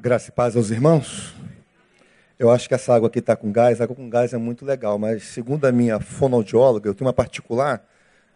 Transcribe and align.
Graça 0.00 0.28
e 0.28 0.32
paz 0.32 0.54
aos 0.54 0.70
irmãos. 0.70 1.34
Eu 2.38 2.52
acho 2.52 2.68
que 2.68 2.74
essa 2.74 2.94
água 2.94 3.08
aqui 3.08 3.18
está 3.18 3.34
com 3.34 3.50
gás. 3.50 3.80
A 3.80 3.84
água 3.84 3.96
com 3.96 4.08
gás 4.08 4.32
é 4.32 4.36
muito 4.36 4.64
legal, 4.64 4.96
mas 4.96 5.24
segundo 5.24 5.64
a 5.64 5.72
minha 5.72 5.98
fonoaudióloga, 5.98 6.88
eu 6.88 6.94
tenho 6.94 7.08
uma 7.08 7.12
particular, 7.12 7.84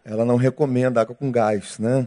ela 0.03 0.25
não 0.25 0.35
recomenda 0.35 0.99
água 0.99 1.15
com 1.15 1.31
gás, 1.31 1.79
né? 1.79 2.05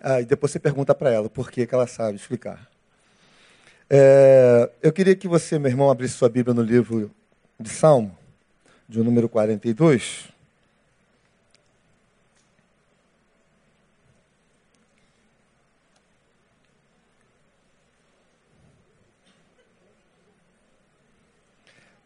Ah, 0.00 0.20
e 0.20 0.24
depois 0.24 0.50
você 0.50 0.58
pergunta 0.58 0.92
para 0.92 1.08
ela 1.08 1.30
por 1.30 1.52
que, 1.52 1.68
ela 1.70 1.86
sabe 1.86 2.16
explicar. 2.16 2.68
É, 3.88 4.68
eu 4.82 4.92
queria 4.92 5.14
que 5.14 5.28
você, 5.28 5.56
meu 5.56 5.70
irmão, 5.70 5.88
abrisse 5.88 6.14
sua 6.14 6.28
Bíblia 6.28 6.52
no 6.52 6.62
livro 6.62 7.12
de 7.60 7.68
Salmo, 7.68 8.18
de 8.88 8.98
número 8.98 9.28
42. 9.28 10.33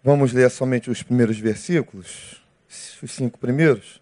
Vamos 0.02 0.32
ler 0.32 0.48
somente 0.50 0.90
os 0.90 1.02
primeiros 1.02 1.38
versículos, 1.38 2.40
os 3.02 3.10
cinco 3.10 3.38
primeiros. 3.38 4.00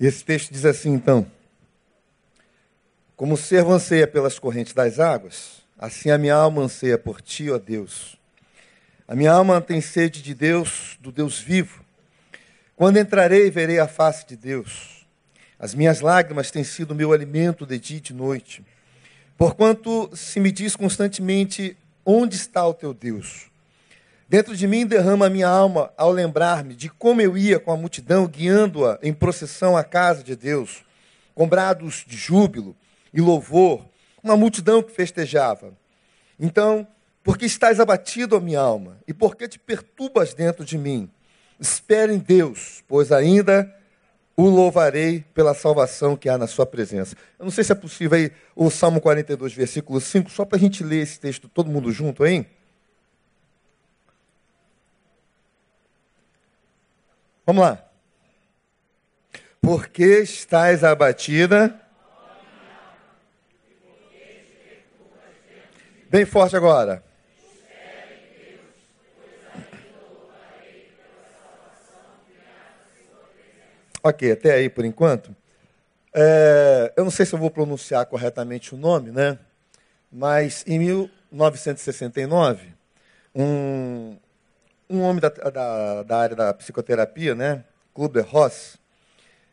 Esse 0.00 0.24
texto 0.24 0.52
diz 0.52 0.64
assim, 0.64 0.92
então: 0.92 1.30
Como 3.14 3.34
o 3.34 3.38
servo 3.38 3.72
anseia 3.72 4.06
pelas 4.06 4.38
correntes 4.38 4.72
das 4.72 4.98
águas, 4.98 5.62
assim 5.78 6.10
a 6.10 6.18
minha 6.18 6.34
alma 6.34 6.62
anseia 6.62 6.98
por 6.98 7.20
ti, 7.20 7.50
ó 7.50 7.58
Deus. 7.58 8.16
A 9.06 9.14
minha 9.14 9.30
alma 9.30 9.60
tem 9.60 9.80
sede 9.80 10.22
de 10.22 10.34
Deus, 10.34 10.98
do 11.00 11.12
Deus 11.12 11.38
vivo. 11.38 11.84
Quando 12.74 12.98
entrarei, 12.98 13.50
verei 13.50 13.78
a 13.78 13.86
face 13.86 14.26
de 14.26 14.36
Deus. 14.36 14.95
As 15.58 15.74
minhas 15.74 16.00
lágrimas 16.00 16.50
têm 16.50 16.62
sido 16.62 16.94
meu 16.94 17.12
alimento 17.12 17.64
de 17.64 17.78
dia 17.78 17.96
e 17.98 18.00
de 18.00 18.12
noite. 18.12 18.64
Porquanto 19.36 20.10
se 20.14 20.38
me 20.38 20.52
diz 20.52 20.76
constantemente: 20.76 21.76
onde 22.04 22.36
está 22.36 22.66
o 22.66 22.74
teu 22.74 22.92
Deus? 22.92 23.50
Dentro 24.28 24.56
de 24.56 24.66
mim 24.66 24.84
derrama 24.84 25.26
a 25.26 25.30
minha 25.30 25.48
alma 25.48 25.92
ao 25.96 26.10
lembrar-me 26.10 26.74
de 26.74 26.88
como 26.88 27.20
eu 27.20 27.38
ia 27.38 27.60
com 27.60 27.70
a 27.70 27.76
multidão, 27.76 28.26
guiando-a 28.26 28.98
em 29.02 29.12
procissão 29.12 29.76
à 29.76 29.84
casa 29.84 30.22
de 30.24 30.34
Deus, 30.34 30.84
com 31.34 31.48
brados 31.48 32.04
de 32.06 32.16
júbilo 32.16 32.76
e 33.14 33.20
louvor, 33.20 33.86
uma 34.22 34.36
multidão 34.36 34.82
que 34.82 34.90
festejava. 34.90 35.72
Então, 36.40 36.86
porque 37.22 37.46
estás 37.46 37.78
abatido, 37.78 38.36
a 38.36 38.40
minha 38.40 38.60
alma, 38.60 38.98
e 39.06 39.14
porque 39.14 39.46
te 39.46 39.58
perturbas 39.58 40.34
dentro 40.34 40.64
de 40.64 40.76
mim? 40.76 41.08
Espere 41.58 42.12
em 42.12 42.18
Deus, 42.18 42.82
pois 42.88 43.12
ainda 43.12 43.72
o 44.36 44.48
louvarei 44.48 45.24
pela 45.32 45.54
salvação 45.54 46.14
que 46.14 46.28
há 46.28 46.36
na 46.36 46.46
sua 46.46 46.66
presença. 46.66 47.16
Eu 47.38 47.44
não 47.44 47.50
sei 47.50 47.64
se 47.64 47.72
é 47.72 47.74
possível 47.74 48.18
aí 48.18 48.30
o 48.54 48.70
Salmo 48.70 49.00
42, 49.00 49.54
versículo 49.54 50.00
5, 50.00 50.30
só 50.30 50.44
para 50.44 50.58
a 50.58 50.60
gente 50.60 50.84
ler 50.84 51.02
esse 51.02 51.18
texto 51.18 51.48
todo 51.48 51.70
mundo 51.70 51.90
junto, 51.90 52.26
hein? 52.26 52.46
Vamos 57.46 57.62
lá. 57.62 57.82
Porque 59.60 60.20
estás 60.20 60.84
abatida. 60.84 61.80
Bem 66.10 66.26
forte 66.26 66.56
agora. 66.56 67.05
Ok, 74.06 74.30
até 74.30 74.52
aí 74.52 74.70
por 74.70 74.84
enquanto. 74.84 75.34
É, 76.14 76.92
eu 76.96 77.02
não 77.02 77.10
sei 77.10 77.26
se 77.26 77.34
eu 77.34 77.40
vou 77.40 77.50
pronunciar 77.50 78.06
corretamente 78.06 78.72
o 78.72 78.78
nome, 78.78 79.10
né? 79.10 79.36
Mas 80.12 80.62
em 80.64 80.78
1969, 80.78 82.72
um, 83.34 84.16
um 84.88 85.00
homem 85.02 85.20
da, 85.20 85.28
da, 85.28 86.04
da 86.04 86.18
área 86.18 86.36
da 86.36 86.54
psicoterapia, 86.54 87.34
né? 87.34 87.64
Kubler-Ross, 87.92 88.78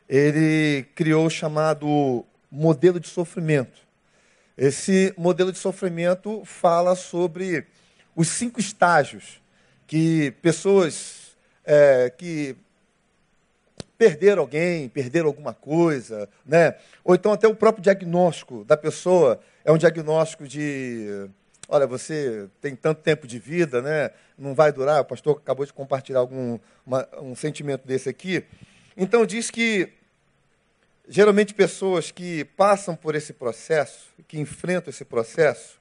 ele 0.08 0.86
criou 0.94 1.26
o 1.26 1.32
chamado 1.32 2.24
modelo 2.52 3.00
de 3.00 3.08
sofrimento. 3.08 3.82
Esse 4.56 5.16
modelo 5.18 5.52
de 5.52 5.58
sofrimento 5.58 6.46
fala 6.46 6.94
sobre 6.94 7.66
os 8.16 8.28
cinco 8.28 8.60
estágios 8.60 9.42
que 9.88 10.30
pessoas 10.44 11.36
é, 11.66 12.12
que 12.16 12.56
perder 14.04 14.38
alguém, 14.38 14.90
perder 14.90 15.24
alguma 15.24 15.54
coisa, 15.54 16.28
né? 16.46 16.76
Ou 17.06 17.16
então 17.16 17.32
até 17.32 17.48
o 17.48 17.56
próprio 17.56 17.82
diagnóstico 17.82 18.66
da 18.66 18.76
pessoa 18.76 19.40
é 19.64 19.72
um 19.72 19.78
diagnóstico 19.78 20.46
de, 20.46 21.30
olha, 21.70 21.88
você 21.88 22.50
tem 22.60 22.76
tanto 22.76 23.02
tempo 23.02 23.26
de 23.26 23.40
vida, 23.40 23.82
né? 23.82 24.12
Não 24.38 24.54
vai 24.54 24.74
durar. 24.74 25.00
O 25.02 25.06
pastor 25.06 25.38
acabou 25.38 25.66
de 25.66 25.72
compartilhar 25.72 26.20
algum 26.20 26.60
uma, 26.86 27.08
um 27.22 27.34
sentimento 27.34 27.88
desse 27.88 28.10
aqui. 28.10 28.44
Então 28.98 29.26
diz 29.26 29.50
que 29.50 29.90
geralmente 31.08 31.54
pessoas 31.54 32.12
que 32.12 32.44
passam 32.44 32.98
por 32.98 33.16
esse 33.16 33.32
processo, 33.32 34.08
que 34.28 34.38
enfrentam 34.38 34.90
esse 34.90 35.06
processo, 35.06 35.80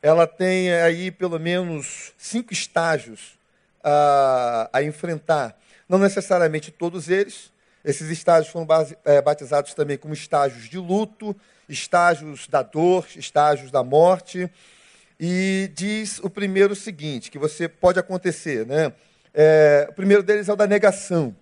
ela 0.00 0.24
tem 0.24 0.72
aí 0.72 1.10
pelo 1.10 1.40
menos 1.40 2.12
cinco 2.16 2.52
estágios 2.52 3.36
a, 3.82 4.70
a 4.72 4.84
enfrentar. 4.84 5.58
Não 5.88 5.98
necessariamente 5.98 6.70
todos 6.72 7.08
eles, 7.08 7.52
esses 7.86 8.10
estágios 8.10 8.52
foram 8.52 8.66
é, 9.04 9.22
batizados 9.22 9.72
também 9.72 9.96
como 9.96 10.12
estágios 10.12 10.68
de 10.68 10.76
luto, 10.76 11.36
estágios 11.68 12.48
da 12.48 12.60
dor, 12.60 13.06
estágios 13.14 13.70
da 13.70 13.84
morte. 13.84 14.50
E 15.20 15.70
diz 15.72 16.18
o 16.18 16.28
primeiro 16.28 16.72
o 16.72 16.76
seguinte, 16.76 17.30
que 17.30 17.38
você 17.38 17.68
pode 17.68 18.00
acontecer, 18.00 18.66
né? 18.66 18.92
É, 19.32 19.86
o 19.88 19.92
primeiro 19.92 20.24
deles 20.24 20.48
é 20.48 20.52
o 20.52 20.56
da 20.56 20.66
negação. 20.66 21.34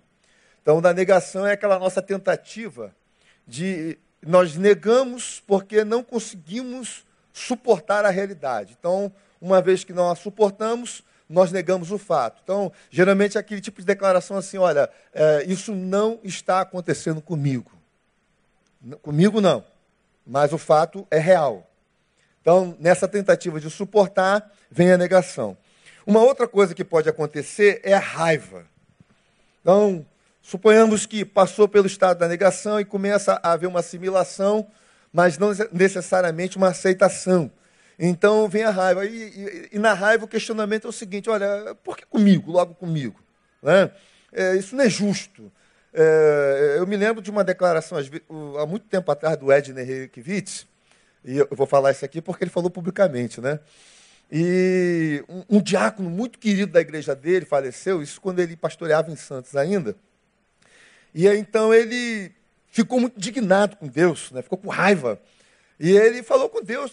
Então, 0.61 0.79
da 0.79 0.93
negação 0.93 1.47
é 1.47 1.53
aquela 1.53 1.79
nossa 1.79 1.99
tentativa 1.99 2.95
de 3.47 3.97
nós 4.21 4.55
negamos 4.55 5.41
porque 5.47 5.83
não 5.83 6.03
conseguimos 6.03 7.03
suportar 7.33 8.05
a 8.05 8.11
realidade. 8.11 8.75
Então, 8.79 9.11
uma 9.41 9.63
vez 9.63 9.83
que 9.83 9.93
não 9.93 10.11
a 10.11 10.15
suportamos, 10.15 11.03
nós 11.29 11.51
negamos 11.51 11.91
o 11.91 11.97
fato. 11.97 12.41
Então, 12.43 12.71
geralmente 12.89 13.37
é 13.37 13.39
aquele 13.39 13.61
tipo 13.61 13.79
de 13.79 13.85
declaração 13.85 14.37
assim: 14.37 14.57
olha, 14.57 14.89
é, 15.13 15.43
isso 15.47 15.73
não 15.73 16.19
está 16.23 16.61
acontecendo 16.61 17.21
comigo. 17.21 17.71
Comigo 19.01 19.41
não, 19.41 19.63
mas 20.25 20.53
o 20.53 20.57
fato 20.57 21.07
é 21.09 21.17
real. 21.17 21.67
Então, 22.41 22.77
nessa 22.79 23.07
tentativa 23.07 23.59
de 23.59 23.69
suportar, 23.71 24.51
vem 24.69 24.91
a 24.91 24.97
negação. 24.97 25.57
Uma 26.05 26.21
outra 26.21 26.47
coisa 26.47 26.75
que 26.75 26.83
pode 26.83 27.09
acontecer 27.09 27.81
é 27.83 27.93
a 27.93 27.99
raiva. 27.99 28.67
Então, 29.61 30.05
suponhamos 30.43 31.07
que 31.07 31.25
passou 31.25 31.67
pelo 31.67 31.87
estado 31.87 32.19
da 32.19 32.27
negação 32.27 32.79
e 32.79 32.85
começa 32.85 33.39
a 33.41 33.53
haver 33.53 33.65
uma 33.65 33.79
assimilação, 33.79 34.67
mas 35.11 35.39
não 35.39 35.49
necessariamente 35.71 36.57
uma 36.57 36.67
aceitação. 36.67 37.49
Então 37.97 38.47
vem 38.47 38.63
a 38.63 38.69
raiva. 38.69 39.05
E, 39.05 39.09
e, 39.09 39.69
e, 39.73 39.79
na 39.79 39.93
raiva 39.93 40.25
o 40.25 40.27
questionamento 40.27 40.85
é 40.85 40.89
o 40.89 40.93
seguinte: 40.93 41.29
olha, 41.29 41.75
por 41.83 41.97
que 41.97 42.05
comigo, 42.05 42.51
logo 42.51 42.75
comigo? 42.75 43.19
Né? 43.61 43.91
É, 44.31 44.55
isso 44.55 44.75
não 44.75 44.83
é 44.83 44.89
justo. 44.89 45.51
É, 45.93 46.75
eu 46.77 46.85
me 46.85 46.97
lembro 46.97 47.21
de 47.21 47.31
uma 47.31 47.43
declaração 47.43 47.97
há 48.59 48.65
muito 48.65 48.85
tempo 48.87 49.09
atrás 49.09 49.37
do 49.37 49.51
Edner 49.51 49.85
Reykjavitz, 49.85 50.67
e 51.23 51.37
eu 51.37 51.47
vou 51.51 51.65
falar 51.65 51.91
isso 51.91 52.03
aqui 52.03 52.21
porque 52.21 52.43
ele 52.43 52.51
falou 52.51 52.69
publicamente, 52.69 53.39
né? 53.39 53.59
E 54.31 55.23
um, 55.29 55.57
um 55.57 55.61
diácono 55.61 56.09
muito 56.09 56.37
querido 56.37 56.71
da 56.71 56.81
igreja 56.81 57.15
dele 57.15 57.45
faleceu, 57.45 58.01
isso 58.01 58.19
quando 58.19 58.39
ele 58.39 58.57
pastoreava 58.57 59.09
em 59.11 59.15
Santos 59.15 59.55
ainda. 59.55 59.95
E 61.13 61.27
então 61.27 61.73
ele 61.73 62.31
ficou 62.67 62.99
muito 62.99 63.17
indignado 63.17 63.77
com 63.77 63.87
Deus, 63.87 64.31
né? 64.31 64.41
ficou 64.41 64.57
com 64.57 64.67
raiva 64.67 65.17
e 65.79 65.91
ele 65.91 66.23
falou 66.23 66.49
com 66.49 66.61
Deus: 66.63 66.91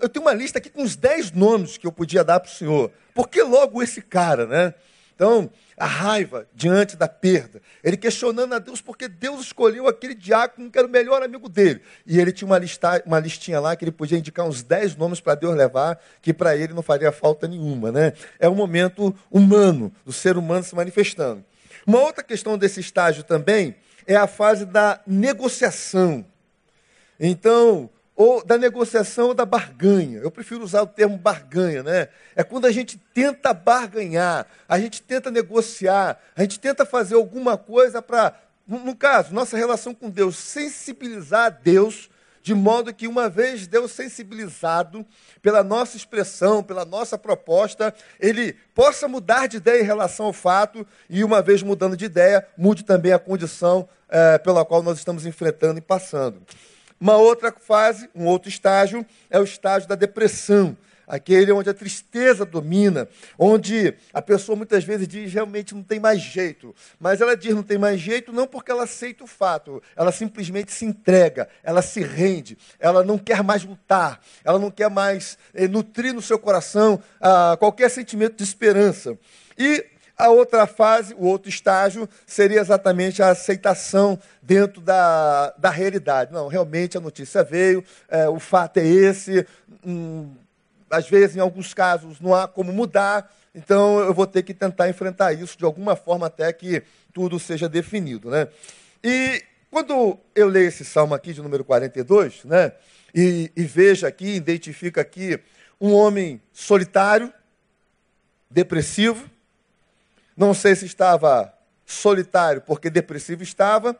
eu 0.00 0.08
tenho 0.08 0.24
uma 0.24 0.34
lista 0.34 0.58
aqui 0.58 0.70
com 0.70 0.82
os 0.82 0.96
dez 0.96 1.30
nomes 1.32 1.76
que 1.76 1.86
eu 1.86 1.92
podia 1.92 2.22
dar 2.22 2.40
para 2.40 2.50
o 2.50 2.52
senhor. 2.52 2.90
Por 3.14 3.28
que 3.28 3.42
logo 3.42 3.82
esse 3.82 4.02
cara, 4.02 4.46
né? 4.46 4.74
Então, 5.14 5.50
a 5.76 5.86
raiva 5.86 6.46
diante 6.54 6.96
da 6.96 7.08
perda. 7.08 7.60
Ele 7.82 7.96
questionando 7.96 8.52
a 8.54 8.58
Deus 8.58 8.80
porque 8.80 9.08
Deus 9.08 9.40
escolheu 9.40 9.86
aquele 9.86 10.14
diácono 10.14 10.70
que 10.70 10.78
era 10.78 10.86
o 10.86 10.90
melhor 10.90 11.22
amigo 11.22 11.48
dele. 11.48 11.80
E 12.06 12.20
ele 12.20 12.32
tinha 12.32 12.46
uma, 12.46 12.58
lista, 12.58 13.02
uma 13.06 13.18
listinha 13.18 13.60
lá 13.60 13.74
que 13.76 13.84
ele 13.84 13.92
podia 13.92 14.18
indicar 14.18 14.46
uns 14.46 14.62
dez 14.62 14.96
nomes 14.96 15.20
para 15.20 15.34
Deus 15.34 15.54
levar, 15.54 16.00
que 16.20 16.32
para 16.32 16.56
ele 16.56 16.72
não 16.72 16.82
faria 16.82 17.12
falta 17.12 17.46
nenhuma. 17.46 17.92
Né? 17.92 18.12
É 18.38 18.48
um 18.48 18.54
momento 18.54 19.14
humano, 19.30 19.92
do 20.04 20.12
ser 20.12 20.36
humano 20.36 20.64
se 20.64 20.74
manifestando. 20.74 21.44
Uma 21.86 22.00
outra 22.00 22.22
questão 22.22 22.56
desse 22.56 22.80
estágio 22.80 23.24
também 23.24 23.74
é 24.06 24.16
a 24.16 24.26
fase 24.26 24.64
da 24.64 25.00
negociação. 25.06 26.24
Então, 27.18 27.90
ou 28.22 28.44
da 28.44 28.56
negociação 28.56 29.28
ou 29.28 29.34
da 29.34 29.44
barganha. 29.44 30.20
Eu 30.20 30.30
prefiro 30.30 30.62
usar 30.62 30.82
o 30.82 30.86
termo 30.86 31.18
barganha, 31.18 31.82
né? 31.82 32.06
É 32.36 32.44
quando 32.44 32.66
a 32.66 32.70
gente 32.70 32.96
tenta 33.12 33.52
barganhar, 33.52 34.46
a 34.68 34.78
gente 34.78 35.02
tenta 35.02 35.28
negociar, 35.28 36.20
a 36.36 36.42
gente 36.42 36.60
tenta 36.60 36.86
fazer 36.86 37.16
alguma 37.16 37.58
coisa 37.58 38.00
para, 38.00 38.32
no 38.64 38.94
caso, 38.94 39.34
nossa 39.34 39.56
relação 39.56 39.92
com 39.92 40.08
Deus, 40.08 40.36
sensibilizar 40.36 41.58
Deus 41.64 42.08
de 42.44 42.54
modo 42.54 42.92
que, 42.94 43.08
uma 43.08 43.28
vez 43.28 43.66
Deus 43.66 43.92
sensibilizado 43.92 45.04
pela 45.40 45.62
nossa 45.64 45.96
expressão, 45.96 46.62
pela 46.62 46.84
nossa 46.84 47.16
proposta, 47.16 47.94
ele 48.20 48.52
possa 48.74 49.06
mudar 49.08 49.46
de 49.46 49.56
ideia 49.56 49.80
em 49.80 49.86
relação 49.86 50.26
ao 50.26 50.32
fato, 50.32 50.86
e 51.08 51.22
uma 51.22 51.40
vez 51.40 51.62
mudando 51.62 51.96
de 51.96 52.04
ideia, 52.04 52.46
mude 52.56 52.84
também 52.84 53.12
a 53.12 53.18
condição 53.18 53.88
é, 54.08 54.38
pela 54.38 54.64
qual 54.64 54.82
nós 54.82 54.98
estamos 54.98 55.24
enfrentando 55.24 55.78
e 55.78 55.82
passando. 55.82 56.42
Uma 57.02 57.16
outra 57.16 57.50
fase, 57.50 58.08
um 58.14 58.26
outro 58.26 58.48
estágio, 58.48 59.04
é 59.28 59.36
o 59.36 59.42
estágio 59.42 59.88
da 59.88 59.96
depressão. 59.96 60.76
Aquele 61.04 61.50
onde 61.50 61.68
a 61.68 61.74
tristeza 61.74 62.46
domina, 62.46 63.08
onde 63.36 63.92
a 64.14 64.22
pessoa 64.22 64.54
muitas 64.54 64.84
vezes 64.84 65.08
diz 65.08 65.32
realmente 65.32 65.74
não 65.74 65.82
tem 65.82 65.98
mais 65.98 66.20
jeito, 66.20 66.72
mas 67.00 67.20
ela 67.20 67.36
diz 67.36 67.56
não 67.56 67.64
tem 67.64 67.76
mais 67.76 68.00
jeito 68.00 68.32
não 68.32 68.46
porque 68.46 68.70
ela 68.70 68.84
aceita 68.84 69.24
o 69.24 69.26
fato, 69.26 69.82
ela 69.96 70.12
simplesmente 70.12 70.70
se 70.70 70.84
entrega, 70.84 71.48
ela 71.64 71.82
se 71.82 72.00
rende, 72.02 72.56
ela 72.78 73.02
não 73.02 73.18
quer 73.18 73.42
mais 73.42 73.64
lutar, 73.64 74.20
ela 74.44 74.60
não 74.60 74.70
quer 74.70 74.88
mais 74.88 75.36
eh, 75.52 75.66
nutrir 75.66 76.14
no 76.14 76.22
seu 76.22 76.38
coração 76.38 77.02
ah, 77.20 77.56
qualquer 77.58 77.90
sentimento 77.90 78.36
de 78.36 78.44
esperança. 78.44 79.18
E 79.58 79.84
a 80.22 80.30
outra 80.30 80.68
fase, 80.68 81.14
o 81.14 81.26
outro 81.26 81.48
estágio, 81.48 82.08
seria 82.24 82.60
exatamente 82.60 83.20
a 83.20 83.30
aceitação 83.30 84.16
dentro 84.40 84.80
da, 84.80 85.52
da 85.58 85.68
realidade. 85.68 86.32
Não, 86.32 86.46
realmente 86.46 86.96
a 86.96 87.00
notícia 87.00 87.42
veio, 87.42 87.84
é, 88.08 88.28
o 88.28 88.38
fato 88.38 88.76
é 88.76 88.86
esse, 88.86 89.44
hum, 89.84 90.32
às 90.88 91.08
vezes, 91.08 91.34
em 91.34 91.40
alguns 91.40 91.74
casos, 91.74 92.20
não 92.20 92.32
há 92.32 92.46
como 92.46 92.72
mudar, 92.72 93.34
então 93.52 93.98
eu 93.98 94.14
vou 94.14 94.24
ter 94.24 94.44
que 94.44 94.54
tentar 94.54 94.88
enfrentar 94.88 95.32
isso 95.32 95.58
de 95.58 95.64
alguma 95.64 95.96
forma 95.96 96.28
até 96.28 96.52
que 96.52 96.84
tudo 97.12 97.40
seja 97.40 97.68
definido. 97.68 98.30
Né? 98.30 98.46
E 99.02 99.42
quando 99.72 100.16
eu 100.36 100.46
leio 100.46 100.68
esse 100.68 100.84
salmo 100.84 101.14
aqui 101.14 101.32
de 101.32 101.42
número 101.42 101.64
42, 101.64 102.44
né, 102.44 102.70
e, 103.12 103.50
e 103.56 103.64
vejo 103.64 104.06
aqui, 104.06 104.36
identifica 104.36 105.00
aqui 105.00 105.40
um 105.80 105.92
homem 105.92 106.40
solitário, 106.52 107.32
depressivo, 108.48 109.28
não 110.36 110.54
sei 110.54 110.74
se 110.74 110.86
estava 110.86 111.52
solitário 111.84 112.62
porque 112.62 112.88
depressivo 112.88 113.42
estava, 113.42 113.96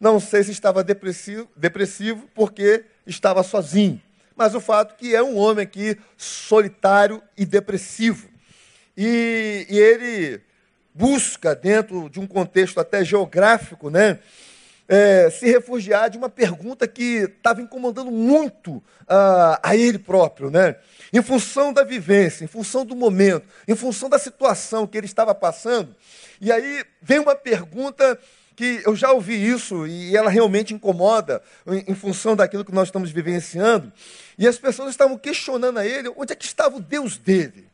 não 0.00 0.18
sei 0.18 0.42
se 0.42 0.50
estava 0.50 0.82
depressivo, 0.82 1.48
depressivo 1.56 2.28
porque 2.34 2.84
estava 3.06 3.42
sozinho. 3.42 4.00
Mas 4.36 4.54
o 4.54 4.60
fato 4.60 4.96
que 4.96 5.14
é 5.14 5.22
um 5.22 5.36
homem 5.36 5.62
aqui 5.62 5.96
solitário 6.16 7.22
e 7.36 7.46
depressivo. 7.46 8.28
E, 8.96 9.66
e 9.68 9.78
ele 9.78 10.40
busca, 10.92 11.54
dentro 11.54 12.08
de 12.08 12.20
um 12.20 12.26
contexto 12.26 12.78
até 12.78 13.04
geográfico, 13.04 13.90
né, 13.90 14.18
é, 14.88 15.30
se 15.30 15.46
refugiar 15.46 16.10
de 16.10 16.18
uma 16.18 16.28
pergunta 16.28 16.86
que 16.86 17.28
estava 17.36 17.62
incomodando 17.62 18.10
muito 18.10 18.76
uh, 18.76 19.58
a 19.62 19.74
ele 19.74 19.98
próprio, 19.98 20.50
né? 20.50 20.76
Em 21.12 21.22
função 21.22 21.72
da 21.72 21.84
vivência, 21.84 22.44
em 22.44 22.48
função 22.48 22.84
do 22.84 22.94
momento, 22.94 23.46
em 23.66 23.74
função 23.74 24.08
da 24.08 24.18
situação 24.18 24.86
que 24.86 24.98
ele 24.98 25.06
estava 25.06 25.34
passando. 25.34 25.94
E 26.40 26.52
aí 26.52 26.84
vem 27.00 27.18
uma 27.18 27.34
pergunta 27.34 28.18
que 28.56 28.82
eu 28.84 28.94
já 28.94 29.10
ouvi 29.10 29.34
isso 29.34 29.86
e 29.86 30.16
ela 30.16 30.30
realmente 30.30 30.74
incomoda 30.74 31.42
em, 31.66 31.92
em, 31.92 31.94
função 31.94 32.36
daquilo 32.36 32.64
que 32.64 32.74
nós 32.74 32.88
estamos 32.88 33.10
vivenciando. 33.10 33.92
E 34.38 34.46
as 34.46 34.58
pessoas 34.58 34.90
estavam 34.90 35.18
questionando 35.18 35.78
a 35.78 35.86
ele 35.86 36.12
onde 36.16 36.32
é 36.32 36.36
que 36.36 36.44
estava 36.44 36.76
o 36.76 36.80
Deus 36.80 37.16
dele. 37.16 37.73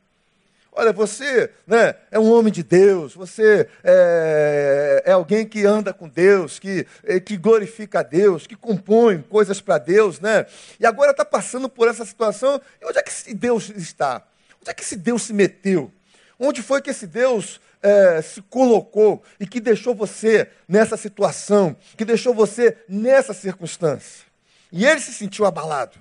Olha, 0.72 0.92
você 0.92 1.50
né, 1.66 1.96
é 2.12 2.18
um 2.18 2.30
homem 2.30 2.52
de 2.52 2.62
Deus, 2.62 3.12
você 3.14 3.68
é, 3.82 5.02
é 5.04 5.12
alguém 5.12 5.44
que 5.44 5.66
anda 5.66 5.92
com 5.92 6.08
Deus, 6.08 6.60
que, 6.60 6.86
é, 7.02 7.18
que 7.18 7.36
glorifica 7.36 8.00
a 8.00 8.02
Deus, 8.04 8.46
que 8.46 8.54
compõe 8.54 9.20
coisas 9.22 9.60
para 9.60 9.78
Deus, 9.78 10.20
né? 10.20 10.46
E 10.78 10.86
agora 10.86 11.10
está 11.10 11.24
passando 11.24 11.68
por 11.68 11.88
essa 11.88 12.04
situação. 12.04 12.60
E 12.80 12.86
onde 12.86 12.98
é 12.98 13.02
que 13.02 13.10
esse 13.10 13.34
Deus 13.34 13.68
está? 13.70 14.22
Onde 14.60 14.70
é 14.70 14.74
que 14.74 14.82
esse 14.82 14.96
Deus 14.96 15.22
se 15.22 15.32
meteu? 15.32 15.90
Onde 16.38 16.62
foi 16.62 16.80
que 16.80 16.90
esse 16.90 17.06
Deus 17.06 17.60
é, 17.82 18.22
se 18.22 18.40
colocou 18.42 19.22
e 19.40 19.46
que 19.46 19.58
deixou 19.58 19.94
você 19.94 20.48
nessa 20.68 20.96
situação, 20.96 21.76
que 21.96 22.04
deixou 22.04 22.32
você 22.32 22.76
nessa 22.88 23.34
circunstância. 23.34 24.24
E 24.70 24.86
ele 24.86 25.00
se 25.00 25.12
sentiu 25.12 25.46
abalado. 25.46 25.98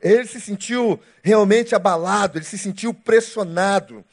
Ele 0.00 0.26
se 0.26 0.40
sentiu 0.40 1.00
realmente 1.22 1.74
abalado, 1.74 2.38
ele 2.38 2.44
se 2.44 2.58
sentiu 2.58 2.92
pressionado. 2.92 4.04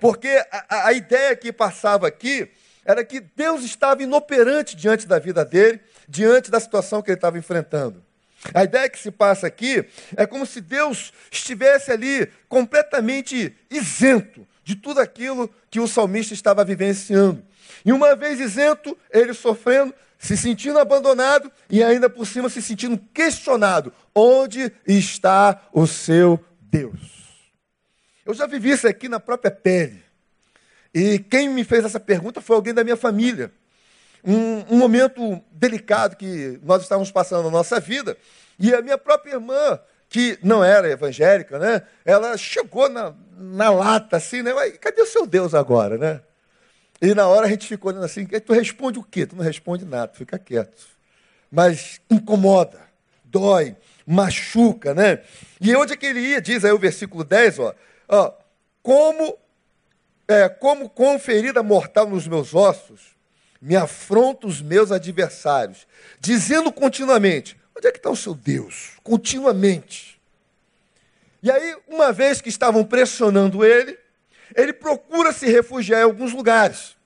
Porque 0.00 0.28
a, 0.50 0.88
a 0.88 0.92
ideia 0.92 1.34
que 1.36 1.52
passava 1.52 2.06
aqui 2.06 2.48
era 2.84 3.04
que 3.04 3.20
Deus 3.20 3.64
estava 3.64 4.02
inoperante 4.02 4.76
diante 4.76 5.06
da 5.06 5.18
vida 5.18 5.44
dele, 5.44 5.80
diante 6.08 6.50
da 6.50 6.60
situação 6.60 7.02
que 7.02 7.10
ele 7.10 7.18
estava 7.18 7.38
enfrentando. 7.38 8.02
A 8.54 8.64
ideia 8.64 8.88
que 8.88 8.98
se 8.98 9.10
passa 9.10 9.46
aqui 9.46 9.84
é 10.16 10.26
como 10.26 10.46
se 10.46 10.60
Deus 10.60 11.12
estivesse 11.30 11.90
ali 11.90 12.28
completamente 12.48 13.54
isento 13.70 14.46
de 14.62 14.76
tudo 14.76 15.00
aquilo 15.00 15.52
que 15.70 15.80
o 15.80 15.88
salmista 15.88 16.34
estava 16.34 16.64
vivenciando. 16.64 17.42
E 17.84 17.92
uma 17.92 18.14
vez 18.14 18.40
isento, 18.40 18.96
ele 19.10 19.32
sofrendo, 19.34 19.94
se 20.18 20.36
sentindo 20.36 20.78
abandonado 20.78 21.50
e 21.68 21.82
ainda 21.82 22.08
por 22.08 22.26
cima 22.26 22.48
se 22.48 22.62
sentindo 22.62 22.98
questionado: 23.12 23.92
onde 24.14 24.72
está 24.86 25.68
o 25.72 25.86
seu 25.86 26.42
Deus? 26.60 27.16
Eu 28.24 28.34
já 28.34 28.46
vivi 28.46 28.70
isso 28.70 28.88
aqui 28.88 29.08
na 29.08 29.20
própria 29.20 29.50
pele. 29.50 30.02
E 30.92 31.18
quem 31.18 31.48
me 31.48 31.62
fez 31.62 31.84
essa 31.84 32.00
pergunta 32.00 32.40
foi 32.40 32.56
alguém 32.56 32.74
da 32.74 32.82
minha 32.82 32.96
família. 32.96 33.52
Um, 34.24 34.74
um 34.74 34.78
momento 34.78 35.40
delicado 35.52 36.16
que 36.16 36.58
nós 36.62 36.82
estávamos 36.82 37.10
passando 37.10 37.44
na 37.44 37.50
nossa 37.50 37.78
vida. 37.78 38.16
E 38.58 38.74
a 38.74 38.82
minha 38.82 38.98
própria 38.98 39.34
irmã 39.34 39.78
que 40.08 40.38
não 40.42 40.64
era 40.64 40.90
evangélica, 40.90 41.58
né? 41.58 41.82
Ela 42.04 42.36
chegou 42.36 42.88
na, 42.88 43.14
na 43.36 43.70
lata 43.70 44.16
assim, 44.16 44.42
né? 44.42 44.52
Cadê 44.80 45.02
o 45.02 45.06
seu 45.06 45.26
Deus 45.26 45.54
agora, 45.54 45.98
né? 45.98 46.20
E 47.00 47.14
na 47.14 47.26
hora 47.26 47.46
a 47.46 47.50
gente 47.50 47.66
ficou 47.66 47.90
olhando 47.90 48.04
assim, 48.04 48.26
tu 48.26 48.52
responde 48.52 48.98
o 48.98 49.02
quê? 49.02 49.26
Tu 49.26 49.36
não 49.36 49.44
responde 49.44 49.84
nada, 49.84 50.12
fica 50.14 50.38
quieto. 50.38 50.86
Mas 51.50 52.00
incomoda, 52.10 52.80
dói, 53.24 53.76
machuca, 54.06 54.94
né? 54.94 55.20
E 55.60 55.74
onde 55.76 55.92
é 55.92 55.96
que 55.96 56.06
ele 56.06 56.20
ia? 56.20 56.40
Diz 56.40 56.64
aí 56.64 56.72
o 56.72 56.78
versículo 56.78 57.22
10, 57.22 57.58
ó. 57.58 57.74
ó 58.08 58.32
como, 58.82 59.36
é, 60.26 60.48
como 60.48 60.88
com 60.88 61.18
ferida 61.18 61.62
mortal 61.62 62.08
nos 62.08 62.26
meus 62.26 62.54
ossos, 62.54 63.16
me 63.60 63.76
afronta 63.76 64.46
os 64.46 64.62
meus 64.62 64.92
adversários, 64.92 65.86
dizendo 66.20 66.72
continuamente, 66.72 67.56
Onde 67.76 67.88
é 67.88 67.92
que 67.92 67.98
está 67.98 68.08
o 68.08 68.16
seu 68.16 68.34
Deus? 68.34 68.92
Continuamente. 69.02 70.18
E 71.42 71.50
aí, 71.50 71.76
uma 71.86 72.10
vez 72.10 72.40
que 72.40 72.48
estavam 72.48 72.82
pressionando 72.82 73.62
ele, 73.64 73.98
ele 74.56 74.72
procura 74.72 75.32
se 75.32 75.46
refugiar 75.46 76.00
em 76.00 76.04
alguns 76.04 76.32
lugares. 76.32 76.96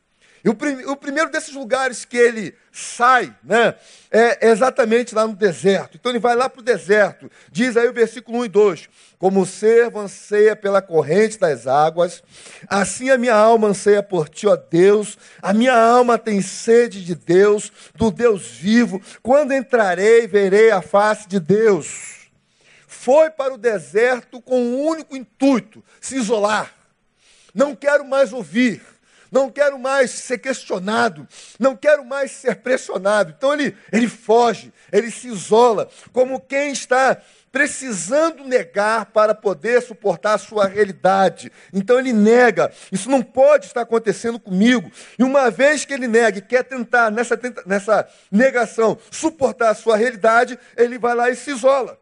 E 0.43 0.49
o, 0.49 0.55
prim 0.55 0.85
o 0.87 0.97
primeiro 0.97 1.31
desses 1.31 1.55
lugares 1.55 2.05
que 2.07 2.17
ele 2.17 2.55
sai, 2.73 3.35
né, 3.45 3.75
é 4.11 4.49
exatamente 4.49 5.15
lá 5.15 5.27
no 5.27 5.35
deserto. 5.35 5.99
Então 5.99 6.11
ele 6.11 6.19
vai 6.19 6.35
lá 6.35 6.49
para 6.49 6.61
o 6.61 6.65
deserto. 6.65 7.31
Diz 7.53 7.77
aí 7.77 7.89
o 7.89 7.93
versículo 7.93 8.39
1 8.39 8.45
e 8.47 8.49
2: 8.49 8.89
Como 9.19 9.43
o 9.43 9.47
servo 9.47 10.01
anseia 10.01 10.57
pela 10.57 10.81
corrente 10.81 11.39
das 11.39 11.67
águas, 11.67 12.23
assim 12.69 13.11
a 13.11 13.19
minha 13.19 13.35
alma 13.35 13.69
anseia 13.69 14.03
por 14.03 14.29
ti, 14.29 14.47
ó 14.47 14.57
Deus. 14.57 15.19
A 15.43 15.53
minha 15.53 15.77
alma 15.77 16.17
tem 16.17 16.41
sede 16.41 17.05
de 17.05 17.15
Deus, 17.15 17.71
do 17.95 18.11
Deus 18.11 18.47
vivo. 18.47 19.01
Quando 19.23 19.53
entrarei, 19.53 20.27
verei 20.27 20.71
a 20.71 20.81
face 20.81 21.29
de 21.29 21.39
Deus. 21.39 22.31
Foi 22.87 23.31
para 23.31 23.53
o 23.53 23.59
deserto 23.59 24.41
com 24.41 24.57
o 24.57 24.65
um 24.65 24.87
único 24.87 25.15
intuito: 25.15 25.85
se 26.01 26.17
isolar. 26.17 26.80
Não 27.55 27.75
quero 27.75 28.05
mais 28.05 28.33
ouvir 28.33 28.83
não 29.31 29.49
quero 29.49 29.79
mais 29.79 30.11
ser 30.11 30.39
questionado, 30.39 31.27
não 31.59 31.77
quero 31.77 32.05
mais 32.05 32.33
ser 32.33 32.57
pressionado. 32.57 33.33
Então 33.37 33.53
ele, 33.55 33.77
ele 33.93 34.09
foge, 34.09 34.73
ele 34.91 35.11
se 35.11 35.29
isola, 35.29 35.89
como 36.13 36.41
quem 36.41 36.73
está 36.73 37.17
precisando 37.53 38.45
negar 38.45 39.07
para 39.07 39.35
poder 39.35 39.83
suportar 39.83 40.35
a 40.35 40.39
sua 40.39 40.67
realidade. 40.67 41.51
Então 41.73 41.99
ele 41.99 42.13
nega, 42.13 42.73
isso 42.93 43.11
não 43.11 43.23
pode 43.23 43.67
estar 43.67 43.83
acontecendo 43.83 44.39
comigo. 44.39 44.91
E 45.19 45.25
uma 45.25 45.51
vez 45.51 45.85
que 45.85 45.93
ele 45.93 46.07
nega 46.07 46.39
e 46.39 46.43
quer 46.43 46.65
tentar, 46.65 47.11
nessa, 47.11 47.39
nessa 47.67 48.09
negação, 48.31 48.99
suportar 49.11 49.71
a 49.71 49.75
sua 49.75 49.97
realidade, 49.97 50.59
ele 50.77 50.99
vai 50.99 51.15
lá 51.15 51.31
e 51.31 51.37
se 51.37 51.51
isola. 51.51 51.99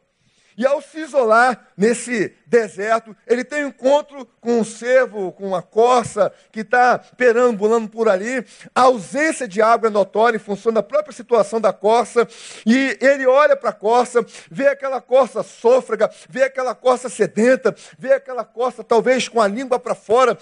E 0.56 0.66
ao 0.66 0.82
se 0.82 0.98
isolar 0.98 1.68
nesse 1.76 2.34
deserto, 2.48 3.14
ele 3.26 3.44
tem 3.44 3.64
um 3.64 3.68
encontro 3.68 4.26
com 4.40 4.60
um 4.60 4.64
cervo, 4.64 5.32
com 5.32 5.46
uma 5.48 5.62
corça 5.62 6.32
que 6.50 6.60
está 6.60 6.98
perambulando 6.98 7.88
por 7.88 8.08
ali. 8.08 8.44
A 8.74 8.82
ausência 8.82 9.46
de 9.46 9.60
água 9.60 9.88
é 9.88 9.90
notória 9.90 10.36
em 10.36 10.40
função 10.40 10.72
da 10.72 10.82
própria 10.82 11.12
situação 11.12 11.60
da 11.60 11.72
corça. 11.72 12.26
E 12.64 12.98
ele 13.00 13.26
olha 13.26 13.56
para 13.56 13.70
a 13.70 13.74
corça, 13.74 14.24
vê 14.50 14.68
aquela 14.68 15.00
corça 15.00 15.42
sôfrega, 15.42 16.10
vê 16.28 16.44
aquela 16.44 16.74
corça 16.74 17.08
sedenta, 17.08 17.74
vê 17.98 18.12
aquela 18.14 18.44
corça 18.44 18.82
talvez 18.82 19.28
com 19.28 19.40
a 19.40 19.46
língua 19.46 19.78
para 19.78 19.94
fora, 19.94 20.38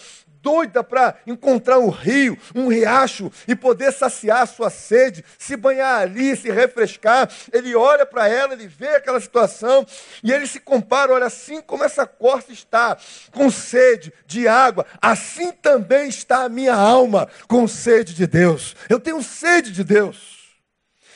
doida 0.47 0.85
para 0.85 1.17
encontrar 1.27 1.81
um 1.81 1.89
rio, 1.89 2.39
um 2.55 2.69
riacho 2.69 3.33
e 3.49 3.57
poder 3.57 3.93
saciar 3.93 4.47
sua 4.47 4.71
sede, 4.71 5.25
se 5.37 5.57
banhar 5.57 6.01
ali, 6.01 6.37
se 6.37 6.49
refrescar. 6.53 7.29
Ele 7.53 7.75
olha 7.75 8.07
para 8.07 8.29
ela, 8.29 8.53
ele 8.53 8.69
vê 8.69 8.91
aquela 8.91 9.19
situação 9.19 9.85
e 10.23 10.33
ele 10.33 10.47
se 10.47 10.61
compara, 10.61 11.13
olha, 11.13 11.27
assim 11.27 11.61
como 11.61 11.83
essa 11.83 11.96
corça 12.05 12.53
está 12.53 12.99
com 13.31 13.49
sede 13.49 14.13
de 14.27 14.49
água, 14.49 14.85
assim 15.01 15.53
também 15.53 16.09
está 16.09 16.45
a 16.45 16.49
minha 16.49 16.75
alma 16.75 17.29
com 17.47 17.69
sede 17.69 18.13
de 18.13 18.27
Deus. 18.27 18.75
Eu 18.89 18.99
tenho 18.99 19.23
sede 19.23 19.71
de 19.71 19.85
Deus. 19.85 20.36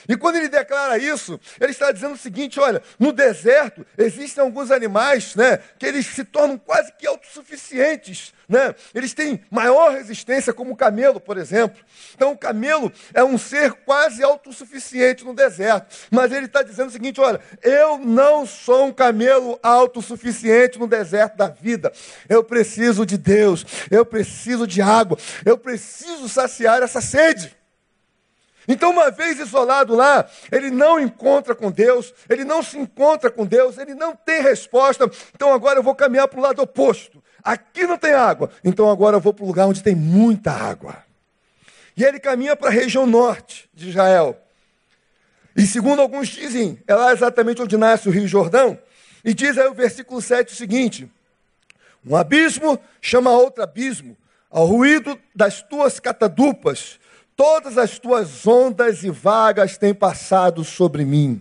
E 0.09 0.17
quando 0.17 0.37
ele 0.37 0.49
declara 0.49 0.99
isso, 0.99 1.39
ele 1.61 1.73
está 1.73 1.93
dizendo 1.93 2.15
o 2.15 2.19
seguinte: 2.19 2.59
olha, 2.59 2.83
no 2.99 3.13
deserto 3.13 3.87
existem 3.97 4.43
alguns 4.43 4.71
animais, 4.71 5.35
né, 5.35 5.59
que 5.79 5.87
eles 5.87 6.07
se 6.07 6.25
tornam 6.25 6.59
quase 6.59 6.93
que 6.93 7.07
autossuficientes, 7.07 8.33
né? 8.51 8.75
Eles 8.93 9.15
têm 9.15 9.41
maior 9.49 9.93
resistência, 9.93 10.53
como 10.53 10.73
o 10.73 10.77
camelo, 10.77 11.21
por 11.21 11.39
exemplo. 11.39 11.81
Então, 12.17 12.33
o 12.33 12.37
camelo 12.37 12.93
é 13.15 13.23
um 13.23 13.39
ser 13.39 13.73
quase 13.73 14.25
autossuficiente 14.25 15.25
no 15.25 15.33
deserto. 15.33 15.97
Mas 16.11 16.33
ele 16.33 16.47
está 16.47 16.61
dizendo 16.63 16.89
o 16.89 16.93
seguinte: 16.93 17.21
olha, 17.21 17.41
eu 17.63 17.99
não 17.99 18.45
sou 18.45 18.87
um 18.87 18.93
camelo 18.93 19.57
autossuficiente 19.63 20.81
no 20.81 20.89
deserto 20.89 21.37
da 21.37 21.47
vida. 21.47 21.93
Eu 22.29 22.43
preciso 22.43 23.07
de 23.07 23.17
Deus, 23.17 23.65
eu 23.89 24.05
preciso 24.05 24.67
de 24.67 24.83
água, 24.83 25.17
eu 25.45 25.57
preciso 25.57 26.29
saciar 26.29 26.83
essa 26.83 27.01
sede. 27.01 27.60
Então, 28.69 28.91
uma 28.91 29.11
vez 29.11 29.39
isolado 29.39 29.95
lá, 29.95 30.29
ele 30.53 30.71
não 30.71 31.01
encontra 31.01 31.55
com 31.55 31.71
Deus, 31.71 32.13
ele 32.29 32.45
não 32.45 32.63
se 32.63 32.79
encontra 32.79 33.31
com 33.31 33.47
Deus, 33.47 33.79
ele 33.79 33.95
não 33.95 34.15
tem 34.15 34.43
resposta. 34.43 35.11
Então, 35.35 35.53
agora 35.53 35.79
eu 35.79 35.83
vou 35.83 35.95
caminhar 35.95 36.29
para 36.29 36.39
o 36.39 36.43
lado 36.43 36.63
oposto. 36.63 37.23
Aqui 37.43 37.87
não 37.87 37.97
tem 37.97 38.13
água, 38.13 38.51
então 38.63 38.91
agora 38.91 39.17
eu 39.17 39.21
vou 39.21 39.33
para 39.33 39.45
o 39.45 39.47
lugar 39.47 39.67
onde 39.67 39.83
tem 39.83 39.95
muita 39.95 40.53
água. 40.53 40.97
E 41.97 42.05
ele 42.05 42.21
caminha 42.21 42.55
para 42.55 42.69
a 42.69 42.73
região 42.73 43.07
norte 43.07 43.69
de 43.75 43.89
Israel. 43.89 44.39
E 45.57 45.67
segundo 45.67 46.01
alguns 46.01 46.29
dizem, 46.29 46.79
é 46.87 46.95
lá 46.95 47.13
exatamente 47.13 47.63
onde 47.63 47.77
nasce 47.77 48.09
o 48.09 48.13
Rio 48.13 48.29
Jordão. 48.29 48.79
E 49.25 49.35
diz 49.35 49.59
aí 49.59 49.67
o 49.69 49.75
versículo 49.75 50.21
7 50.21 50.53
o 50.53 50.57
seguinte: 50.57 51.11
Um 52.07 52.15
abismo 52.15 52.79
chama 53.01 53.31
outro 53.31 53.63
abismo, 53.63 54.17
ao 54.51 54.67
ruído 54.67 55.19
das 55.35 55.63
tuas 55.63 55.99
catadupas 55.99 57.00
Todas 57.41 57.79
as 57.79 57.99
tuas 57.99 58.47
ondas 58.47 59.03
e 59.03 59.09
vagas 59.09 59.79
têm 59.79 59.95
passado 59.95 60.63
sobre 60.63 61.07
mim. 61.07 61.41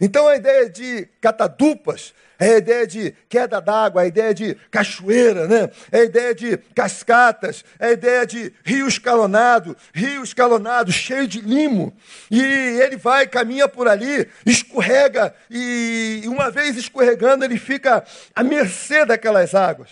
Então 0.00 0.28
a 0.28 0.36
ideia 0.36 0.70
de 0.70 1.08
catadupas 1.20 2.14
é 2.38 2.52
a 2.52 2.58
ideia 2.58 2.86
de 2.86 3.12
queda 3.28 3.60
d'água, 3.60 4.02
a 4.02 4.06
ideia 4.06 4.32
de 4.32 4.54
cachoeira, 4.70 5.48
né? 5.48 5.68
é 5.90 5.98
a 5.98 6.04
ideia 6.04 6.32
de 6.32 6.56
cascatas, 6.72 7.64
é 7.76 7.86
a 7.88 7.90
ideia 7.90 8.24
de 8.24 8.52
rio 8.64 8.86
escalonado, 8.86 9.76
rio 9.92 10.22
escalonado, 10.22 10.92
cheio 10.92 11.26
de 11.26 11.40
limo. 11.40 11.92
E 12.30 12.40
ele 12.40 12.96
vai, 12.96 13.26
caminha 13.26 13.66
por 13.66 13.88
ali, 13.88 14.28
escorrega, 14.46 15.34
e 15.50 16.22
uma 16.26 16.52
vez 16.52 16.76
escorregando, 16.76 17.44
ele 17.44 17.58
fica 17.58 18.04
à 18.32 18.44
mercê 18.44 19.04
daquelas 19.04 19.56
águas. 19.56 19.90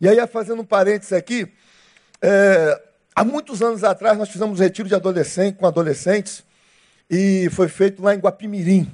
E 0.00 0.08
aí, 0.08 0.26
fazendo 0.26 0.62
um 0.62 0.64
parênteses 0.64 1.12
aqui, 1.12 1.52
é, 2.22 2.80
Há 3.16 3.22
muitos 3.24 3.62
anos 3.62 3.84
atrás, 3.84 4.18
nós 4.18 4.28
fizemos 4.28 4.58
um 4.58 4.62
retiro 4.62 4.88
de 4.88 4.94
adolescente, 4.94 5.56
com 5.56 5.66
adolescentes, 5.66 6.42
e 7.08 7.48
foi 7.52 7.68
feito 7.68 8.02
lá 8.02 8.12
em 8.12 8.18
Guapimirim. 8.18 8.90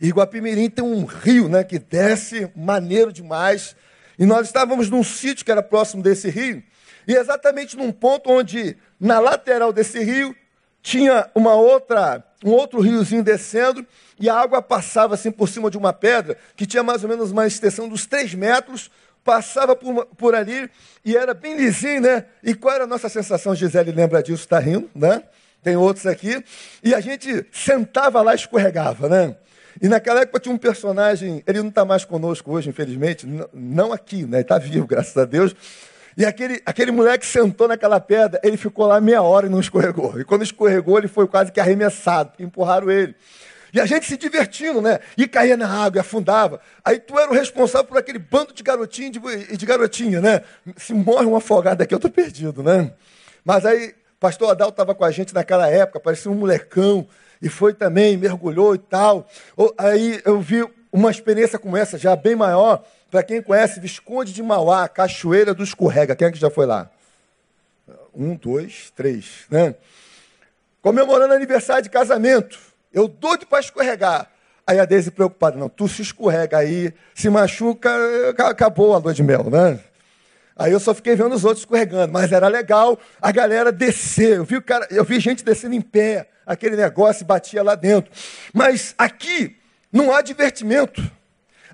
E 0.00 0.10
Guapimirim 0.10 0.70
tem 0.70 0.84
um 0.84 1.04
rio 1.04 1.48
né, 1.48 1.64
que 1.64 1.80
desce 1.80 2.48
maneiro 2.54 3.12
demais. 3.12 3.74
E 4.16 4.24
nós 4.24 4.46
estávamos 4.46 4.88
num 4.88 5.02
sítio 5.02 5.44
que 5.44 5.50
era 5.50 5.64
próximo 5.64 6.00
desse 6.00 6.30
rio, 6.30 6.62
e 7.08 7.14
exatamente 7.14 7.76
num 7.76 7.90
ponto 7.90 8.30
onde, 8.30 8.76
na 9.00 9.18
lateral 9.18 9.72
desse 9.72 9.98
rio, 10.04 10.32
tinha 10.80 11.28
uma 11.34 11.54
outra, 11.54 12.24
um 12.44 12.50
outro 12.50 12.80
riozinho 12.80 13.24
descendo, 13.24 13.84
e 14.20 14.28
a 14.28 14.38
água 14.38 14.62
passava 14.62 15.14
assim 15.14 15.32
por 15.32 15.48
cima 15.48 15.68
de 15.72 15.76
uma 15.76 15.92
pedra, 15.92 16.38
que 16.54 16.64
tinha 16.64 16.84
mais 16.84 17.02
ou 17.02 17.08
menos 17.08 17.32
uma 17.32 17.48
extensão 17.48 17.88
dos 17.88 18.06
três 18.06 18.32
metros, 18.32 18.92
passava 19.26 19.74
por, 19.74 20.06
por 20.16 20.36
ali 20.36 20.70
e 21.04 21.16
era 21.16 21.34
bem 21.34 21.56
lisinho, 21.56 22.00
né? 22.00 22.24
E 22.44 22.54
qual 22.54 22.76
era 22.76 22.84
a 22.84 22.86
nossa 22.86 23.08
sensação? 23.08 23.56
Gisele 23.56 23.90
lembra 23.90 24.22
disso, 24.22 24.44
está 24.44 24.60
rindo, 24.60 24.88
né? 24.94 25.24
Tem 25.64 25.74
outros 25.74 26.06
aqui. 26.06 26.42
E 26.82 26.94
a 26.94 27.00
gente 27.00 27.44
sentava 27.52 28.22
lá 28.22 28.32
e 28.32 28.36
escorregava, 28.36 29.08
né? 29.08 29.36
E 29.82 29.88
naquela 29.88 30.20
época 30.20 30.38
tinha 30.38 30.54
um 30.54 30.58
personagem, 30.58 31.42
ele 31.44 31.58
não 31.58 31.68
está 31.68 31.84
mais 31.84 32.04
conosco 32.04 32.52
hoje, 32.52 32.70
infelizmente, 32.70 33.26
não 33.52 33.92
aqui, 33.92 34.24
né? 34.24 34.40
Está 34.42 34.58
vivo, 34.58 34.86
graças 34.86 35.16
a 35.16 35.24
Deus. 35.24 35.54
E 36.16 36.24
aquele, 36.24 36.62
aquele 36.64 36.92
moleque 36.92 37.26
sentou 37.26 37.66
naquela 37.68 38.00
pedra, 38.00 38.40
ele 38.42 38.56
ficou 38.56 38.86
lá 38.86 39.00
meia 39.00 39.20
hora 39.22 39.46
e 39.46 39.50
não 39.50 39.60
escorregou. 39.60 40.18
E 40.18 40.24
quando 40.24 40.44
escorregou, 40.44 40.96
ele 40.96 41.08
foi 41.08 41.26
quase 41.26 41.50
que 41.50 41.60
arremessado, 41.60 42.32
empurraram 42.38 42.90
ele. 42.90 43.14
E 43.72 43.80
a 43.80 43.86
gente 43.86 44.06
se 44.06 44.16
divertindo, 44.16 44.80
né? 44.80 45.00
E 45.16 45.26
caía 45.26 45.56
na 45.56 45.68
água, 45.68 45.98
e 45.98 46.00
afundava. 46.00 46.60
Aí 46.84 46.98
tu 46.98 47.18
era 47.18 47.30
o 47.30 47.34
responsável 47.34 47.86
por 47.86 47.98
aquele 47.98 48.18
bando 48.18 48.52
de 48.52 48.62
garotinho 48.62 49.12
e 49.50 49.56
de, 49.56 49.66
garotinha, 49.66 50.20
né? 50.20 50.42
Se 50.76 50.94
morre 50.94 51.26
um 51.26 51.36
afogado 51.36 51.82
aqui, 51.82 51.94
eu 51.94 51.98
tô 51.98 52.08
perdido, 52.08 52.62
né? 52.62 52.92
Mas 53.44 53.66
aí, 53.66 53.94
pastor 54.18 54.50
Adal 54.50 54.70
estava 54.70 54.94
com 54.94 55.04
a 55.04 55.10
gente 55.10 55.34
naquela 55.34 55.68
época, 55.68 56.00
parecia 56.00 56.30
um 56.30 56.34
molecão, 56.34 57.06
e 57.40 57.48
foi 57.48 57.74
também, 57.74 58.16
mergulhou 58.16 58.74
e 58.74 58.78
tal. 58.78 59.28
Aí 59.78 60.20
eu 60.24 60.40
vi 60.40 60.66
uma 60.92 61.10
experiência 61.10 61.58
como 61.58 61.76
essa, 61.76 61.98
já 61.98 62.16
bem 62.16 62.34
maior, 62.34 62.82
para 63.10 63.22
quem 63.22 63.42
conhece 63.42 63.80
Visconde 63.80 64.32
de 64.32 64.42
Mauá, 64.42 64.88
Cachoeira 64.88 65.54
do 65.54 65.62
Escorrega. 65.62 66.16
Quem 66.16 66.28
é 66.28 66.32
que 66.32 66.38
já 66.38 66.50
foi 66.50 66.66
lá? 66.66 66.90
Um, 68.14 68.34
dois, 68.34 68.90
três, 68.96 69.44
né? 69.50 69.74
Comemorando 70.80 71.34
aniversário 71.34 71.82
de 71.82 71.90
casamento. 71.90 72.58
Eu 72.96 73.06
doido 73.06 73.44
para 73.46 73.60
escorregar. 73.60 74.26
Aí 74.66 74.80
a 74.80 74.86
Deise 74.86 75.10
preocupada, 75.10 75.54
não, 75.58 75.68
tu 75.68 75.86
se 75.86 76.00
escorrega 76.00 76.56
aí, 76.56 76.94
se 77.14 77.28
machuca, 77.28 77.90
acabou 78.38 78.94
a 78.94 78.98
lua 78.98 79.12
de 79.12 79.22
mel, 79.22 79.50
né? 79.50 79.78
Aí 80.56 80.72
eu 80.72 80.80
só 80.80 80.94
fiquei 80.94 81.14
vendo 81.14 81.34
os 81.34 81.44
outros 81.44 81.60
escorregando, 81.60 82.10
mas 82.10 82.32
era 82.32 82.48
legal 82.48 82.98
a 83.20 83.30
galera 83.30 83.70
descer. 83.70 84.38
Eu 84.38 84.44
vi, 84.46 84.56
o 84.56 84.62
cara, 84.62 84.88
eu 84.90 85.04
vi 85.04 85.20
gente 85.20 85.44
descendo 85.44 85.74
em 85.74 85.82
pé, 85.82 86.30
aquele 86.46 86.74
negócio 86.74 87.26
batia 87.26 87.62
lá 87.62 87.74
dentro. 87.74 88.10
Mas 88.54 88.94
aqui 88.96 89.58
não 89.92 90.10
há 90.10 90.22
divertimento, 90.22 91.02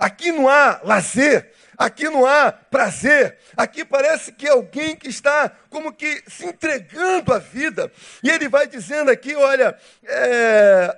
aqui 0.01 0.33
não 0.33 0.49
há 0.49 0.81
lazer, 0.83 1.53
aqui 1.79 2.09
não 2.09 2.27
há 2.27 2.51
prazer, 2.51 3.39
aqui 3.57 3.85
parece 3.85 4.33
que 4.33 4.49
alguém 4.49 4.97
que 4.97 5.09
está 5.09 5.53
como 5.71 5.93
que 5.93 6.21
se 6.27 6.47
entregando 6.47 7.33
à 7.33 7.39
vida. 7.39 7.93
E 8.25 8.29
ele 8.29 8.49
vai 8.49 8.67
dizendo 8.67 9.09
aqui: 9.11 9.37
olha, 9.37 9.77
é, 10.05 10.97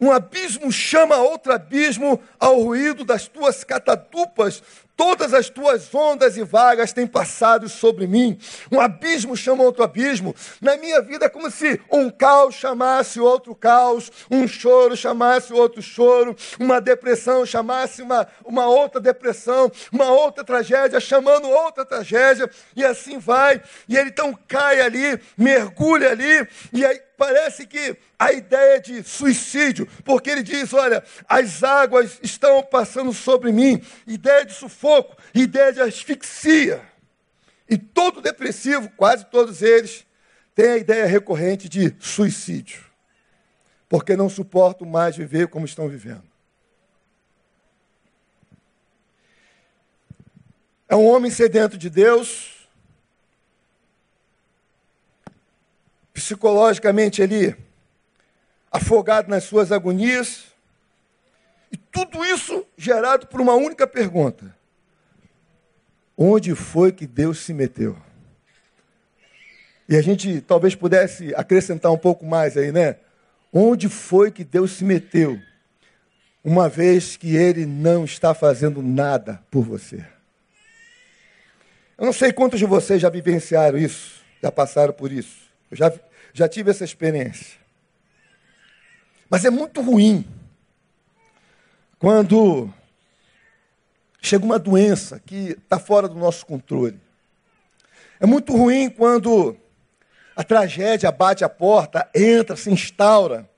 um 0.00 0.12
abismo 0.12 0.70
chama 0.70 1.16
outro 1.16 1.52
abismo 1.52 2.20
ao 2.38 2.60
ruído 2.60 3.04
das 3.04 3.26
tuas 3.28 3.64
catadupas. 3.64 4.62
Todas 4.96 5.34
as 5.34 5.50
tuas 5.50 5.94
ondas 5.94 6.38
e 6.38 6.42
vagas 6.42 6.90
têm 6.90 7.06
passado 7.06 7.68
sobre 7.68 8.06
mim. 8.06 8.38
Um 8.72 8.80
abismo 8.80 9.36
chama 9.36 9.62
outro 9.62 9.84
abismo. 9.84 10.34
Na 10.58 10.76
minha 10.78 11.02
vida 11.02 11.26
é 11.26 11.28
como 11.28 11.50
se 11.50 11.78
um 11.92 12.08
caos 12.08 12.54
chamasse 12.54 13.20
outro 13.20 13.54
caos, 13.54 14.10
um 14.30 14.48
choro 14.48 14.96
chamasse 14.96 15.52
outro 15.52 15.82
choro, 15.82 16.34
uma 16.58 16.80
depressão 16.80 17.44
chamasse 17.44 18.00
uma, 18.00 18.26
uma 18.42 18.66
outra 18.66 18.98
depressão, 18.98 19.70
uma 19.92 20.10
outra 20.10 20.42
tragédia 20.42 20.98
chamando 20.98 21.46
outra 21.48 21.84
tragédia, 21.84 22.50
e 22.74 22.82
assim 22.82 23.18
vai. 23.18 23.60
E 23.86 23.96
ele 23.98 24.08
então 24.08 24.36
cai 24.48 24.80
ali, 24.80 25.20
mergulha 25.36 26.10
ali, 26.10 26.48
e 26.72 26.86
aí 26.86 27.02
parece 27.16 27.66
que 27.66 27.96
a 28.18 28.32
ideia 28.32 28.80
de 28.80 29.02
suicídio, 29.02 29.86
porque 30.04 30.30
ele 30.30 30.42
diz: 30.42 30.72
olha, 30.72 31.02
as 31.28 31.62
águas 31.62 32.18
estão 32.22 32.62
passando 32.62 33.12
sobre 33.12 33.52
mim, 33.52 33.82
ideia 34.06 34.44
de 34.44 34.54
sufoco, 34.54 34.85
ideia 35.34 35.72
de 35.72 35.80
asfixia. 35.80 36.82
E 37.68 37.76
todo 37.76 38.20
depressivo, 38.20 38.88
quase 38.96 39.24
todos 39.26 39.62
eles, 39.62 40.06
tem 40.54 40.70
a 40.70 40.76
ideia 40.78 41.06
recorrente 41.06 41.68
de 41.68 41.94
suicídio, 41.98 42.84
porque 43.88 44.16
não 44.16 44.28
suportam 44.28 44.88
mais 44.88 45.16
viver 45.16 45.48
como 45.48 45.66
estão 45.66 45.88
vivendo. 45.88 46.24
É 50.88 50.94
um 50.94 51.06
homem 51.06 51.30
sedento 51.30 51.76
de 51.76 51.90
Deus, 51.90 52.68
psicologicamente 56.14 57.20
ali 57.22 57.54
afogado 58.72 59.28
nas 59.28 59.44
suas 59.44 59.70
agonias. 59.70 60.44
E 61.70 61.76
tudo 61.76 62.24
isso 62.24 62.64
gerado 62.76 63.26
por 63.26 63.40
uma 63.40 63.54
única 63.54 63.86
pergunta: 63.86 64.55
Onde 66.16 66.54
foi 66.54 66.92
que 66.92 67.06
Deus 67.06 67.40
se 67.40 67.52
meteu? 67.52 67.96
E 69.88 69.96
a 69.96 70.02
gente 70.02 70.40
talvez 70.40 70.74
pudesse 70.74 71.34
acrescentar 71.34 71.92
um 71.92 71.98
pouco 71.98 72.24
mais 72.24 72.56
aí, 72.56 72.72
né? 72.72 72.96
Onde 73.52 73.88
foi 73.88 74.30
que 74.30 74.42
Deus 74.42 74.72
se 74.72 74.84
meteu? 74.84 75.38
Uma 76.42 76.68
vez 76.68 77.16
que 77.16 77.36
Ele 77.36 77.66
não 77.66 78.04
está 78.04 78.34
fazendo 78.34 78.82
nada 78.82 79.42
por 79.50 79.62
você. 79.62 80.04
Eu 81.98 82.06
não 82.06 82.12
sei 82.12 82.32
quantos 82.32 82.58
de 82.58 82.66
vocês 82.66 83.00
já 83.00 83.08
vivenciaram 83.08 83.78
isso, 83.78 84.22
já 84.42 84.50
passaram 84.52 84.92
por 84.92 85.12
isso. 85.12 85.46
Eu 85.70 85.76
já, 85.76 85.92
já 86.32 86.48
tive 86.48 86.70
essa 86.70 86.84
experiência. 86.84 87.58
Mas 89.28 89.44
é 89.44 89.50
muito 89.50 89.80
ruim 89.80 90.26
quando 91.98 92.72
chega 94.26 94.44
uma 94.44 94.58
doença 94.58 95.20
que 95.24 95.50
está 95.52 95.78
fora 95.78 96.08
do 96.08 96.16
nosso 96.16 96.44
controle. 96.44 97.00
É 98.18 98.26
muito 98.26 98.56
ruim 98.56 98.90
quando 98.90 99.56
a 100.34 100.42
tragédia 100.42 101.12
bate 101.12 101.44
a 101.44 101.48
porta, 101.48 102.08
entra, 102.14 102.56
se 102.56 102.68
instaura. 102.70 103.48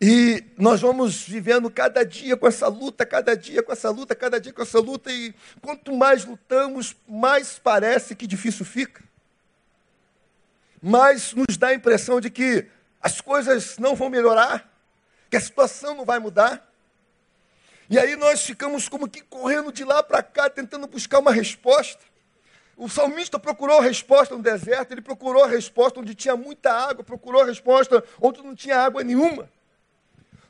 E 0.00 0.42
nós 0.58 0.80
vamos 0.80 1.22
vivendo 1.22 1.70
cada 1.70 2.04
dia 2.04 2.36
com 2.36 2.48
essa 2.48 2.66
luta, 2.66 3.04
cada 3.04 3.36
dia 3.36 3.62
com 3.62 3.70
essa 3.70 3.90
luta, 3.90 4.14
cada 4.14 4.40
dia 4.40 4.52
com 4.52 4.62
essa 4.62 4.80
luta, 4.80 5.12
e 5.12 5.34
quanto 5.60 5.94
mais 5.94 6.24
lutamos, 6.24 6.96
mais 7.06 7.58
parece 7.58 8.16
que 8.16 8.26
difícil 8.26 8.64
fica. 8.64 9.04
Mais 10.80 11.34
nos 11.34 11.56
dá 11.58 11.68
a 11.68 11.74
impressão 11.74 12.20
de 12.20 12.30
que 12.30 12.66
as 13.00 13.20
coisas 13.20 13.76
não 13.78 13.94
vão 13.94 14.08
melhorar, 14.08 14.68
que 15.30 15.36
a 15.36 15.40
situação 15.40 15.94
não 15.94 16.04
vai 16.04 16.18
mudar. 16.18 16.71
E 17.92 17.98
aí 17.98 18.16
nós 18.16 18.42
ficamos 18.42 18.88
como 18.88 19.06
que 19.06 19.20
correndo 19.20 19.70
de 19.70 19.84
lá 19.84 20.02
para 20.02 20.22
cá, 20.22 20.48
tentando 20.48 20.86
buscar 20.86 21.18
uma 21.18 21.30
resposta. 21.30 22.00
O 22.74 22.88
salmista 22.88 23.38
procurou 23.38 23.80
a 23.80 23.82
resposta 23.82 24.34
no 24.34 24.42
deserto, 24.42 24.92
ele 24.92 25.02
procurou 25.02 25.44
a 25.44 25.46
resposta 25.46 26.00
onde 26.00 26.14
tinha 26.14 26.34
muita 26.34 26.72
água, 26.72 27.04
procurou 27.04 27.42
a 27.42 27.44
resposta 27.44 28.02
onde 28.18 28.42
não 28.42 28.54
tinha 28.54 28.78
água 28.78 29.04
nenhuma. 29.04 29.46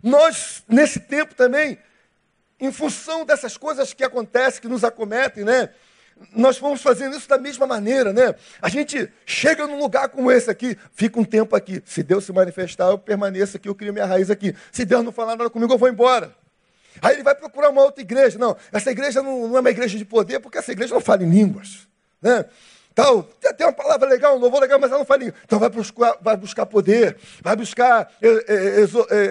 Nós, 0.00 0.62
nesse 0.68 1.00
tempo 1.00 1.34
também, 1.34 1.80
em 2.60 2.70
função 2.70 3.26
dessas 3.26 3.56
coisas 3.56 3.92
que 3.92 4.04
acontecem, 4.04 4.62
que 4.62 4.68
nos 4.68 4.84
acometem, 4.84 5.42
né? 5.42 5.70
Nós 6.36 6.58
vamos 6.58 6.80
fazendo 6.80 7.16
isso 7.16 7.28
da 7.28 7.38
mesma 7.38 7.66
maneira, 7.66 8.12
né? 8.12 8.36
A 8.60 8.68
gente 8.68 9.12
chega 9.26 9.66
num 9.66 9.80
lugar 9.80 10.10
como 10.10 10.30
esse 10.30 10.48
aqui, 10.48 10.78
fica 10.94 11.18
um 11.18 11.24
tempo 11.24 11.56
aqui. 11.56 11.82
Se 11.84 12.04
Deus 12.04 12.24
se 12.24 12.32
manifestar, 12.32 12.86
eu 12.90 12.98
permaneço 12.98 13.56
aqui, 13.56 13.68
eu 13.68 13.74
crio 13.74 13.92
minha 13.92 14.06
raiz 14.06 14.30
aqui. 14.30 14.54
Se 14.70 14.84
Deus 14.84 15.04
não 15.04 15.10
falar 15.10 15.34
nada 15.34 15.50
comigo, 15.50 15.72
eu 15.72 15.78
vou 15.78 15.88
embora. 15.88 16.40
Aí 17.00 17.14
ele 17.14 17.22
vai 17.22 17.34
procurar 17.34 17.70
uma 17.70 17.82
outra 17.82 18.02
igreja. 18.02 18.38
Não, 18.38 18.56
essa 18.72 18.90
igreja 18.90 19.22
não, 19.22 19.48
não 19.48 19.56
é 19.56 19.60
uma 19.60 19.70
igreja 19.70 19.96
de 19.96 20.04
poder, 20.04 20.40
porque 20.40 20.58
essa 20.58 20.72
igreja 20.72 20.94
não 20.94 21.00
fala 21.00 21.22
em 21.22 21.30
línguas. 21.30 21.88
Né? 22.20 22.44
Tal, 22.94 23.22
tem 23.56 23.66
uma 23.66 23.72
palavra 23.72 24.06
legal, 24.08 24.36
um 24.36 24.38
louvor 24.38 24.60
legal, 24.60 24.78
mas 24.78 24.90
ela 24.90 24.98
não 24.98 25.06
fala. 25.06 25.24
Então 25.24 25.58
vai 25.58 25.70
buscar, 25.70 26.16
vai 26.20 26.36
buscar 26.36 26.66
poder, 26.66 27.16
vai 27.40 27.56
buscar 27.56 28.12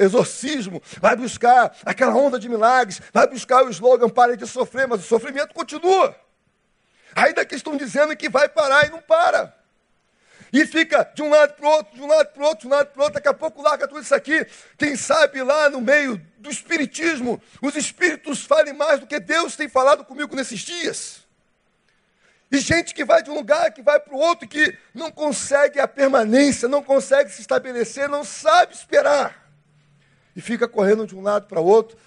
exorcismo, 0.01 0.82
vai 1.00 1.15
buscar 1.15 1.75
aquela 1.86 2.15
onda 2.15 2.39
de 2.39 2.50
milagres, 2.50 3.01
vai 3.13 3.27
buscar 3.27 3.63
o 3.63 3.70
slogan 3.70 4.10
pare 4.10 4.36
de 4.36 4.48
sofrer, 4.48 4.88
mas 4.88 5.01
o 5.01 5.03
sofrimento 5.03 5.53
continua. 5.53 6.15
Ainda 7.15 7.46
que 7.46 7.56
estão 7.56 7.77
dizendo 7.77 8.15
que 8.15 8.30
vai 8.30 8.50
parar 8.50 8.88
e 8.88 8.89
não 8.89 9.01
para. 9.01 9.61
E 10.53 10.65
fica 10.65 11.10
de 11.15 11.22
um 11.22 11.29
lado 11.29 11.53
para 11.53 11.65
o 11.65 11.70
outro, 11.70 11.96
de 11.96 12.01
um 12.01 12.08
lado 12.08 12.27
para 12.27 12.43
o 12.43 12.46
outro, 12.46 12.62
de 12.62 12.67
um 12.67 12.72
lado 12.72 12.88
para 12.88 13.00
o 13.00 13.03
outro, 13.03 13.13
daqui 13.13 13.27
a 13.29 13.34
pouco 13.34 13.62
larga 13.62 13.88
tudo 13.88 14.01
isso 14.01 14.13
aqui. 14.13 14.46
Quem 14.77 14.98
sabe 14.98 15.41
lá 15.41 15.70
no 15.70 15.79
meio 15.79 16.22
do 16.39 16.50
espiritismo, 16.50 17.41
os 17.62 17.75
espíritos 17.75 18.43
falem 18.43 18.74
mais 18.74 19.00
do 19.00 19.08
que 19.08 19.20
Deus 19.20 19.55
tem 19.55 19.70
falado 19.70 20.03
comigo 20.03 20.36
nesses 20.36 20.60
dias. 20.60 21.22
E 22.51 22.58
gente 22.60 22.93
que 22.93 23.05
vai 23.05 23.24
de 23.24 23.31
um 23.31 23.34
lugar, 23.34 23.72
que 23.72 23.81
vai 23.81 23.98
para 23.98 24.13
o 24.13 24.17
outro, 24.17 24.46
que 24.46 24.77
não 24.93 25.10
consegue 25.10 25.79
a 25.79 25.88
permanência, 25.88 26.67
não 26.67 26.84
consegue 26.84 27.31
se 27.31 27.39
estabelecer, 27.39 28.10
não 28.10 28.25
sabe 28.25 28.74
esperar. 28.74 29.50
E 30.36 30.41
fica 30.41 30.67
correndo 30.67 31.08
de 31.08 31.15
um 31.15 31.22
lado 31.22 31.48
para 31.48 31.62
o 31.62 31.65
outro, 31.65 31.98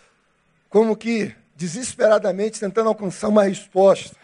como 0.69 0.95
que 0.95 1.35
desesperadamente 1.57 2.61
tentando 2.61 2.89
alcançar 2.89 3.29
uma 3.29 3.45
resposta. 3.45 4.17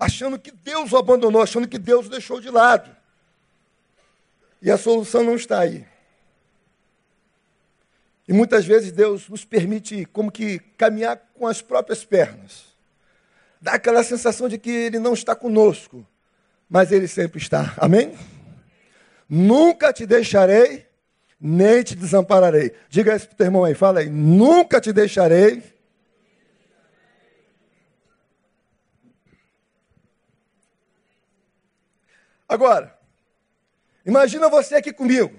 Achando 0.00 0.38
que 0.38 0.50
Deus 0.50 0.92
o 0.92 0.96
abandonou, 0.96 1.42
achando 1.42 1.68
que 1.68 1.78
Deus 1.78 2.06
o 2.06 2.10
deixou 2.10 2.40
de 2.40 2.48
lado. 2.48 3.03
E 4.64 4.70
a 4.70 4.76
solução 4.76 5.22
não 5.22 5.36
está 5.36 5.60
aí. 5.60 5.86
E 8.26 8.32
muitas 8.32 8.64
vezes 8.64 8.90
Deus 8.90 9.28
nos 9.28 9.44
permite 9.44 10.04
como 10.06 10.32
que 10.32 10.58
caminhar 10.76 11.20
com 11.34 11.46
as 11.46 11.62
próprias 11.62 12.04
pernas 12.04 12.74
dá 13.64 13.72
aquela 13.72 14.02
sensação 14.04 14.46
de 14.46 14.58
que 14.58 14.68
ele 14.68 14.98
não 14.98 15.14
está 15.14 15.34
conosco, 15.34 16.06
mas 16.68 16.92
ele 16.92 17.08
sempre 17.08 17.38
está. 17.38 17.72
Amém? 17.78 18.14
Nunca 19.26 19.90
te 19.90 20.04
deixarei, 20.04 20.86
nem 21.40 21.82
te 21.82 21.94
desampararei. 21.94 22.74
Diga 22.90 23.16
isso 23.16 23.26
para 23.26 23.34
o 23.34 23.36
teu 23.38 23.46
irmão 23.46 23.64
aí, 23.64 23.74
fala 23.74 24.00
aí. 24.00 24.10
Nunca 24.10 24.82
te 24.82 24.92
deixarei. 24.92 25.62
Agora, 32.46 32.93
imagina 34.04 34.48
você 34.48 34.76
aqui 34.76 34.92
comigo. 34.92 35.34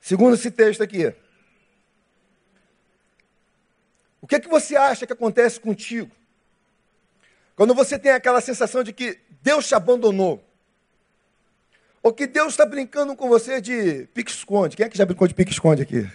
Segundo 0.00 0.34
esse 0.34 0.50
texto 0.50 0.82
aqui. 0.82 1.12
O 4.20 4.26
que, 4.26 4.36
é 4.36 4.40
que 4.40 4.48
você 4.48 4.76
acha 4.76 5.06
que 5.06 5.12
acontece 5.12 5.60
contigo? 5.60 6.10
Quando 7.54 7.74
você 7.74 7.98
tem 7.98 8.12
aquela 8.12 8.40
sensação 8.40 8.82
de 8.82 8.92
que 8.92 9.18
Deus 9.42 9.66
te 9.66 9.74
abandonou. 9.74 10.44
Ou 12.02 12.12
que 12.12 12.26
Deus 12.26 12.52
está 12.52 12.64
brincando 12.64 13.16
com 13.16 13.28
você 13.28 13.60
de 13.60 14.06
pique-esconde. 14.14 14.76
Quem 14.76 14.86
é 14.86 14.88
que 14.88 14.98
já 14.98 15.04
brincou 15.04 15.26
de 15.26 15.34
pique-esconde 15.34 15.82
aqui? 15.82 16.08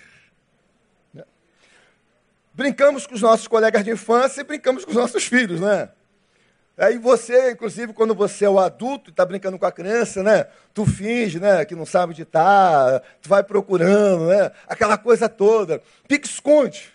Brincamos 2.54 3.08
com 3.08 3.16
os 3.16 3.22
nossos 3.22 3.48
colegas 3.48 3.84
de 3.84 3.92
infância 3.92 4.42
e 4.42 4.44
brincamos 4.44 4.84
com 4.84 4.92
os 4.92 4.98
nossos 4.98 5.26
filhos, 5.26 5.60
né? 5.60 5.90
Aí 6.78 6.98
você, 6.98 7.52
inclusive, 7.52 7.94
quando 7.94 8.16
você 8.16 8.46
é 8.46 8.50
o 8.50 8.58
adulto 8.58 9.10
e 9.10 9.12
está 9.12 9.26
brincando 9.26 9.60
com 9.60 9.66
a 9.66 9.72
criança, 9.72 10.24
né? 10.24 10.48
Tu 10.74 10.86
finge, 10.86 11.40
né? 11.40 11.64
Que 11.66 11.76
não 11.76 11.86
sabe 11.86 12.14
onde 12.14 12.24
está, 12.24 13.02
tu 13.22 13.30
vai 13.30 13.44
procurando, 13.44 14.28
né? 14.28 14.52
Aquela 14.68 14.98
coisa 14.98 15.28
toda. 15.28 15.82
Pique-esconde. 16.08 16.92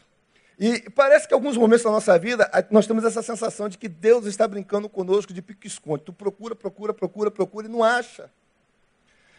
E 0.58 0.88
parece 0.90 1.28
que 1.28 1.34
em 1.34 1.36
alguns 1.36 1.56
momentos 1.56 1.84
da 1.84 1.90
nossa 1.90 2.18
vida 2.18 2.50
nós 2.70 2.86
temos 2.86 3.04
essa 3.04 3.22
sensação 3.22 3.68
de 3.68 3.76
que 3.76 3.88
Deus 3.88 4.24
está 4.24 4.48
brincando 4.48 4.88
conosco 4.88 5.32
de 5.32 5.42
pique-esconde. 5.42 6.04
Tu 6.04 6.12
procura, 6.12 6.54
procura, 6.54 6.94
procura, 6.94 7.30
procura 7.30 7.66
e 7.66 7.70
não 7.70 7.84
acha. 7.84 8.30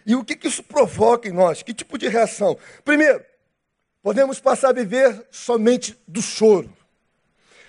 E 0.06 0.16
o 0.16 0.24
que, 0.24 0.36
que 0.36 0.48
isso 0.48 0.64
provoca 0.64 1.28
em 1.28 1.34
nós? 1.34 1.64
Que 1.64 1.74
tipo 1.74 1.98
de 1.98 2.08
reação? 2.08 2.58
Primeiro, 2.86 3.26
podemos 4.02 4.40
passar 4.40 4.70
a 4.70 4.74
viver 4.74 5.26
somente 5.32 6.00
do 6.08 6.22
choro. 6.22 6.72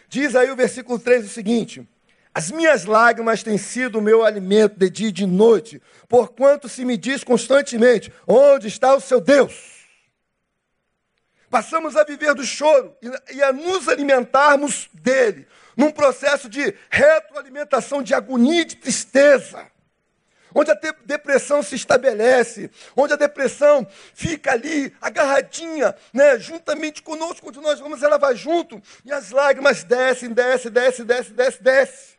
Diz 0.09 0.37
aí 0.37 0.51
o 0.51 0.57
versículo 0.57 0.99
3 0.99 1.25
o 1.25 1.29
seguinte: 1.29 1.89
As 2.39 2.53
minhas 2.53 2.85
lágrimas 2.85 3.43
têm 3.43 3.59
sido 3.59 3.99
o 3.99 4.01
meu 4.01 4.25
alimento 4.25 4.79
de 4.79 4.89
dia 4.89 5.09
e 5.09 5.13
de 5.13 5.27
noite, 5.27 5.83
porquanto 6.09 6.69
se 6.69 6.85
me 6.85 6.97
diz 6.97 7.25
constantemente: 7.25 8.13
Onde 8.29 8.69
está 8.69 8.95
o 8.95 9.01
seu 9.01 9.21
Deus? 9.21 9.89
Passamos 11.51 11.97
a 11.97 12.05
viver 12.05 12.35
do 12.35 12.45
choro 12.45 12.97
e 13.33 13.43
a 13.43 13.53
nos 13.53 13.89
alimentarmos 13.89 14.89
dele, 14.93 15.49
num 15.77 15.91
processo 15.91 16.49
de 16.49 16.73
retroalimentação, 16.89 18.05
de 18.05 18.15
agonia 18.15 18.63
e 18.63 18.67
de 18.67 18.77
tristeza, 18.77 19.67
onde 20.55 20.71
a 20.71 20.79
depressão 21.05 21.61
se 21.61 21.75
estabelece, 21.75 22.71
onde 22.95 23.15
a 23.15 23.17
depressão 23.17 23.85
fica 24.15 24.53
ali 24.53 24.95
agarradinha, 25.01 25.93
né, 26.13 26.39
juntamente 26.39 27.03
conosco, 27.03 27.47
quando 27.47 27.61
nós 27.61 27.81
vamos, 27.81 28.01
ela 28.01 28.17
vai 28.17 28.37
junto, 28.37 28.81
e 29.05 29.11
as 29.11 29.33
lágrimas 29.33 29.83
descem, 29.83 30.33
descem, 30.33 30.71
descem, 30.71 31.05
descem, 31.05 31.35
descem, 31.35 31.63
descem. 31.63 32.18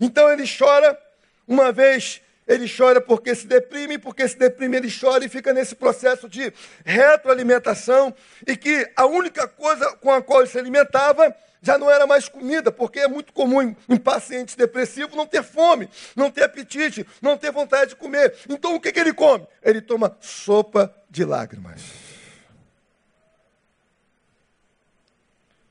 Então 0.00 0.30
ele 0.30 0.44
chora 0.46 0.98
uma 1.46 1.72
vez 1.72 2.22
ele 2.46 2.70
chora 2.70 3.00
porque 3.00 3.34
se 3.34 3.46
deprime, 3.46 3.98
porque 3.98 4.28
se 4.28 4.36
deprime 4.36 4.76
ele 4.76 4.92
chora 4.92 5.24
e 5.24 5.28
fica 5.28 5.52
nesse 5.52 5.74
processo 5.74 6.28
de 6.28 6.52
retroalimentação 6.84 8.14
e 8.46 8.56
que 8.56 8.90
a 8.94 9.06
única 9.06 9.48
coisa 9.48 9.96
com 9.96 10.12
a 10.12 10.20
qual 10.20 10.40
ele 10.40 10.50
se 10.50 10.58
alimentava 10.58 11.34
já 11.62 11.78
não 11.78 11.90
era 11.90 12.06
mais 12.06 12.28
comida, 12.28 12.70
porque 12.70 13.00
é 13.00 13.08
muito 13.08 13.32
comum 13.32 13.74
em 13.88 13.96
pacientes 13.96 14.54
depressivos 14.54 15.16
não 15.16 15.26
ter 15.26 15.42
fome, 15.42 15.88
não 16.14 16.30
ter 16.30 16.42
apetite, 16.42 17.06
não 17.22 17.38
ter 17.38 17.50
vontade 17.50 17.90
de 17.90 17.96
comer. 17.96 18.34
Então 18.46 18.74
o 18.74 18.80
que, 18.80 18.92
que 18.92 19.00
ele 19.00 19.14
come? 19.14 19.46
Ele 19.62 19.80
toma 19.80 20.14
sopa 20.20 20.94
de 21.08 21.24
lágrimas. 21.24 21.80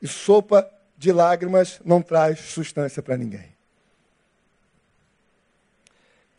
E 0.02 0.08
sopa 0.08 0.68
de 0.98 1.12
lágrimas 1.12 1.80
não 1.86 2.02
traz 2.02 2.40
sustância 2.40 3.04
para 3.04 3.16
ninguém. 3.16 3.53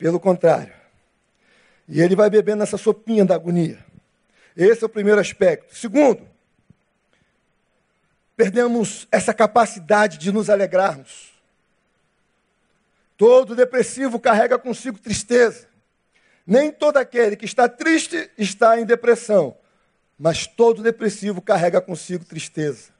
Pelo 0.04 0.20
contrário. 0.20 0.74
E 1.88 1.98
ele 1.98 2.14
vai 2.14 2.28
bebendo 2.28 2.62
essa 2.62 2.76
sopinha 2.76 3.24
da 3.24 3.36
agonia. 3.36 3.82
Esse 4.54 4.82
é 4.82 4.86
o 4.86 4.90
primeiro 4.90 5.18
aspecto. 5.18 5.74
Segundo, 5.74 6.28
perdemos 8.36 9.08
essa 9.10 9.32
capacidade 9.32 10.18
de 10.18 10.30
nos 10.30 10.50
alegrarmos. 10.50 11.32
Todo 13.16 13.56
depressivo 13.56 14.20
carrega 14.20 14.58
consigo 14.58 14.98
tristeza. 14.98 15.66
Nem 16.46 16.70
todo 16.70 16.98
aquele 16.98 17.34
que 17.34 17.46
está 17.46 17.66
triste 17.66 18.30
está 18.36 18.78
em 18.78 18.84
depressão, 18.84 19.56
mas 20.18 20.46
todo 20.46 20.82
depressivo 20.82 21.40
carrega 21.40 21.80
consigo 21.80 22.26
tristeza. 22.26 22.90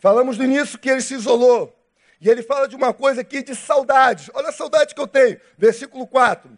Falamos 0.00 0.36
no 0.36 0.42
início 0.42 0.80
que 0.80 0.90
ele 0.90 1.00
se 1.00 1.14
isolou. 1.14 1.77
E 2.20 2.28
ele 2.28 2.42
fala 2.42 2.66
de 2.66 2.74
uma 2.74 2.92
coisa 2.92 3.20
aqui 3.20 3.42
de 3.42 3.54
saudade. 3.54 4.30
Olha 4.34 4.48
a 4.48 4.52
saudade 4.52 4.94
que 4.94 5.00
eu 5.00 5.06
tenho. 5.06 5.40
Versículo 5.56 6.06
4. 6.06 6.50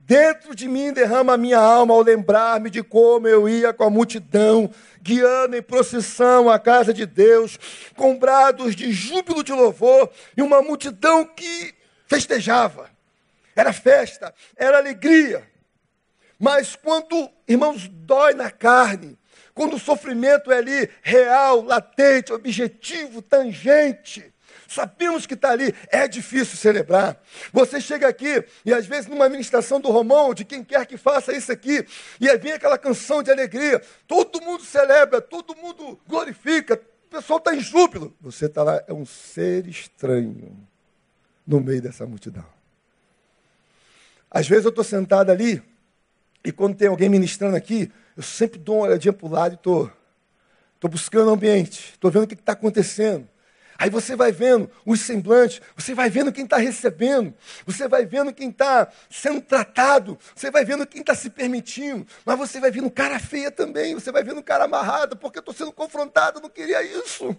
Dentro 0.00 0.56
de 0.56 0.66
mim 0.66 0.92
derrama 0.92 1.34
a 1.34 1.38
minha 1.38 1.60
alma 1.60 1.94
ao 1.94 2.02
lembrar-me 2.02 2.68
de 2.68 2.82
como 2.82 3.28
eu 3.28 3.48
ia 3.48 3.72
com 3.72 3.84
a 3.84 3.90
multidão, 3.90 4.68
guiando 5.00 5.56
em 5.56 5.62
procissão 5.62 6.50
à 6.50 6.58
casa 6.58 6.92
de 6.92 7.06
Deus, 7.06 7.56
com 7.94 8.18
brados 8.18 8.74
de 8.74 8.90
júbilo 8.90 9.44
de 9.44 9.52
louvor 9.52 10.10
e 10.36 10.42
uma 10.42 10.60
multidão 10.60 11.24
que 11.24 11.72
festejava. 12.08 12.90
Era 13.54 13.72
festa, 13.72 14.34
era 14.56 14.78
alegria. 14.78 15.48
Mas 16.40 16.74
quando, 16.74 17.30
irmãos, 17.46 17.86
dói 17.86 18.34
na 18.34 18.50
carne, 18.50 19.16
quando 19.54 19.74
o 19.74 19.78
sofrimento 19.78 20.50
é 20.50 20.56
ali 20.56 20.90
real, 21.02 21.62
latente, 21.62 22.32
objetivo, 22.32 23.22
tangente, 23.22 24.29
sabemos 24.70 25.26
que 25.26 25.34
está 25.34 25.50
ali, 25.50 25.74
é 25.88 26.06
difícil 26.06 26.56
celebrar. 26.56 27.20
Você 27.52 27.80
chega 27.80 28.06
aqui 28.06 28.44
e 28.64 28.72
às 28.72 28.86
vezes 28.86 29.10
numa 29.10 29.28
ministração 29.28 29.80
do 29.80 29.90
Romão, 29.90 30.32
de 30.32 30.44
quem 30.44 30.62
quer 30.62 30.86
que 30.86 30.96
faça 30.96 31.32
isso 31.32 31.50
aqui, 31.50 31.84
e 32.20 32.30
aí 32.30 32.38
vem 32.38 32.52
aquela 32.52 32.78
canção 32.78 33.22
de 33.22 33.30
alegria, 33.30 33.82
todo 34.06 34.40
mundo 34.40 34.64
celebra, 34.64 35.20
todo 35.20 35.56
mundo 35.56 35.98
glorifica, 36.06 36.74
o 36.74 37.10
pessoal 37.10 37.38
está 37.38 37.54
em 37.54 37.60
júbilo. 37.60 38.16
Você 38.20 38.46
está 38.46 38.62
lá, 38.62 38.82
é 38.86 38.92
um 38.92 39.04
ser 39.04 39.66
estranho 39.66 40.56
no 41.44 41.60
meio 41.60 41.82
dessa 41.82 42.06
multidão. 42.06 42.46
Às 44.30 44.46
vezes 44.46 44.64
eu 44.64 44.70
estou 44.70 44.84
sentado 44.84 45.30
ali, 45.30 45.60
e 46.44 46.52
quando 46.52 46.76
tem 46.76 46.86
alguém 46.86 47.08
ministrando 47.08 47.56
aqui, 47.56 47.90
eu 48.16 48.22
sempre 48.22 48.58
dou 48.58 48.76
uma 48.76 48.86
olhadinha 48.86 49.12
para 49.12 49.26
o 49.26 49.30
lado 49.30 49.52
e 49.52 49.56
estou 49.56 49.90
tô 50.78 50.88
buscando 50.88 51.28
o 51.28 51.34
ambiente, 51.34 51.90
estou 51.92 52.10
vendo 52.10 52.22
o 52.22 52.26
que 52.28 52.34
está 52.34 52.52
acontecendo. 52.52 53.28
Aí 53.80 53.88
você 53.88 54.14
vai 54.14 54.30
vendo 54.30 54.70
os 54.84 55.00
semblantes, 55.00 55.62
você 55.74 55.94
vai 55.94 56.10
vendo 56.10 56.30
quem 56.30 56.44
está 56.44 56.58
recebendo, 56.58 57.32
você 57.64 57.88
vai 57.88 58.04
vendo 58.04 58.30
quem 58.30 58.50
está 58.50 58.86
sendo 59.08 59.40
tratado, 59.40 60.18
você 60.34 60.50
vai 60.50 60.66
vendo 60.66 60.86
quem 60.86 61.00
está 61.00 61.14
se 61.14 61.30
permitindo, 61.30 62.06
mas 62.22 62.36
você 62.36 62.60
vai 62.60 62.70
vendo 62.70 62.90
cara 62.90 63.18
feia 63.18 63.50
também, 63.50 63.94
você 63.94 64.12
vai 64.12 64.22
vendo 64.22 64.42
cara 64.42 64.64
amarrado, 64.64 65.16
porque 65.16 65.38
eu 65.38 65.40
estou 65.40 65.54
sendo 65.54 65.72
confrontado, 65.72 66.42
não 66.42 66.50
queria 66.50 66.82
isso. 66.82 67.34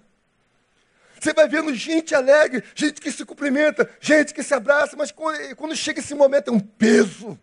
Você 1.20 1.32
vai 1.32 1.48
vendo 1.48 1.76
gente 1.76 2.16
alegre, 2.16 2.64
gente 2.74 3.00
que 3.00 3.12
se 3.12 3.24
cumprimenta, 3.24 3.88
gente 4.00 4.34
que 4.34 4.42
se 4.42 4.56
abraça, 4.56 4.98
mas 4.98 5.12
quando, 5.12 5.56
quando 5.56 5.76
chega 5.76 6.00
esse 6.00 6.16
momento 6.16 6.50
é 6.50 6.52
um 6.52 6.60
peso, 6.60 7.40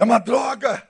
é 0.00 0.02
uma 0.02 0.18
droga 0.18 0.82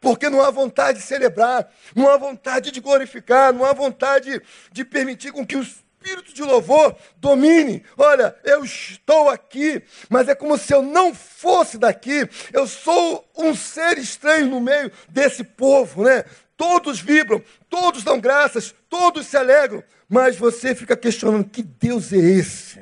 porque 0.00 0.30
não 0.30 0.40
há 0.40 0.50
vontade 0.50 1.00
de 1.00 1.04
celebrar, 1.04 1.70
não 1.94 2.08
há 2.08 2.16
vontade 2.16 2.70
de 2.70 2.80
glorificar, 2.80 3.52
não 3.52 3.66
há 3.66 3.74
vontade 3.74 4.40
de 4.72 4.84
permitir 4.84 5.32
com 5.32 5.44
que 5.44 5.56
os 5.56 5.84
espírito 6.08 6.32
de 6.32 6.42
louvor 6.42 6.96
domine. 7.16 7.84
Olha, 7.96 8.34
eu 8.44 8.64
estou 8.64 9.28
aqui, 9.28 9.82
mas 10.08 10.28
é 10.28 10.34
como 10.34 10.56
se 10.56 10.72
eu 10.72 10.82
não 10.82 11.14
fosse 11.14 11.76
daqui. 11.76 12.28
Eu 12.52 12.66
sou 12.66 13.28
um 13.36 13.54
ser 13.54 13.98
estranho 13.98 14.46
no 14.46 14.60
meio 14.60 14.90
desse 15.08 15.44
povo, 15.44 16.04
né? 16.04 16.24
Todos 16.56 17.00
vibram, 17.00 17.42
todos 17.68 18.02
dão 18.02 18.18
graças, 18.18 18.74
todos 18.88 19.26
se 19.26 19.36
alegram, 19.36 19.82
mas 20.08 20.36
você 20.36 20.74
fica 20.74 20.96
questionando: 20.96 21.48
que 21.48 21.62
Deus 21.62 22.12
é 22.12 22.18
esse? 22.18 22.80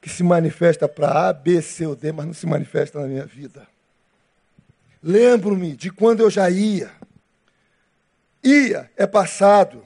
Que 0.00 0.08
se 0.08 0.22
manifesta 0.22 0.88
para 0.88 1.28
A, 1.28 1.32
B, 1.32 1.60
C 1.60 1.86
ou 1.86 1.96
D, 1.96 2.12
mas 2.12 2.26
não 2.26 2.34
se 2.34 2.46
manifesta 2.46 3.00
na 3.00 3.06
minha 3.06 3.26
vida. 3.26 3.66
Lembro-me 5.02 5.76
de 5.76 5.90
quando 5.90 6.20
eu 6.20 6.30
já 6.30 6.48
ia. 6.48 6.90
Ia 8.42 8.90
é 8.96 9.06
passado 9.06 9.83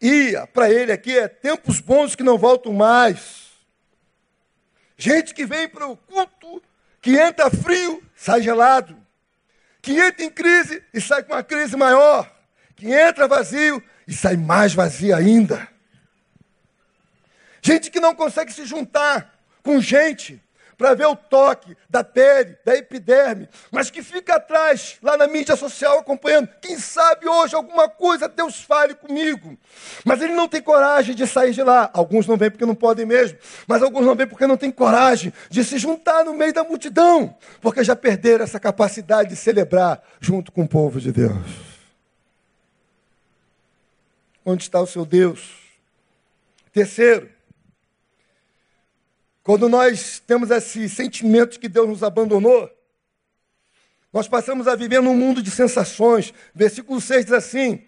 ia 0.00 0.46
para 0.46 0.70
ele 0.70 0.92
aqui 0.92 1.16
é 1.16 1.28
tempos 1.28 1.80
bons 1.80 2.14
que 2.14 2.22
não 2.22 2.38
voltam 2.38 2.72
mais. 2.72 3.44
Gente 4.96 5.34
que 5.34 5.44
vem 5.44 5.68
para 5.68 5.86
o 5.86 5.96
culto, 5.96 6.62
que 7.00 7.16
entra 7.16 7.50
frio, 7.50 8.02
sai 8.14 8.42
gelado. 8.42 8.96
Que 9.82 9.98
entra 9.98 10.24
em 10.24 10.30
crise 10.30 10.82
e 10.92 11.00
sai 11.00 11.22
com 11.22 11.32
uma 11.32 11.42
crise 11.42 11.76
maior. 11.76 12.30
Que 12.76 12.92
entra 12.92 13.28
vazio 13.28 13.82
e 14.06 14.12
sai 14.12 14.36
mais 14.36 14.74
vazio 14.74 15.14
ainda. 15.14 15.68
Gente 17.60 17.90
que 17.90 18.00
não 18.00 18.14
consegue 18.14 18.52
se 18.52 18.64
juntar 18.66 19.38
com 19.62 19.80
gente 19.80 20.43
para 20.76 20.94
ver 20.94 21.06
o 21.06 21.16
toque 21.16 21.76
da 21.88 22.02
pele, 22.02 22.56
da 22.64 22.76
epiderme, 22.76 23.48
mas 23.70 23.90
que 23.90 24.02
fica 24.02 24.36
atrás, 24.36 24.98
lá 25.02 25.16
na 25.16 25.26
mídia 25.26 25.56
social, 25.56 25.98
acompanhando. 25.98 26.48
Quem 26.60 26.78
sabe 26.78 27.28
hoje 27.28 27.54
alguma 27.54 27.88
coisa 27.88 28.28
Deus 28.28 28.60
fale 28.60 28.94
comigo. 28.94 29.56
Mas 30.04 30.20
ele 30.20 30.34
não 30.34 30.48
tem 30.48 30.60
coragem 30.60 31.14
de 31.14 31.26
sair 31.26 31.52
de 31.52 31.62
lá. 31.62 31.90
Alguns 31.92 32.26
não 32.26 32.36
vêm 32.36 32.50
porque 32.50 32.66
não 32.66 32.74
podem 32.74 33.06
mesmo, 33.06 33.38
mas 33.66 33.82
alguns 33.82 34.04
não 34.04 34.14
vêm 34.14 34.26
porque 34.26 34.46
não 34.46 34.56
têm 34.56 34.70
coragem 34.70 35.32
de 35.48 35.64
se 35.64 35.78
juntar 35.78 36.24
no 36.24 36.34
meio 36.34 36.52
da 36.52 36.64
multidão, 36.64 37.36
porque 37.60 37.84
já 37.84 37.96
perderam 37.96 38.44
essa 38.44 38.60
capacidade 38.60 39.30
de 39.30 39.36
celebrar 39.36 40.02
junto 40.20 40.52
com 40.52 40.62
o 40.62 40.68
povo 40.68 41.00
de 41.00 41.12
Deus. 41.12 41.74
Onde 44.44 44.62
está 44.62 44.80
o 44.80 44.86
seu 44.86 45.06
Deus? 45.06 45.64
Terceiro, 46.72 47.30
quando 49.44 49.68
nós 49.68 50.22
temos 50.26 50.50
esse 50.50 50.88
sentimento 50.88 51.60
que 51.60 51.68
Deus 51.68 51.86
nos 51.86 52.02
abandonou, 52.02 52.68
nós 54.10 54.26
passamos 54.26 54.66
a 54.66 54.74
viver 54.74 55.02
num 55.02 55.14
mundo 55.14 55.42
de 55.42 55.50
sensações. 55.50 56.32
Versículo 56.54 56.98
6 56.98 57.26
diz 57.26 57.34
assim: 57.34 57.84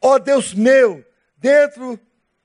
Ó 0.00 0.14
oh 0.14 0.18
Deus 0.18 0.52
meu, 0.52 1.02
dentro 1.38 1.98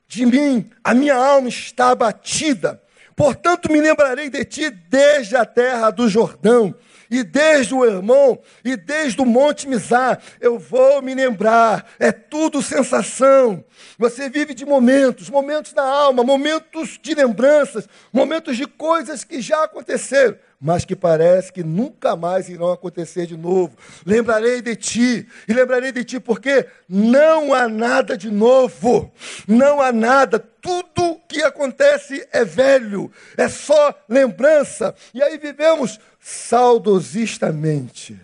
de 0.08 0.26
mim 0.26 0.72
a 0.82 0.94
minha 0.94 1.16
alma 1.16 1.50
está 1.50 1.90
abatida. 1.90 2.82
Portanto, 3.14 3.70
me 3.70 3.82
lembrarei 3.82 4.30
de 4.30 4.46
ti 4.46 4.70
desde 4.70 5.36
a 5.36 5.46
terra 5.46 5.92
do 5.92 6.08
Jordão 6.08 6.74
e 7.12 7.24
desde 7.24 7.76
o 7.76 7.84
irmão, 7.86 8.40
e 8.64 8.78
desde 8.78 9.22
o 9.22 9.26
Monte 9.26 9.68
Mizar, 9.68 10.22
eu 10.40 10.58
vou 10.58 11.02
me 11.02 11.14
lembrar, 11.14 11.86
é 12.00 12.10
tudo 12.10 12.62
sensação. 12.62 13.64
Você 13.98 14.30
vive 14.30 14.54
de 14.54 14.66
momentos, 14.66 15.30
momentos 15.30 15.74
da 15.74 15.84
alma, 15.84 16.24
momentos 16.24 16.98
de 17.02 17.14
lembranças, 17.14 17.88
momentos 18.14 18.56
de 18.56 18.66
coisas 18.66 19.26
que 19.26 19.42
já 19.42 19.66
aconteceram 19.66 20.38
mas 20.62 20.86
que 20.86 20.96
parece 20.96 21.52
que 21.52 21.64
nunca 21.64 22.16
mais 22.16 22.48
irão 22.48 22.72
acontecer 22.72 23.26
de 23.26 23.36
novo. 23.36 23.76
Lembrarei 24.06 24.62
de 24.62 24.76
ti, 24.76 25.28
e 25.48 25.54
lembrarei 25.54 25.92
de 25.92 26.04
ti 26.04 26.20
porque 26.20 26.68
não 26.88 27.52
há 27.52 27.68
nada 27.68 28.16
de 28.16 28.30
novo, 28.30 29.12
não 29.48 29.82
há 29.82 29.92
nada, 29.92 30.38
tudo 30.38 31.20
que 31.28 31.42
acontece 31.42 32.28
é 32.32 32.46
velho, 32.46 33.12
é 33.36 33.50
só 33.50 33.92
lembrança, 34.08 34.94
e 35.16 35.24
aí 35.24 35.36
vivemos 35.40 36.00
saudosistamente. 36.20 38.20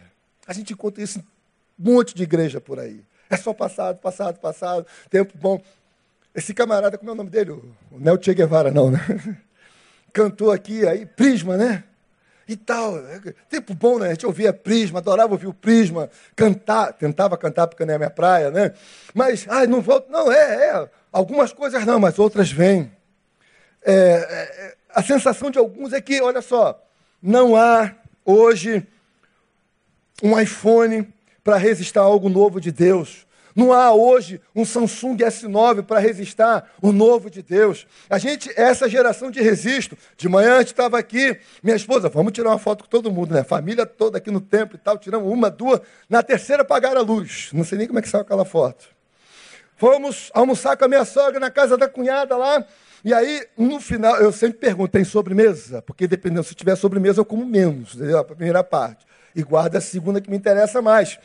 A 0.45 0.53
gente 0.53 0.73
encontra 0.73 1.03
isso 1.03 1.17
em 1.17 1.21
um 1.21 1.93
monte 1.93 2.13
de 2.13 2.21
igreja 2.21 2.61
por 2.61 2.79
aí. 2.79 3.01
É 3.29 3.35
só 3.35 3.51
passado, 3.51 3.97
passado, 3.97 4.39
passado, 4.39 4.85
tempo 5.09 5.33
bom. 5.35 5.59
Esse 6.35 6.53
camarada, 6.53 6.99
como 6.99 7.09
é 7.09 7.13
o 7.13 7.17
nome 7.17 7.31
dele? 7.31 7.51
O 7.51 7.75
Nel 7.91 8.21
Che 8.21 8.33
Guevara, 8.33 8.69
não, 8.69 8.91
né? 8.91 8.99
Cantou 10.13 10.51
aqui, 10.51 10.87
aí, 10.87 11.05
Prisma, 11.05 11.57
né? 11.57 11.83
E 12.47 12.55
tal. 12.55 12.93
Tempo 13.49 13.73
bom, 13.73 13.99
né? 13.99 14.07
A 14.07 14.09
gente 14.11 14.25
ouvia 14.25 14.53
Prisma, 14.53 14.99
adorava 14.99 15.33
ouvir 15.33 15.47
o 15.47 15.53
Prisma, 15.53 16.09
cantar, 16.35 16.93
tentava 16.93 17.37
cantar 17.37 17.67
porque 17.67 17.85
não 17.85 17.93
é 17.93 17.95
a 17.95 17.99
minha 17.99 18.09
praia, 18.09 18.49
né? 18.49 18.73
Mas, 19.13 19.45
ai, 19.49 19.67
não 19.67 19.81
volto. 19.81 20.09
Não, 20.09 20.31
é, 20.31 20.69
é. 20.69 20.89
Algumas 21.11 21.51
coisas 21.51 21.85
não, 21.85 21.99
mas 21.99 22.17
outras 22.17 22.51
vêm. 22.51 22.91
É, 23.83 23.93
é, 23.93 24.75
a 24.89 25.03
sensação 25.03 25.51
de 25.51 25.59
alguns 25.59 25.93
é 25.93 26.01
que, 26.01 26.21
olha 26.21 26.41
só, 26.41 26.81
não 27.21 27.55
há 27.55 27.93
hoje 28.25 28.85
um 30.23 30.39
iPhone 30.39 31.13
para 31.43 31.57
resistir 31.57 31.99
a 31.99 32.01
algo 32.01 32.29
novo 32.29 32.59
de 32.59 32.71
Deus. 32.71 33.26
Não 33.57 33.73
há 33.73 33.91
hoje 33.91 34.39
um 34.55 34.63
Samsung 34.63 35.17
S9 35.17 35.81
para 35.81 35.99
resistir 35.99 36.37
o 36.79 36.91
novo 36.91 37.27
de 37.27 37.41
Deus. 37.41 37.87
A 38.07 38.19
gente, 38.19 38.51
essa 38.55 38.87
geração 38.87 39.31
de 39.31 39.41
resisto. 39.41 39.97
De 40.15 40.29
manhã 40.29 40.57
a 40.57 40.59
gente 40.59 40.73
estava 40.73 40.99
aqui, 40.99 41.35
minha 41.63 41.75
esposa, 41.75 42.07
vamos 42.07 42.33
tirar 42.33 42.49
uma 42.49 42.59
foto 42.59 42.83
com 42.83 42.89
todo 42.91 43.11
mundo, 43.11 43.33
né? 43.33 43.43
Família 43.43 43.83
toda 43.83 44.19
aqui 44.19 44.29
no 44.29 44.39
templo 44.39 44.75
e 44.75 44.77
tal. 44.77 44.95
Tiramos 44.99 45.27
uma, 45.27 45.49
duas. 45.49 45.81
Na 46.07 46.21
terceira 46.21 46.61
apagaram 46.61 47.01
a 47.01 47.03
luz. 47.03 47.49
Não 47.51 47.63
sei 47.63 47.79
nem 47.79 47.87
como 47.87 47.97
é 47.97 48.01
que 48.03 48.07
saiu 48.07 48.21
aquela 48.21 48.45
foto. 48.45 48.89
Fomos 49.75 50.29
almoçar 50.35 50.77
com 50.77 50.85
a 50.85 50.87
minha 50.87 51.03
sogra 51.03 51.39
na 51.39 51.49
casa 51.49 51.75
da 51.75 51.89
cunhada 51.89 52.37
lá. 52.37 52.63
E 53.03 53.11
aí, 53.11 53.43
no 53.57 53.79
final, 53.79 54.17
eu 54.17 54.31
sempre 54.31 54.59
pergunto, 54.59 54.91
tem 54.91 55.03
sobremesa? 55.03 55.81
Porque 55.81 56.07
dependendo, 56.07 56.43
se 56.43 56.53
tiver 56.53 56.75
sobremesa, 56.75 57.21
eu 57.21 57.25
como 57.25 57.43
menos, 57.43 57.95
entendeu? 57.95 58.19
A 58.19 58.23
primeira 58.23 58.63
parte. 58.63 59.03
e 59.35 59.41
guarda 59.41 59.79
a 59.79 59.81
segunda 59.81 60.21
que 60.21 60.29
me 60.29 60.37
interessa 60.37 60.79
mais. 60.79 61.17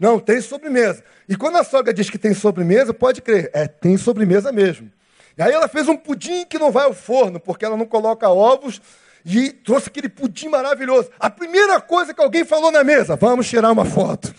Não, 0.00 0.18
tem 0.18 0.40
sobremesa. 0.40 1.04
E 1.28 1.36
quando 1.36 1.56
a 1.58 1.62
sogra 1.62 1.92
diz 1.92 2.08
que 2.08 2.16
tem 2.16 2.32
sobremesa, 2.32 2.94
pode 2.94 3.20
crer, 3.20 3.50
é, 3.52 3.68
tem 3.68 3.98
sobremesa 3.98 4.50
mesmo. 4.50 4.90
E 5.36 5.42
aí 5.42 5.52
ela 5.52 5.68
fez 5.68 5.88
um 5.88 5.96
pudim 5.96 6.46
que 6.46 6.58
não 6.58 6.72
vai 6.72 6.86
ao 6.86 6.94
forno, 6.94 7.38
porque 7.38 7.66
ela 7.66 7.76
não 7.76 7.84
coloca 7.84 8.26
ovos 8.30 8.80
e 9.26 9.50
trouxe 9.52 9.88
aquele 9.88 10.08
pudim 10.08 10.48
maravilhoso. 10.48 11.10
A 11.20 11.28
primeira 11.28 11.78
coisa 11.82 12.14
que 12.14 12.20
alguém 12.22 12.46
falou 12.46 12.72
na 12.72 12.82
mesa, 12.82 13.14
vamos 13.14 13.46
tirar 13.46 13.70
uma 13.70 13.84
foto. 13.84 14.34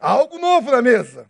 Algo 0.00 0.36
novo 0.36 0.72
na 0.72 0.82
mesa. 0.82 1.26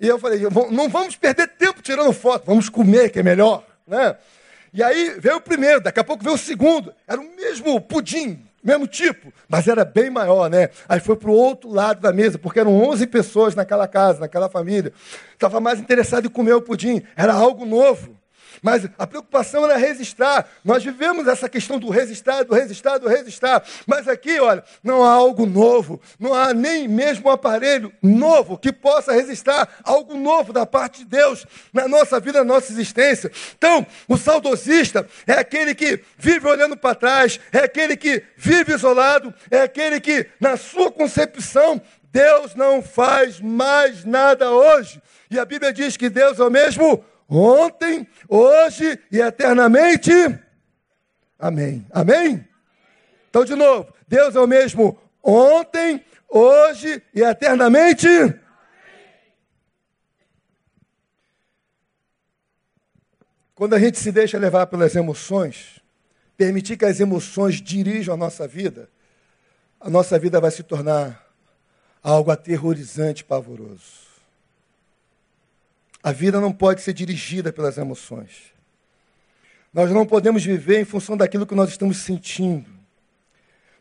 E 0.00 0.08
eu 0.08 0.18
falei, 0.18 0.40
não 0.70 0.88
vamos 0.88 1.16
perder 1.16 1.48
tempo 1.48 1.82
tirando 1.82 2.12
foto, 2.14 2.46
vamos 2.46 2.70
comer, 2.70 3.10
que 3.10 3.18
é 3.18 3.22
melhor. 3.22 3.62
Né? 3.86 4.16
E 4.72 4.82
aí 4.82 5.16
veio 5.18 5.36
o 5.36 5.40
primeiro, 5.40 5.82
daqui 5.82 6.00
a 6.00 6.04
pouco 6.04 6.24
veio 6.24 6.36
o 6.36 6.38
segundo. 6.38 6.94
Era 7.06 7.20
o 7.20 7.36
mesmo 7.36 7.78
pudim, 7.78 8.47
mesmo 8.68 8.86
tipo, 8.86 9.32
mas 9.48 9.66
era 9.66 9.84
bem 9.84 10.10
maior, 10.10 10.50
né? 10.50 10.68
Aí 10.88 11.00
foi 11.00 11.16
para 11.16 11.30
o 11.30 11.34
outro 11.34 11.70
lado 11.70 12.00
da 12.00 12.12
mesa, 12.12 12.38
porque 12.38 12.60
eram 12.60 12.74
11 12.74 13.06
pessoas 13.06 13.54
naquela 13.54 13.88
casa, 13.88 14.20
naquela 14.20 14.48
família. 14.48 14.92
Estava 15.32 15.58
mais 15.60 15.80
interessado 15.80 16.26
em 16.26 16.30
comer 16.30 16.52
o 16.52 16.60
pudim, 16.60 17.02
era 17.16 17.32
algo 17.32 17.64
novo. 17.64 18.17
Mas 18.62 18.88
a 18.98 19.06
preocupação 19.06 19.64
era 19.64 19.76
registrar. 19.76 20.48
Nós 20.64 20.84
vivemos 20.84 21.26
essa 21.26 21.48
questão 21.48 21.78
do 21.78 21.88
registrar, 21.90 22.44
do 22.44 22.54
registrar, 22.54 22.98
do 22.98 23.08
registrar. 23.08 23.62
Mas 23.86 24.08
aqui, 24.08 24.38
olha, 24.40 24.64
não 24.82 25.04
há 25.04 25.12
algo 25.12 25.46
novo. 25.46 26.00
Não 26.18 26.34
há 26.34 26.52
nem 26.52 26.88
mesmo 26.88 27.28
um 27.28 27.32
aparelho 27.32 27.92
novo 28.02 28.58
que 28.58 28.72
possa 28.72 29.12
registrar 29.12 29.68
algo 29.84 30.16
novo 30.16 30.52
da 30.52 30.66
parte 30.66 31.00
de 31.00 31.04
Deus 31.06 31.46
na 31.72 31.88
nossa 31.88 32.20
vida, 32.20 32.38
na 32.38 32.54
nossa 32.54 32.72
existência. 32.72 33.30
Então, 33.56 33.86
o 34.08 34.16
saudosista 34.16 35.08
é 35.26 35.34
aquele 35.34 35.74
que 35.74 36.00
vive 36.16 36.46
olhando 36.46 36.76
para 36.76 36.94
trás, 36.94 37.40
é 37.52 37.58
aquele 37.58 37.96
que 37.96 38.22
vive 38.36 38.74
isolado, 38.74 39.32
é 39.50 39.62
aquele 39.62 40.00
que, 40.00 40.26
na 40.40 40.56
sua 40.56 40.90
concepção, 40.90 41.80
Deus 42.12 42.54
não 42.54 42.82
faz 42.82 43.40
mais 43.40 44.04
nada 44.04 44.50
hoje. 44.50 45.00
E 45.30 45.38
a 45.38 45.44
Bíblia 45.44 45.72
diz 45.72 45.96
que 45.96 46.08
Deus 46.08 46.38
é 46.40 46.44
o 46.44 46.50
mesmo 46.50 47.04
ontem, 47.28 48.08
hoje 48.28 48.98
e 49.12 49.20
eternamente. 49.20 50.10
Amém. 51.38 51.86
Amém? 51.90 52.48
Então, 53.28 53.44
de 53.44 53.54
novo, 53.54 53.92
Deus 54.08 54.34
é 54.34 54.40
o 54.40 54.46
mesmo 54.46 54.98
ontem, 55.22 56.04
hoje 56.28 57.02
e 57.14 57.22
eternamente. 57.22 58.08
Quando 63.54 63.74
a 63.74 63.78
gente 63.78 63.98
se 63.98 64.10
deixa 64.10 64.38
levar 64.38 64.66
pelas 64.66 64.94
emoções, 64.94 65.80
permitir 66.36 66.76
que 66.76 66.84
as 66.84 67.00
emoções 67.00 67.56
dirijam 67.56 68.14
a 68.14 68.16
nossa 68.16 68.46
vida, 68.46 68.88
a 69.80 69.90
nossa 69.90 70.18
vida 70.18 70.40
vai 70.40 70.50
se 70.50 70.62
tornar 70.62 71.26
algo 72.02 72.30
aterrorizante, 72.30 73.24
pavoroso. 73.24 74.07
A 76.02 76.12
vida 76.12 76.40
não 76.40 76.52
pode 76.52 76.80
ser 76.80 76.92
dirigida 76.92 77.52
pelas 77.52 77.76
emoções. 77.76 78.52
Nós 79.72 79.90
não 79.90 80.06
podemos 80.06 80.44
viver 80.44 80.80
em 80.80 80.84
função 80.84 81.16
daquilo 81.16 81.46
que 81.46 81.54
nós 81.54 81.70
estamos 81.70 81.98
sentindo. 81.98 82.66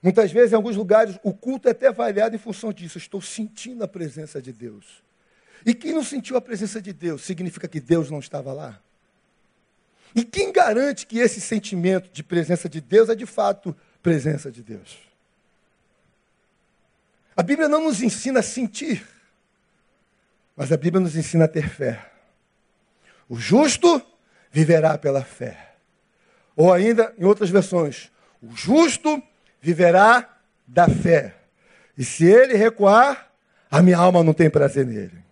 Muitas 0.02 0.32
vezes, 0.32 0.52
em 0.52 0.56
alguns 0.56 0.76
lugares, 0.76 1.18
o 1.24 1.34
culto 1.34 1.68
é 1.68 1.72
até 1.72 1.88
avaliado 1.88 2.36
em 2.36 2.40
função 2.40 2.72
disso. 2.72 2.98
Eu 2.98 3.02
estou 3.02 3.22
sentindo 3.22 3.84
a 3.84 3.88
presença 3.88 4.42
de 4.42 4.52
Deus. 4.52 5.04
E 5.66 5.74
quem 5.74 5.94
não 5.94 6.04
sentiu 6.04 6.38
a 6.38 6.42
presença 6.42 6.82
de 6.82 6.94
Deus, 6.94 7.24
significa 7.24 7.68
que 7.68 7.80
Deus 7.80 8.12
não 8.12 8.20
estava 8.20 8.54
lá? 8.54 8.80
E 10.16 10.24
quem 10.24 10.52
garante 10.52 11.06
que 11.06 11.20
esse 11.20 11.42
sentimento 11.42 12.12
de 12.12 12.24
presença 12.24 12.70
de 12.70 12.80
Deus 12.80 13.10
é 13.10 13.16
de 13.16 13.26
fato 13.26 13.76
presença 14.02 14.52
de 14.52 14.64
Deus? 14.64 14.98
A 17.36 17.44
Bíblia 17.44 17.68
não 17.70 17.84
nos 17.84 18.02
ensina 18.02 18.40
a 18.40 18.44
sentir. 18.44 19.06
Mas 20.58 20.72
a 20.72 20.78
Bíblia 20.78 21.00
nos 21.00 21.16
ensina 21.16 21.46
a 21.46 21.48
ter 21.48 21.70
fé. 21.70 22.04
O 23.30 23.38
justo 23.38 24.02
viverá 24.52 24.98
pela 24.98 25.24
fé. 25.24 25.76
Ou 26.56 26.74
ainda, 26.74 27.14
em 27.18 27.24
outras 27.24 27.52
versões, 27.52 28.12
o 28.42 28.56
justo 28.56 29.22
viverá 29.62 30.28
da 30.68 30.90
fé. 30.90 31.36
E 31.96 32.04
se 32.04 32.26
ele 32.26 32.56
recuar, 32.56 33.32
a 33.70 33.84
minha 33.84 33.98
alma 33.98 34.24
não 34.24 34.34
tem 34.34 34.50
prazer 34.50 34.86
nele. 34.86 35.24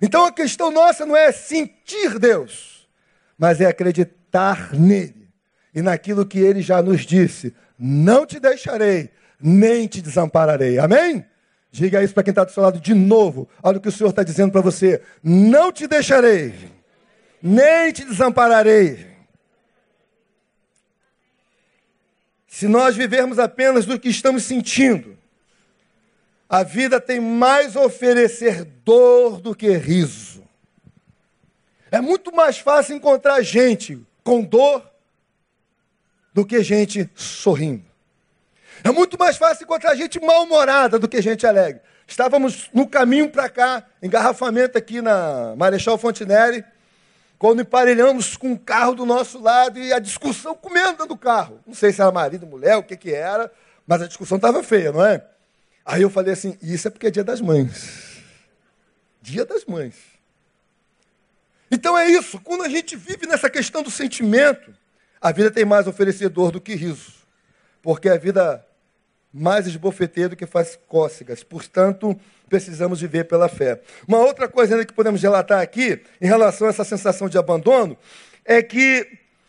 Então 0.00 0.24
a 0.24 0.32
questão 0.32 0.70
nossa 0.70 1.04
não 1.04 1.14
é 1.14 1.30
sentir 1.30 2.18
Deus, 2.18 2.88
mas 3.36 3.60
é 3.60 3.66
acreditar 3.66 4.72
nele 4.72 5.28
e 5.74 5.82
naquilo 5.82 6.24
que 6.24 6.38
ele 6.38 6.62
já 6.62 6.80
nos 6.80 7.04
disse: 7.04 7.54
não 7.78 8.24
te 8.24 8.40
deixarei, 8.40 9.10
nem 9.40 9.86
te 9.86 10.00
desampararei. 10.00 10.78
Amém? 10.78 11.24
Diga 11.70 12.02
isso 12.02 12.14
para 12.14 12.22
quem 12.22 12.32
está 12.32 12.44
do 12.44 12.50
seu 12.50 12.62
lado 12.62 12.80
de 12.80 12.94
novo. 12.94 13.48
Olha 13.62 13.78
o 13.78 13.80
que 13.80 13.88
o 13.88 13.92
Senhor 13.92 14.10
está 14.10 14.22
dizendo 14.22 14.52
para 14.52 14.60
você: 14.60 15.02
Não 15.22 15.70
te 15.70 15.86
deixarei, 15.86 16.54
nem 17.42 17.92
te 17.92 18.04
desampararei. 18.04 19.06
Se 22.46 22.66
nós 22.66 22.96
vivermos 22.96 23.38
apenas 23.38 23.86
do 23.86 24.00
que 24.00 24.08
estamos 24.08 24.42
sentindo, 24.42 25.16
a 26.48 26.62
vida 26.62 27.00
tem 27.00 27.20
mais 27.20 27.76
a 27.76 27.82
oferecer 27.82 28.64
dor 28.64 29.40
do 29.40 29.54
que 29.54 29.70
riso. 29.76 30.42
É 31.90 32.00
muito 32.00 32.34
mais 32.34 32.58
fácil 32.58 32.96
encontrar 32.96 33.42
gente 33.42 34.04
com 34.24 34.42
dor 34.42 34.90
do 36.32 36.44
que 36.44 36.62
gente 36.62 37.08
sorrindo. 37.14 37.87
É 38.84 38.90
muito 38.90 39.18
mais 39.18 39.36
fácil 39.36 39.64
encontrar 39.64 39.94
gente 39.94 40.20
mal-humorada 40.20 40.98
do 40.98 41.08
que 41.08 41.20
gente 41.20 41.46
alegre. 41.46 41.80
Estávamos 42.06 42.70
no 42.72 42.86
caminho 42.86 43.30
para 43.30 43.48
cá, 43.48 43.84
engarrafamento 44.02 44.78
aqui 44.78 45.02
na 45.02 45.54
Marechal 45.56 45.98
Fontenelle, 45.98 46.64
quando 47.38 47.62
emparelhamos 47.62 48.36
com 48.36 48.52
o 48.52 48.58
carro 48.58 48.94
do 48.94 49.04
nosso 49.06 49.40
lado 49.40 49.78
e 49.78 49.92
a 49.92 49.98
discussão 49.98 50.54
comendo 50.54 51.06
do 51.06 51.16
carro. 51.16 51.60
Não 51.66 51.74
sei 51.74 51.92
se 51.92 52.00
era 52.00 52.10
marido, 52.10 52.46
mulher, 52.46 52.76
o 52.76 52.82
que, 52.82 52.96
que 52.96 53.12
era, 53.12 53.52
mas 53.86 54.02
a 54.02 54.06
discussão 54.06 54.36
estava 54.36 54.62
feia, 54.62 54.90
não 54.90 55.04
é? 55.04 55.24
Aí 55.84 56.02
eu 56.02 56.10
falei 56.10 56.32
assim: 56.32 56.56
isso 56.62 56.88
é 56.88 56.90
porque 56.90 57.06
é 57.06 57.10
dia 57.10 57.24
das 57.24 57.40
mães. 57.40 58.22
Dia 59.20 59.44
das 59.44 59.64
mães. 59.64 59.94
Então 61.70 61.96
é 61.96 62.08
isso, 62.08 62.40
quando 62.40 62.64
a 62.64 62.68
gente 62.68 62.96
vive 62.96 63.26
nessa 63.26 63.50
questão 63.50 63.82
do 63.82 63.90
sentimento, 63.90 64.74
a 65.20 65.30
vida 65.30 65.50
tem 65.50 65.64
mais 65.64 65.86
oferecedor 65.86 66.50
do 66.50 66.60
que 66.60 66.74
riso. 66.74 67.12
Porque 67.82 68.08
a 68.08 68.16
vida 68.16 68.64
mais 69.32 69.66
esbofeteiro 69.66 70.36
que 70.36 70.46
faz 70.46 70.78
cócegas. 70.88 71.42
Portanto, 71.42 72.18
precisamos 72.48 73.00
viver 73.00 73.24
pela 73.24 73.48
fé. 73.48 73.80
Uma 74.06 74.18
outra 74.18 74.48
coisa 74.48 74.74
ainda 74.74 74.86
que 74.86 74.92
podemos 74.92 75.22
relatar 75.22 75.60
aqui, 75.60 76.02
em 76.20 76.26
relação 76.26 76.66
a 76.66 76.70
essa 76.70 76.84
sensação 76.84 77.28
de 77.28 77.38
abandono, 77.38 77.96
é 78.44 78.62
que 78.62 79.06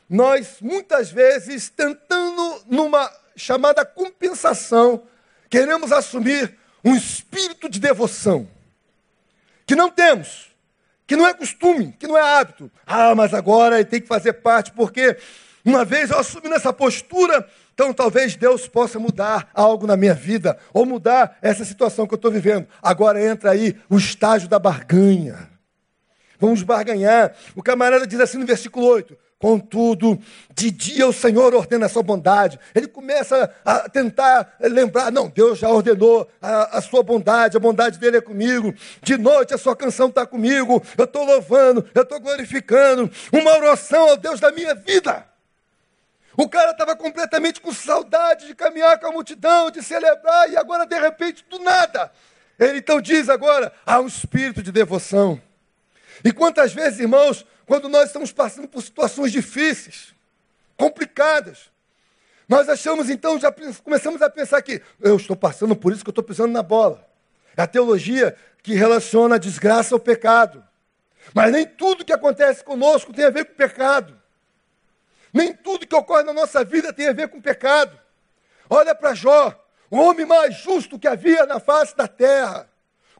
nós, 0.10 0.58
muitas 0.60 1.12
vezes, 1.12 1.70
tentando 1.70 2.64
numa 2.68 3.10
chamada 3.36 3.86
compensação, 3.86 5.04
queremos 5.50 5.92
assumir 5.92 6.58
um 6.84 6.96
espírito 6.96 7.70
de 7.70 7.80
devoção, 7.80 8.48
que 9.66 9.76
não 9.76 9.90
temos, 9.90 10.50
que 11.06 11.16
não 11.16 11.28
é 11.28 11.34
costume, 11.34 11.94
que 11.98 12.08
não 12.08 12.18
é 12.18 12.22
hábito. 12.22 12.72
Ah, 12.86 13.16
mas 13.16 13.34
agora 13.34 13.84
tem 13.86 14.02
que 14.02 14.08
fazer 14.08 14.34
parte, 14.34 14.72
porque 14.72 15.18
uma 15.64 15.86
vez 15.86 16.10
eu 16.10 16.20
assumi 16.20 16.50
nessa 16.50 16.74
postura, 16.74 17.48
então 17.80 17.94
talvez 17.94 18.36
Deus 18.36 18.68
possa 18.68 19.00
mudar 19.00 19.50
algo 19.54 19.88
na 19.88 19.96
minha 19.96 20.14
vida, 20.14 20.58
ou 20.74 20.86
mudar 20.86 21.38
essa 21.42 21.64
situação 21.64 22.06
que 22.06 22.14
eu 22.14 22.18
estou 22.18 22.30
vivendo. 22.30 22.68
Agora 22.84 23.26
entra 23.26 23.52
aí 23.52 23.74
o 23.90 23.98
estágio 23.98 24.50
da 24.50 24.60
barganha. 24.60 25.50
Vamos 26.38 26.62
barganhar. 26.62 27.34
O 27.56 27.64
camarada 27.64 28.06
diz 28.06 28.20
assim 28.20 28.38
no 28.38 28.46
versículo 28.46 28.86
8: 28.86 29.18
Contudo, 29.40 30.20
de 30.54 30.72
dia 30.72 31.08
o 31.08 31.14
Senhor 31.14 31.56
ordena 31.56 31.86
a 31.86 31.90
sua 31.90 32.04
bondade. 32.04 32.60
Ele 32.76 32.86
começa 32.86 33.50
a 33.64 33.88
tentar 33.88 34.58
lembrar: 34.60 35.10
não, 35.10 35.30
Deus 35.30 35.60
já 35.60 35.70
ordenou 35.70 36.28
a, 36.42 36.80
a 36.80 36.82
sua 36.82 37.02
bondade, 37.02 37.56
a 37.56 37.62
bondade 37.62 37.98
dele 37.98 38.18
é 38.18 38.22
comigo. 38.22 38.74
De 39.02 39.18
noite 39.18 39.54
a 39.54 39.58
sua 39.58 39.74
canção 39.74 40.10
está 40.10 40.26
comigo. 40.26 40.84
Eu 40.98 41.06
estou 41.06 41.24
louvando, 41.24 41.88
eu 41.96 42.02
estou 42.02 42.20
glorificando. 42.20 43.10
Uma 43.32 43.56
oração 43.56 44.10
ao 44.10 44.18
Deus 44.18 44.42
da 44.42 44.52
minha 44.52 44.76
vida. 44.76 45.29
O 46.38 46.48
cara 46.48 46.72
estava 46.72 46.96
completamente 46.96 47.60
com 47.60 47.74
saudade 47.74 48.48
de 48.48 48.56
caminhar 48.56 49.00
com 49.00 49.08
a 49.08 49.12
multidão, 49.12 49.70
de 49.70 49.84
celebrar, 49.84 50.50
e 50.50 50.58
agora, 50.58 50.86
de 50.86 50.98
repente, 50.98 51.46
do 51.50 51.60
nada. 51.60 52.12
Ele 52.58 52.80
então 52.80 53.02
diz 53.02 53.30
agora: 53.30 53.74
há 53.86 54.00
um 54.00 54.08
espírito 54.08 54.62
de 54.62 54.72
devoção. 54.72 55.42
E 56.24 56.32
quantas 56.32 56.74
vezes, 56.74 57.00
irmãos, 57.00 57.46
quando 57.66 57.88
nós 57.88 58.08
estamos 58.08 58.32
passando 58.32 58.68
por 58.68 58.82
situações 58.82 59.32
difíceis, 59.32 60.14
complicadas, 60.76 61.70
nós 62.48 62.68
achamos 62.68 63.10
então, 63.10 63.40
já 63.40 63.54
começamos 63.84 64.22
a 64.22 64.30
pensar 64.30 64.62
que 64.62 64.82
eu 65.00 65.16
estou 65.16 65.36
passando 65.36 65.76
por 65.76 65.94
isso 65.94 66.04
que 66.04 66.10
eu 66.10 66.12
estou 66.12 66.24
pisando 66.24 66.52
na 66.52 66.64
bola. 66.64 67.08
É 67.56 67.62
a 67.62 67.68
teologia 67.68 68.36
que 68.64 68.74
relaciona 68.74 69.36
a 69.36 69.40
desgraça 69.40 69.94
ao 69.94 70.00
pecado. 70.00 70.64
Mas 71.34 71.52
nem 71.52 71.66
tudo 71.66 72.04
que 72.04 72.14
acontece 72.14 72.64
conosco 72.64 73.14
tem 73.14 73.26
a 73.26 73.30
ver 73.30 73.46
com 73.46 73.54
pecado. 73.54 74.19
Nem 75.34 75.54
tudo 75.54 75.88
que 75.88 75.96
ocorre 75.96 76.24
na 76.24 76.34
nossa 76.34 76.64
vida 76.64 76.94
tem 76.94 77.08
a 77.08 77.14
ver 77.14 77.30
com 77.30 77.42
pecado. 77.42 78.00
Olha 78.70 78.94
para 78.94 79.14
Jó. 79.14 79.54
o 79.90 79.98
homem 79.98 80.26
mais 80.26 80.56
justo 80.56 81.00
que 81.00 81.08
havia 81.08 81.46
na 81.46 81.60
face 81.60 81.96
da 81.96 82.08
terra. 82.08 82.70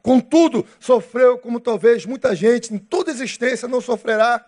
Contudo, 0.02 0.66
sofreu 0.78 1.38
como 1.38 1.60
talvez 1.60 2.06
muita 2.06 2.34
gente 2.34 2.72
em 2.72 2.78
toda 2.78 3.10
existência 3.10 3.68
não 3.68 3.80
sofrerá. 3.80 4.44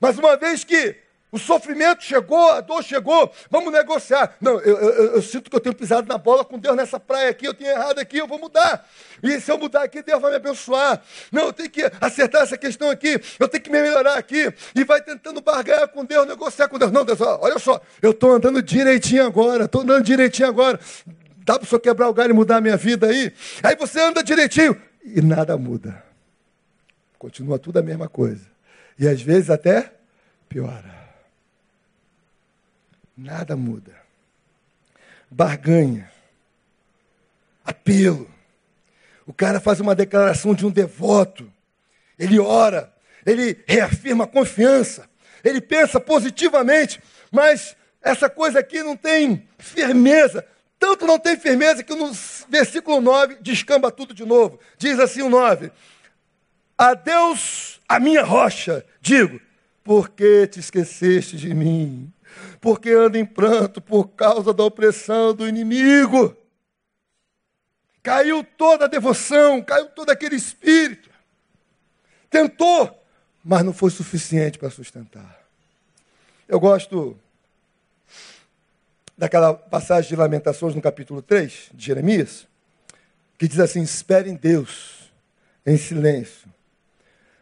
Mas 0.00 0.18
uma 0.18 0.36
vez 0.36 0.64
que 0.64 0.96
o 1.30 1.38
sofrimento 1.38 2.02
chegou, 2.02 2.52
a 2.52 2.60
dor 2.62 2.82
chegou, 2.82 3.30
vamos 3.50 3.70
negociar. 3.70 4.34
Não, 4.40 4.58
eu, 4.60 4.78
eu, 4.78 5.14
eu, 5.14 5.22
sinto 5.22 5.50
que 5.50 5.56
eu 5.56 5.60
tenho 5.60 5.74
pisado 5.74 6.08
na 6.08 6.16
bola 6.16 6.42
com 6.42 6.58
Deus 6.58 6.74
nessa 6.74 6.98
praia 6.98 7.28
aqui, 7.28 7.46
eu 7.46 7.52
tenho 7.52 7.70
errado 7.70 7.98
aqui, 7.98 8.16
eu 8.16 8.26
vou 8.26 8.38
mudar. 8.38 8.88
E 9.22 9.38
se 9.38 9.50
eu 9.50 9.58
mudar 9.58 9.82
aqui, 9.82 10.02
Deus 10.02 10.22
vai 10.22 10.30
me 10.30 10.36
abençoar. 10.36 11.02
Não, 11.30 11.46
eu 11.46 11.52
tenho 11.52 11.68
que 11.68 11.82
acertar 12.00 12.42
essa 12.42 12.56
questão 12.56 12.88
aqui, 12.88 13.20
eu 13.38 13.46
tenho 13.46 13.62
que 13.62 13.70
me 13.70 13.80
melhorar 13.80 14.16
aqui. 14.16 14.52
E 14.74 14.84
vai 14.84 15.02
tentando 15.02 15.42
barganhar 15.42 15.88
com 15.88 16.02
Deus, 16.02 16.26
negociar 16.26 16.68
com 16.68 16.78
Deus. 16.78 16.90
Não, 16.90 17.04
Deus, 17.04 17.20
olha 17.20 17.58
só, 17.58 17.78
eu 18.00 18.12
estou 18.12 18.32
andando 18.32 18.62
direitinho 18.62 19.26
agora, 19.26 19.66
estou 19.66 19.82
andando 19.82 20.02
direitinho 20.02 20.48
agora. 20.48 20.80
Dá 21.44 21.58
para 21.58 21.64
o 21.64 21.66
senhor 21.66 21.80
quebrar 21.80 22.08
o 22.08 22.14
galho 22.14 22.30
e 22.30 22.34
mudar 22.34 22.56
a 22.56 22.60
minha 22.60 22.76
vida 22.76 23.06
aí? 23.06 23.32
Aí 23.62 23.76
você 23.76 24.00
anda 24.00 24.22
direitinho 24.22 24.80
e 25.04 25.20
nada 25.20 25.58
muda. 25.58 26.02
Continua 27.18 27.58
tudo 27.58 27.78
a 27.78 27.82
mesma 27.82 28.08
coisa. 28.08 28.46
E 28.98 29.06
às 29.06 29.20
vezes 29.20 29.50
até 29.50 29.92
piora. 30.48 30.97
Nada 33.18 33.56
muda. 33.56 33.96
Barganha. 35.28 36.08
Apelo. 37.64 38.30
O 39.26 39.32
cara 39.32 39.58
faz 39.58 39.80
uma 39.80 39.92
declaração 39.92 40.54
de 40.54 40.64
um 40.64 40.70
devoto. 40.70 41.52
Ele 42.16 42.38
ora. 42.38 42.94
Ele 43.26 43.60
reafirma 43.66 44.22
a 44.22 44.28
confiança. 44.28 45.10
Ele 45.42 45.60
pensa 45.60 45.98
positivamente. 45.98 47.02
Mas 47.32 47.76
essa 48.00 48.30
coisa 48.30 48.60
aqui 48.60 48.84
não 48.84 48.96
tem 48.96 49.48
firmeza. 49.58 50.46
Tanto 50.78 51.04
não 51.04 51.18
tem 51.18 51.36
firmeza 51.36 51.82
que 51.82 51.94
no 51.96 52.12
versículo 52.48 53.00
9 53.00 53.38
descamba 53.40 53.90
tudo 53.90 54.14
de 54.14 54.24
novo. 54.24 54.60
Diz 54.78 55.00
assim 55.00 55.22
o 55.22 55.28
9: 55.28 55.72
A 56.78 56.94
Deus, 56.94 57.80
a 57.88 57.98
minha 57.98 58.22
rocha, 58.22 58.86
digo, 59.00 59.40
por 59.82 60.08
que 60.08 60.46
te 60.46 60.60
esqueceste 60.60 61.36
de 61.36 61.52
mim? 61.52 62.12
Porque 62.60 62.90
anda 62.90 63.18
em 63.18 63.24
pranto 63.24 63.80
por 63.80 64.08
causa 64.08 64.52
da 64.52 64.64
opressão 64.64 65.34
do 65.34 65.46
inimigo. 65.46 66.36
Caiu 68.02 68.44
toda 68.44 68.86
a 68.86 68.88
devoção, 68.88 69.62
caiu 69.62 69.86
todo 69.86 70.10
aquele 70.10 70.36
espírito. 70.36 71.10
Tentou, 72.30 73.02
mas 73.44 73.64
não 73.64 73.72
foi 73.72 73.90
suficiente 73.90 74.58
para 74.58 74.70
sustentar. 74.70 75.38
Eu 76.48 76.58
gosto 76.58 77.16
daquela 79.16 79.52
passagem 79.52 80.08
de 80.08 80.16
Lamentações 80.16 80.74
no 80.74 80.80
capítulo 80.80 81.20
3 81.20 81.70
de 81.74 81.86
Jeremias, 81.86 82.46
que 83.36 83.48
diz 83.48 83.58
assim: 83.58 83.82
espere 83.82 84.30
em 84.30 84.36
Deus, 84.36 85.10
em 85.66 85.76
silêncio. 85.76 86.48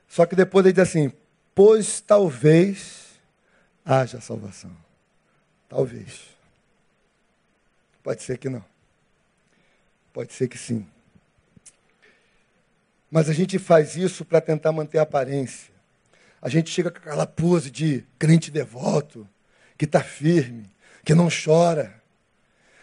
Só 0.09 0.25
que 0.27 0.35
depois 0.35 0.65
ele 0.65 0.73
diz 0.73 0.83
assim: 0.83 1.13
pois 1.55 2.01
talvez 2.01 3.07
haja 3.85 4.21
salvação. 4.21 4.86
Talvez. 5.69 6.21
Pode 8.03 8.23
ser 8.23 8.39
que 8.39 8.49
não. 8.49 8.65
Pode 10.13 10.33
ser 10.33 10.49
que 10.49 10.57
sim. 10.57 10.87
Mas 13.11 13.29
a 13.29 13.33
gente 13.33 13.59
faz 13.59 13.97
isso 13.97 14.25
para 14.25 14.41
tentar 14.41 14.73
manter 14.73 14.99
a 14.99 15.03
aparência. 15.03 15.73
A 16.41 16.49
gente 16.49 16.71
chega 16.71 16.91
com 16.91 16.99
aquela 16.99 17.27
pose 17.27 17.71
de 17.71 18.05
crente 18.19 18.51
devoto, 18.51 19.29
que 19.77 19.85
está 19.85 20.03
firme, 20.03 20.71
que 21.05 21.15
não 21.15 21.29
chora, 21.29 22.03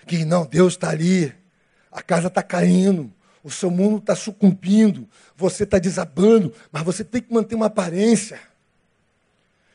que 0.05 0.25
não, 0.25 0.45
Deus 0.45 0.73
está 0.73 0.89
ali, 0.89 1.33
a 1.91 2.01
casa 2.01 2.27
está 2.27 2.43
caindo, 2.43 3.11
o 3.43 3.51
seu 3.51 3.69
mundo 3.69 3.97
está 3.97 4.15
sucumbindo, 4.15 5.07
você 5.35 5.63
está 5.63 5.77
desabando, 5.79 6.53
mas 6.71 6.83
você 6.83 7.03
tem 7.03 7.21
que 7.21 7.33
manter 7.33 7.55
uma 7.55 7.67
aparência. 7.67 8.39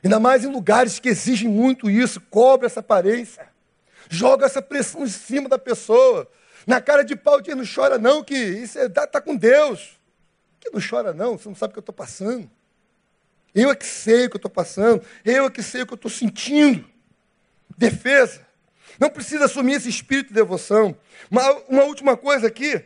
Ainda 0.02 0.20
mais 0.20 0.44
em 0.44 0.48
lugares 0.48 0.98
que 0.98 1.08
exigem 1.08 1.48
muito 1.48 1.90
isso, 1.90 2.20
cobra 2.20 2.66
essa 2.66 2.80
aparência, 2.80 3.48
joga 4.08 4.46
essa 4.46 4.62
pressão 4.62 5.04
em 5.04 5.08
cima 5.08 5.48
da 5.48 5.58
pessoa. 5.58 6.28
Na 6.66 6.80
cara 6.80 7.02
de 7.02 7.16
pau, 7.16 7.40
diz, 7.40 7.56
não 7.56 7.64
chora 7.64 7.98
não, 7.98 8.22
que 8.22 8.36
isso 8.36 8.78
está 8.78 9.02
é, 9.02 9.06
tá 9.06 9.20
com 9.20 9.34
Deus. 9.34 9.98
Que 10.60 10.70
não 10.70 10.80
chora 10.80 11.12
não, 11.12 11.38
você 11.38 11.48
não 11.48 11.56
sabe 11.56 11.70
o 11.70 11.72
que 11.74 11.78
eu 11.78 11.80
estou 11.80 11.94
passando. 11.94 12.48
Eu 13.54 13.70
é 13.70 13.74
que 13.74 13.86
sei 13.86 14.26
o 14.26 14.30
que 14.30 14.36
eu 14.36 14.38
estou 14.38 14.50
passando, 14.50 15.02
eu 15.24 15.46
é 15.46 15.50
que 15.50 15.62
sei 15.62 15.82
o 15.82 15.86
que 15.86 15.94
eu 15.94 15.96
estou 15.96 16.10
sentindo. 16.10 16.84
Defesa. 17.76 18.46
Não 19.00 19.08
precisa 19.08 19.46
assumir 19.46 19.74
esse 19.74 19.88
espírito 19.88 20.28
de 20.28 20.34
devoção. 20.34 20.96
Uma, 21.30 21.50
uma 21.68 21.84
última 21.84 22.16
coisa 22.16 22.46
aqui. 22.46 22.84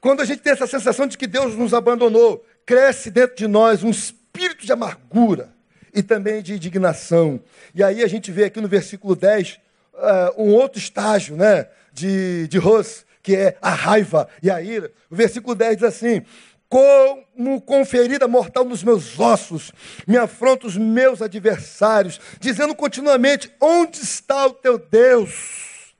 Quando 0.00 0.22
a 0.22 0.24
gente 0.24 0.40
tem 0.40 0.52
essa 0.52 0.66
sensação 0.66 1.06
de 1.06 1.18
que 1.18 1.26
Deus 1.26 1.54
nos 1.54 1.74
abandonou, 1.74 2.44
cresce 2.64 3.10
dentro 3.10 3.36
de 3.36 3.46
nós 3.46 3.82
um 3.82 3.90
espírito 3.90 4.23
espírito 4.34 4.66
de 4.66 4.72
amargura 4.72 5.54
e 5.94 6.02
também 6.02 6.42
de 6.42 6.54
indignação. 6.54 7.40
E 7.72 7.84
aí 7.84 8.02
a 8.02 8.08
gente 8.08 8.32
vê 8.32 8.44
aqui 8.44 8.60
no 8.60 8.66
versículo 8.66 9.14
10 9.14 9.52
uh, 9.52 9.58
eh, 9.96 10.34
um 10.36 10.52
outro 10.54 10.76
estágio 10.76 11.36
né, 11.36 11.68
de, 11.92 12.48
de 12.48 12.58
Ros, 12.58 13.06
que 13.22 13.36
é 13.36 13.56
a 13.62 13.70
raiva 13.70 14.28
e 14.42 14.50
a 14.50 14.60
ira. 14.60 14.90
O 15.08 15.14
versículo 15.14 15.54
10 15.54 15.76
diz 15.76 15.84
assim: 15.84 16.24
como 16.68 17.60
com 17.60 17.84
ferida 17.84 18.26
mortal 18.26 18.64
nos 18.64 18.82
meus 18.82 19.20
ossos, 19.20 19.70
me 20.04 20.16
afronta 20.16 20.66
os 20.66 20.76
meus 20.76 21.22
adversários, 21.22 22.20
dizendo 22.40 22.74
continuamente: 22.74 23.54
onde 23.60 24.00
está 24.00 24.46
o 24.46 24.52
teu 24.52 24.78
Deus? 24.78 25.94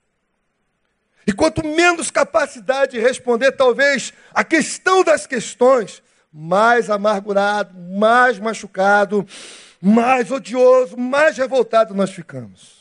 E 1.25 1.31
quanto 1.31 1.65
menos 1.65 2.11
capacidade 2.11 2.91
de 2.91 2.99
responder, 2.99 3.53
talvez, 3.53 4.13
a 4.33 4.43
questão 4.43 5.05
das 5.05 5.25
questões, 5.25 6.03
mais 6.37 6.89
amargurado, 6.89 7.73
mais 7.79 8.37
machucado, 8.37 9.25
mais 9.81 10.29
odioso, 10.31 10.97
mais 10.97 11.37
revoltado 11.37 11.93
nós 11.93 12.09
ficamos. 12.11 12.75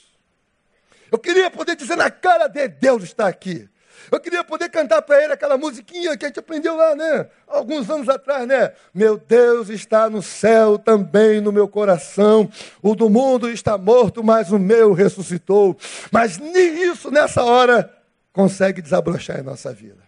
Eu 1.12 1.18
queria 1.20 1.48
poder 1.48 1.76
dizer 1.76 1.94
na 1.94 2.10
cara 2.10 2.48
de 2.48 2.66
Deus 2.66 3.04
está 3.04 3.28
aqui. 3.28 3.68
Eu 4.10 4.18
queria 4.18 4.42
poder 4.42 4.68
cantar 4.70 5.00
para 5.02 5.22
ele 5.22 5.32
aquela 5.32 5.56
musiquinha 5.56 6.16
que 6.16 6.24
a 6.24 6.28
gente 6.28 6.40
aprendeu 6.40 6.74
lá, 6.74 6.96
né? 6.96 7.28
Alguns 7.46 7.88
anos 7.88 8.08
atrás, 8.08 8.44
né? 8.46 8.72
Meu 8.92 9.16
Deus 9.16 9.68
está 9.68 10.10
no 10.10 10.20
céu, 10.20 10.76
também 10.76 11.40
no 11.40 11.52
meu 11.52 11.68
coração. 11.68 12.50
O 12.82 12.96
do 12.96 13.08
mundo 13.08 13.48
está 13.48 13.78
morto, 13.78 14.24
mas 14.24 14.50
o 14.50 14.58
meu 14.58 14.92
ressuscitou. 14.92 15.78
Mas 16.10 16.38
nem 16.38 16.90
isso 16.90 17.08
nessa 17.08 17.44
hora 17.44 17.88
consegue 18.32 18.82
desabrochar 18.82 19.38
em 19.38 19.44
nossa 19.44 19.72
vida. 19.72 20.02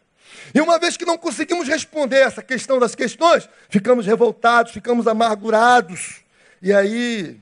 E 0.55 0.61
uma 0.61 0.79
vez 0.79 0.97
que 0.97 1.05
não 1.05 1.19
conseguimos 1.19 1.69
responder 1.69 2.19
essa 2.19 2.43
questão 2.43 2.79
das 2.79 2.95
questões, 2.95 3.49
ficamos 3.69 4.07
revoltados, 4.07 4.73
ficamos 4.73 5.07
amargurados. 5.07 6.23
E 6.62 6.73
aí, 6.73 7.39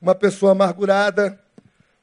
uma 0.00 0.14
pessoa 0.14 0.52
amargurada, 0.52 1.38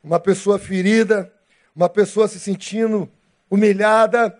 uma 0.04 0.19
pessoa 0.19 0.58
ferida, 0.60 1.32
uma 1.76 1.89
pessoa 1.89 2.28
se 2.28 2.39
sentindo 2.39 3.10
humilhada, 3.50 4.38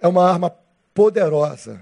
é 0.00 0.08
uma 0.08 0.28
arma 0.28 0.54
poderosa 0.94 1.80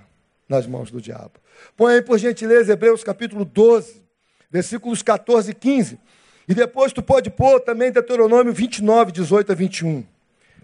nas 0.49 0.66
mãos 0.66 0.90
do 0.90 1.01
diabo. 1.01 1.33
Põe 1.77 1.94
aí, 1.94 2.03
por 2.03 2.18
gentileza, 2.18 2.73
Hebreus 2.73 3.05
capítulo 3.05 3.44
12, 3.44 4.03
versículos 4.51 5.03
14 5.03 5.51
e 5.51 5.55
15. 5.55 5.99
E 6.47 6.55
depois 6.55 6.92
tu 6.92 7.03
pode 7.03 7.31
pôr 7.31 7.61
também 7.61 7.90
Deuteronômio 7.90 8.53
29, 8.53 9.12
18 9.12 9.53
a 9.53 9.55
21. 9.55 10.05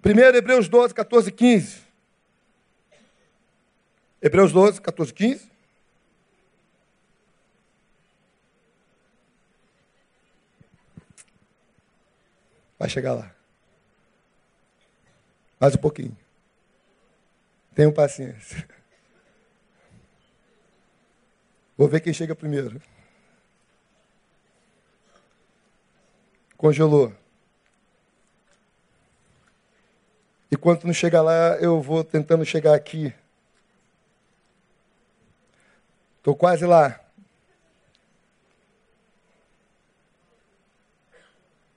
Primeiro, 0.03 0.37
Hebreus 0.37 0.69
12, 0.69 0.95
14 0.95 1.29
e 1.29 1.33
15. 1.33 1.90
Hebreus 4.23 4.53
12, 4.53 4.81
14, 4.81 5.15
15. 5.15 5.51
Vai 12.79 12.89
chegar 12.89 13.15
lá. 13.15 13.35
Mais 15.59 15.75
um 15.75 15.79
pouquinho. 15.79 16.17
Tenham 17.75 17.93
paciência. 17.93 18.67
Vou 21.77 21.89
ver 21.89 22.01
quem 22.01 22.13
chega 22.13 22.35
primeiro. 22.35 22.81
Congelou. 26.57 27.15
E 30.51 30.57
quando 30.57 30.85
não 30.85 30.93
chega 30.93 31.23
lá, 31.23 31.57
eu 31.57 31.81
vou 31.81 32.05
tentando 32.05 32.45
chegar 32.45 32.75
aqui. 32.75 33.15
Estou 36.21 36.37
quase 36.37 36.67
lá. 36.67 37.01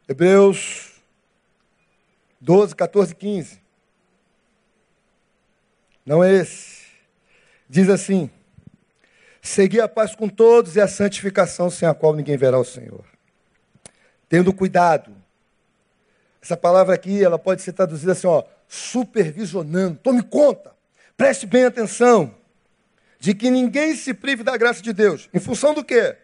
Hebreus 0.05 1.01
12, 2.41 2.75
14, 2.75 3.15
15. 3.15 3.61
Não 6.05 6.21
é 6.21 6.33
esse. 6.33 6.83
Diz 7.69 7.87
assim: 7.87 8.29
Segui 9.41 9.79
a 9.79 9.87
paz 9.87 10.13
com 10.13 10.27
todos 10.27 10.75
e 10.75 10.81
a 10.81 10.89
santificação, 10.89 11.69
sem 11.69 11.87
a 11.87 11.93
qual 11.93 12.13
ninguém 12.13 12.35
verá 12.35 12.59
o 12.59 12.65
Senhor. 12.65 13.05
Tendo 14.27 14.53
cuidado, 14.53 15.15
Essa 16.41 16.57
palavra 16.57 16.93
aqui, 16.95 17.23
ela 17.23 17.39
pode 17.39 17.61
ser 17.61 17.71
traduzida 17.71 18.11
assim, 18.11 18.27
ó, 18.27 18.43
supervisionando. 18.67 19.97
Tome 20.03 20.21
conta, 20.21 20.75
preste 21.15 21.45
bem 21.45 21.63
atenção 21.63 22.42
de 23.23 23.33
que 23.33 23.49
ninguém 23.49 23.95
se 23.95 24.13
prive 24.13 24.43
da 24.43 24.57
graça 24.57 24.81
de 24.81 24.91
Deus. 24.91 25.29
Em 25.33 25.39
função 25.39 25.73
do 25.73 25.81
quê? 25.81 26.17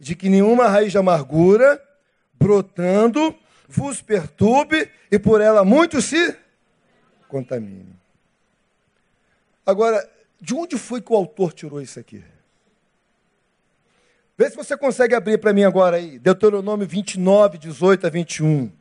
De 0.00 0.16
que 0.16 0.30
nenhuma 0.30 0.66
raiz 0.66 0.90
de 0.90 0.96
amargura 0.96 1.78
brotando 2.32 3.38
vos 3.68 4.00
perturbe 4.00 4.90
e 5.10 5.18
por 5.18 5.42
ela 5.42 5.62
muitos 5.62 6.06
se 6.06 6.34
contaminem. 7.28 7.94
Agora, 9.66 10.10
de 10.40 10.54
onde 10.54 10.78
foi 10.78 11.02
que 11.02 11.12
o 11.12 11.16
autor 11.16 11.52
tirou 11.52 11.82
isso 11.82 12.00
aqui? 12.00 12.24
Vê 14.38 14.48
se 14.48 14.56
você 14.56 14.74
consegue 14.74 15.14
abrir 15.14 15.36
para 15.36 15.52
mim 15.52 15.64
agora 15.64 15.98
aí, 15.98 16.18
Deuteronômio 16.18 16.88
29, 16.88 17.58
18 17.58 18.06
a 18.06 18.08
21. 18.08 18.72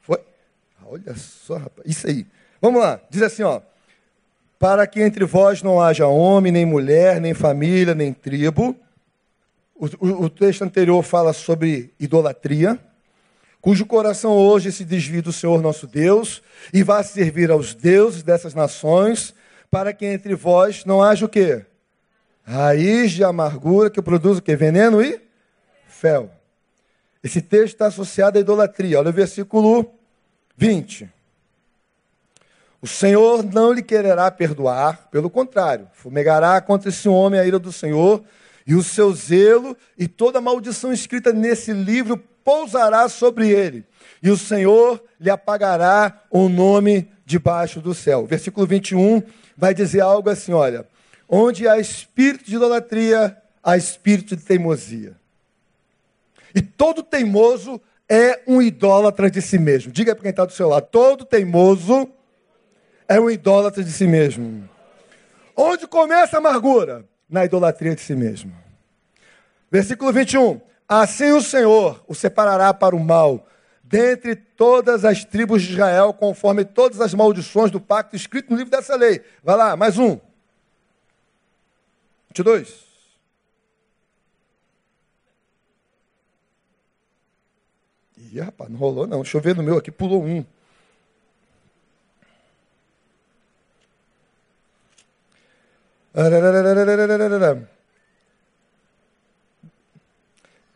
Foi? 0.00 0.24
Olha 0.90 1.14
só, 1.16 1.56
rapaz. 1.56 1.86
Isso 1.86 2.06
aí. 2.06 2.26
Vamos 2.60 2.80
lá. 2.80 3.00
Diz 3.10 3.22
assim, 3.22 3.42
ó. 3.42 3.60
Para 4.58 4.86
que 4.86 5.00
entre 5.00 5.24
vós 5.24 5.62
não 5.62 5.80
haja 5.80 6.06
homem, 6.06 6.50
nem 6.50 6.66
mulher, 6.66 7.20
nem 7.20 7.34
família, 7.34 7.94
nem 7.94 8.12
tribo. 8.12 8.74
O, 9.74 9.86
o, 9.86 10.22
o 10.24 10.30
texto 10.30 10.62
anterior 10.62 11.02
fala 11.02 11.32
sobre 11.32 11.94
idolatria 12.00 12.78
cujo 13.60 13.84
coração 13.84 14.32
hoje 14.32 14.72
se 14.72 14.84
desvia 14.84 15.22
do 15.22 15.32
Senhor 15.32 15.60
nosso 15.60 15.86
Deus 15.86 16.42
e 16.72 16.82
vá 16.82 17.02
servir 17.02 17.50
aos 17.50 17.74
deuses 17.74 18.22
dessas 18.22 18.54
nações, 18.54 19.34
para 19.70 19.92
que 19.92 20.06
entre 20.06 20.34
vós 20.34 20.84
não 20.84 21.02
haja 21.02 21.26
o 21.26 21.28
quê? 21.28 21.64
Raiz 22.44 23.12
de 23.12 23.22
amargura 23.22 23.90
que 23.90 24.00
produz 24.00 24.38
o 24.38 24.42
quê? 24.42 24.56
Veneno 24.56 25.02
e 25.02 25.20
fel. 25.86 26.30
Esse 27.22 27.42
texto 27.42 27.74
está 27.74 27.86
associado 27.88 28.38
à 28.38 28.40
idolatria. 28.40 29.00
Olha 29.00 29.10
o 29.10 29.12
versículo 29.12 29.92
20. 30.58 31.08
O 32.82 32.86
Senhor 32.86 33.44
não 33.44 33.72
lhe 33.72 33.82
quererá 33.82 34.28
perdoar, 34.28 35.08
pelo 35.08 35.30
contrário, 35.30 35.88
fumegará 35.92 36.60
contra 36.60 36.88
esse 36.88 37.08
homem 37.08 37.38
a 37.38 37.46
ira 37.46 37.60
do 37.60 37.72
Senhor, 37.72 38.24
e 38.66 38.74
o 38.74 38.82
seu 38.82 39.12
zelo 39.14 39.76
e 39.96 40.08
toda 40.08 40.38
a 40.38 40.42
maldição 40.42 40.92
escrita 40.92 41.32
nesse 41.32 41.72
livro 41.72 42.18
pousará 42.44 43.08
sobre 43.08 43.48
ele, 43.48 43.84
e 44.20 44.30
o 44.30 44.36
Senhor 44.36 45.02
lhe 45.20 45.30
apagará 45.30 46.24
o 46.28 46.48
nome 46.48 47.08
debaixo 47.24 47.80
do 47.80 47.94
céu. 47.94 48.26
Versículo 48.26 48.66
21 48.66 49.22
vai 49.56 49.72
dizer 49.72 50.00
algo 50.00 50.28
assim: 50.28 50.52
olha, 50.52 50.86
onde 51.28 51.68
há 51.68 51.78
espírito 51.78 52.44
de 52.44 52.56
idolatria, 52.56 53.36
há 53.62 53.76
espírito 53.76 54.34
de 54.34 54.42
teimosia. 54.42 55.16
E 56.54 56.60
todo 56.60 57.02
teimoso 57.02 57.80
é 58.08 58.40
um 58.46 58.62
idólatra 58.62 59.30
de 59.30 59.42
si 59.42 59.58
mesmo. 59.58 59.92
Diga 59.92 60.14
para 60.14 60.22
quem 60.22 60.30
está 60.30 60.44
do 60.44 60.52
seu 60.52 60.68
lado: 60.68 60.86
todo 60.90 61.24
teimoso 61.24 62.08
é 63.06 63.20
um 63.20 63.28
idólatra 63.28 63.84
de 63.84 63.92
si 63.92 64.06
mesmo. 64.06 64.68
Onde 65.54 65.86
começa 65.86 66.36
a 66.36 66.38
amargura? 66.38 67.04
Na 67.28 67.44
idolatria 67.44 67.94
de 67.94 68.00
si 68.00 68.14
mesmo. 68.14 68.52
Versículo 69.70 70.12
21. 70.12 70.60
Assim 70.88 71.32
o 71.32 71.42
Senhor 71.42 72.02
o 72.08 72.14
separará 72.14 72.72
para 72.72 72.96
o 72.96 73.00
mal, 73.00 73.46
dentre 73.84 74.34
todas 74.34 75.04
as 75.04 75.22
tribos 75.24 75.62
de 75.62 75.74
Israel, 75.74 76.14
conforme 76.14 76.64
todas 76.64 77.00
as 77.02 77.12
maldições 77.12 77.70
do 77.70 77.78
pacto 77.78 78.16
escrito 78.16 78.50
no 78.50 78.56
livro 78.56 78.70
dessa 78.70 78.96
lei. 78.96 79.22
Vai 79.44 79.56
lá, 79.56 79.76
mais 79.76 79.98
um. 79.98 80.18
22. 82.28 82.87
Ih, 88.32 88.40
rapaz, 88.40 88.70
não 88.70 88.78
rolou 88.78 89.06
não. 89.06 89.22
Deixa 89.22 89.36
eu 89.36 89.42
ver 89.42 89.56
no 89.56 89.62
meu 89.62 89.76
aqui, 89.78 89.90
pulou 89.90 90.22
um. 90.24 90.44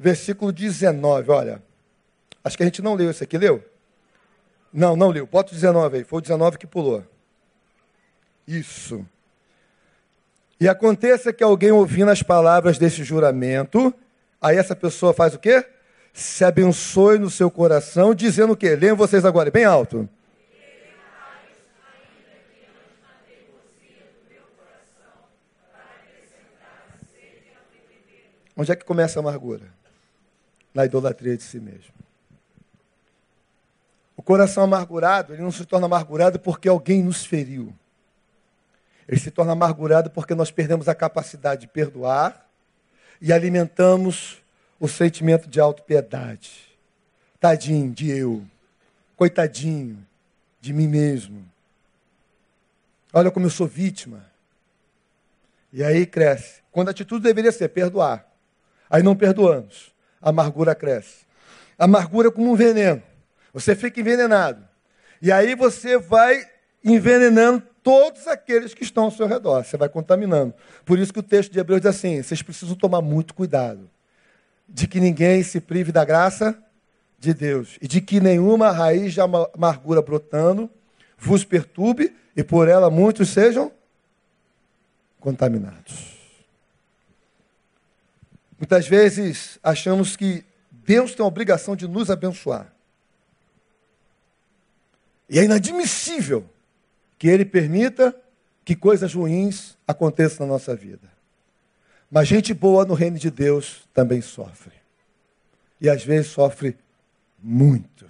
versículo 0.03 0.53
19, 0.53 1.31
olha. 1.31 1.63
Acho 2.45 2.57
que 2.57 2.63
a 2.63 2.67
gente 2.67 2.83
não 2.83 2.95
leu 2.95 3.11
esse 3.11 3.23
aqui, 3.23 3.39
leu? 3.39 3.65
Não, 4.73 4.97
não 4.97 5.11
leu. 5.11 5.27
Bota 5.27 5.53
o 5.53 5.55
19 5.55 5.99
aí. 5.99 6.05
Foi 6.05 6.19
o 6.19 6.23
19 6.23 6.59
que 6.59 6.67
pulou. 6.67 7.05
Isso. 8.47 9.07
E 10.59 10.69
aconteça 10.69 11.33
que 11.33 11.45
alguém 11.45 11.71
ouvindo 11.71 12.11
as 12.11 12.23
palavras 12.23 12.79
desse 12.79 13.05
juramento, 13.05 13.95
aí 14.41 14.57
essa 14.57 14.75
pessoa 14.75 15.15
faz 15.15 15.35
o 15.35 15.39
quê? 15.39 15.65
Se 16.13 16.45
abençoe 16.45 17.19
no 17.19 17.31
seu 17.31 17.51
coração, 17.51 18.15
dizendo 18.15 18.53
o 18.53 18.57
quê? 18.57 18.77
Leiam 18.77 18.97
vocês 18.97 19.25
agora, 19.25 19.51
bem 19.51 19.65
alto. 19.65 20.09
Onde 28.55 28.71
é 28.71 28.77
que 28.77 28.85
começa 28.85 29.19
a 29.19 29.23
amargura? 29.23 29.67
Na 30.75 30.85
idolatria 30.85 31.37
de 31.37 31.43
si 31.43 31.59
mesmo. 31.59 31.93
O 34.17 34.23
coração 34.23 34.63
amargurado, 34.63 35.33
ele 35.33 35.43
não 35.43 35.51
se 35.51 35.65
torna 35.65 35.87
amargurado 35.87 36.39
porque 36.39 36.69
alguém 36.69 37.03
nos 37.03 37.25
feriu. 37.25 37.75
Ele 39.09 39.19
se 39.19 39.31
torna 39.31 39.53
amargurado 39.53 40.11
porque 40.11 40.35
nós 40.35 40.51
perdemos 40.51 40.89
a 40.89 40.95
capacidade 40.95 41.63
de 41.63 41.67
perdoar 41.67 42.47
e 43.21 43.33
alimentamos 43.33 44.42
o 44.83 44.89
sentimento 44.89 45.49
de 45.49 45.61
autopiedade. 45.61 46.51
Tadinho 47.39 47.93
de 47.93 48.11
eu. 48.11 48.43
Coitadinho 49.15 50.05
de 50.61 50.73
mim 50.73 50.89
mesmo. 50.89 51.45
Olha 53.13 53.31
como 53.31 53.47
eu 53.47 53.51
sou 53.51 53.69
vítima. 53.69 54.27
E 55.73 55.85
aí 55.85 56.05
cresce. 56.05 56.63
Quando 56.73 56.89
a 56.89 56.91
atitude 56.91 57.23
deveria 57.23 57.53
ser 57.53 57.69
perdoar. 57.69 58.27
Aí 58.91 59.05
não 59.05 59.15
perdoamos. 59.15 59.95
A 60.21 60.31
amargura 60.31 60.75
cresce. 60.75 61.27
A 61.79 61.85
amargura 61.85 62.27
é 62.27 62.33
como 62.33 62.51
um 62.51 62.57
veneno. 62.57 63.05
Você 63.55 63.77
fica 63.77 64.01
envenenado. 64.01 64.67
E 65.21 65.31
aí 65.31 65.55
você 65.55 65.97
vai 65.97 66.45
envenenando 66.85 67.63
todos 67.85 68.27
aqueles 68.27 68.75
que 68.75 68.83
estão 68.83 69.05
ao 69.05 69.13
seu 69.13 69.29
redor. 69.29 69.65
Você 69.65 69.77
vai 69.77 69.89
contaminando. 69.89 70.53
Por 70.85 70.99
isso 70.99 71.13
que 71.13 71.21
o 71.21 71.23
texto 71.23 71.53
de 71.53 71.61
Hebreus 71.61 71.83
diz 71.83 71.91
assim: 71.91 72.21
vocês 72.21 72.43
precisam 72.43 72.75
tomar 72.75 73.01
muito 73.01 73.33
cuidado 73.33 73.89
de 74.73 74.89
que 74.89 74.99
ninguém 74.99 75.43
se 75.43 75.61
prive 75.61 75.93
da 75.93 76.05
graça 76.05 76.59
de 77.19 77.35
Deus 77.35 77.79
e 77.81 77.87
de 77.87 78.01
que 78.01 78.21
nenhuma 78.21 78.71
raiz 78.71 79.13
de 79.13 79.21
amargura 79.21 80.01
brotando 80.01 80.69
vos 81.19 81.45
perturbe 81.45 82.17
e 82.35 82.43
por 82.43 82.67
ela 82.67 82.91
muitos 82.91 83.29
sejam 83.29 83.71
contaminados. 85.21 86.19
Muitas 88.59 88.89
vezes 88.89 89.59
achamos 89.63 90.17
que 90.17 90.45
Deus 90.71 91.15
tem 91.15 91.23
a 91.23 91.27
obrigação 91.27 91.77
de 91.77 91.87
nos 91.87 92.11
abençoar. 92.11 92.73
E 95.29 95.39
é 95.39 95.45
inadmissível 95.45 96.49
que 97.19 97.29
Ele 97.29 97.45
permita 97.45 98.15
que 98.65 98.75
coisas 98.75 99.15
ruins 99.15 99.77
aconteçam 99.87 100.47
na 100.47 100.53
nossa 100.55 100.75
vida. 100.75 101.11
Mas 102.13 102.29
gente 102.29 102.55
boa 102.55 102.85
no 102.85 102.95
reino 102.95 103.19
de 103.19 103.31
Deus 103.31 103.89
também 103.93 104.21
sofre. 104.21 104.75
E 105.81 105.89
às 105.89 106.05
vezes 106.05 106.31
sofre 106.31 106.77
muito. 107.43 108.09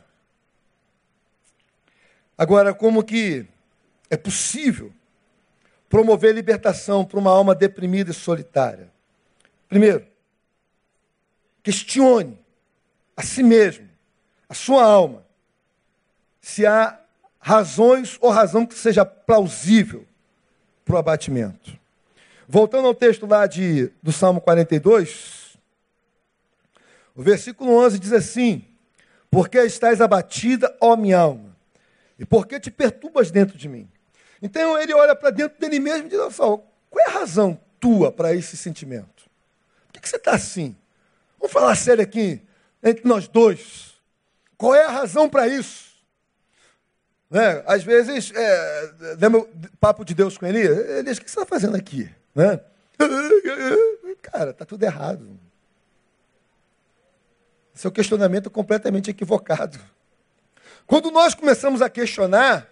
Agora, 2.37 2.75
como 2.75 3.05
que 3.05 3.47
é 4.11 4.17
possível 4.17 4.93
promover 5.89 6.35
libertação 6.35 7.05
para 7.05 7.19
uma 7.19 7.31
alma 7.31 7.55
deprimida 7.55 8.11
e 8.11 8.15
solitária? 8.15 8.91
Primeiro, 9.69 10.05
Questione 11.63 12.37
a 13.17 13.23
si 13.23 13.43
mesmo, 13.43 13.89
a 14.49 14.55
sua 14.55 14.85
alma, 14.85 15.25
se 16.41 16.67
há 16.67 16.99
razões 17.39 18.19
ou 18.21 18.31
razão 18.31 18.67
que 18.67 18.75
seja 18.75 19.05
plausível 19.05 20.05
para 20.85 20.97
o 20.97 20.99
abatimento. 20.99 21.79
Voltando 22.55 22.87
ao 22.87 22.95
texto 22.95 23.25
lá 23.25 23.47
de, 23.47 23.91
do 24.03 24.13
Salmo 24.13 24.39
42, 24.39 25.57
o 27.15 27.23
versículo 27.23 27.75
11 27.79 27.99
diz 27.99 28.13
assim: 28.13 28.63
Porque 29.31 29.57
estás 29.61 30.03
abatida, 30.03 30.77
ó 30.79 30.95
minha 30.95 31.19
alma, 31.19 31.57
e 32.19 32.27
por 32.27 32.47
que 32.47 32.61
te 32.61 32.71
perturbas 32.71 33.31
dentro 33.31 33.57
de 33.57 33.71
mim? 33.71 33.89
Então 34.43 34.79
ele 34.79 34.93
olha 34.93 35.17
para 35.17 35.31
dentro 35.31 35.59
dele 35.59 35.81
mesmo 35.81 36.09
e 36.09 36.11
diz: 36.11 36.19
Qual 36.37 36.63
é 36.99 37.07
a 37.07 37.21
razão 37.21 37.59
tua 37.81 38.13
para 38.13 38.35
esse 38.35 38.55
sentimento? 38.55 39.31
Por 39.87 39.95
que, 39.95 40.01
que 40.01 40.09
você 40.11 40.17
está 40.17 40.33
assim? 40.33 40.77
Vamos 41.39 41.55
falar 41.55 41.75
sério 41.75 42.03
aqui, 42.03 42.43
entre 42.83 43.09
nós 43.09 43.29
dois. 43.29 43.95
Qual 44.59 44.75
é 44.75 44.85
a 44.85 44.91
razão 44.91 45.27
para 45.27 45.49
isso? 45.49 45.91
Né? 47.31 47.63
Às 47.67 47.83
vezes, 47.83 48.31
é, 48.35 48.91
papo 49.81 50.05
de 50.05 50.15
Deus 50.15 50.37
com 50.37 50.45
Elias, 50.45 50.77
Elias, 50.99 51.17
o 51.17 51.23
que 51.23 51.31
você 51.31 51.41
está 51.41 51.47
fazendo 51.47 51.79
aqui? 51.79 52.15
Né? 52.35 52.61
Cara, 54.23 54.53
tá 54.53 54.65
tudo 54.65 54.83
errado. 54.85 55.39
Seu 57.75 57.91
questionamento 57.91 58.49
é 58.49 58.51
completamente 58.51 59.11
equivocado. 59.11 59.79
Quando 60.87 61.11
nós 61.11 61.35
começamos 61.35 61.81
a 61.81 61.89
questionar, 61.89 62.69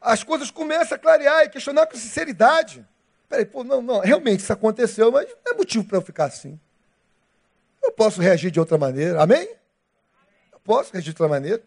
as 0.00 0.22
coisas 0.22 0.50
começam 0.50 0.96
a 0.96 0.98
clarear 0.98 1.44
e 1.44 1.48
questionar 1.48 1.86
com 1.86 1.96
sinceridade. 1.96 2.86
Peraí, 3.28 3.44
pô, 3.44 3.64
não, 3.64 3.82
não, 3.82 4.00
realmente 4.00 4.40
isso 4.40 4.52
aconteceu, 4.52 5.10
mas 5.10 5.28
não 5.28 5.52
é 5.52 5.56
motivo 5.56 5.84
para 5.84 5.98
eu 5.98 6.02
ficar 6.02 6.26
assim. 6.26 6.58
Eu 7.82 7.92
posso 7.92 8.20
reagir 8.20 8.50
de 8.50 8.60
outra 8.60 8.78
maneira. 8.78 9.22
Amém? 9.22 9.48
Eu 10.52 10.60
posso 10.60 10.92
reagir 10.92 11.12
de 11.12 11.22
outra 11.22 11.28
maneira. 11.28 11.62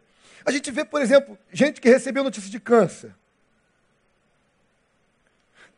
A 0.45 0.51
gente 0.51 0.71
vê, 0.71 0.83
por 0.83 1.01
exemplo, 1.01 1.37
gente 1.51 1.79
que 1.79 1.89
recebeu 1.89 2.23
notícia 2.23 2.49
de 2.49 2.59
câncer. 2.59 3.13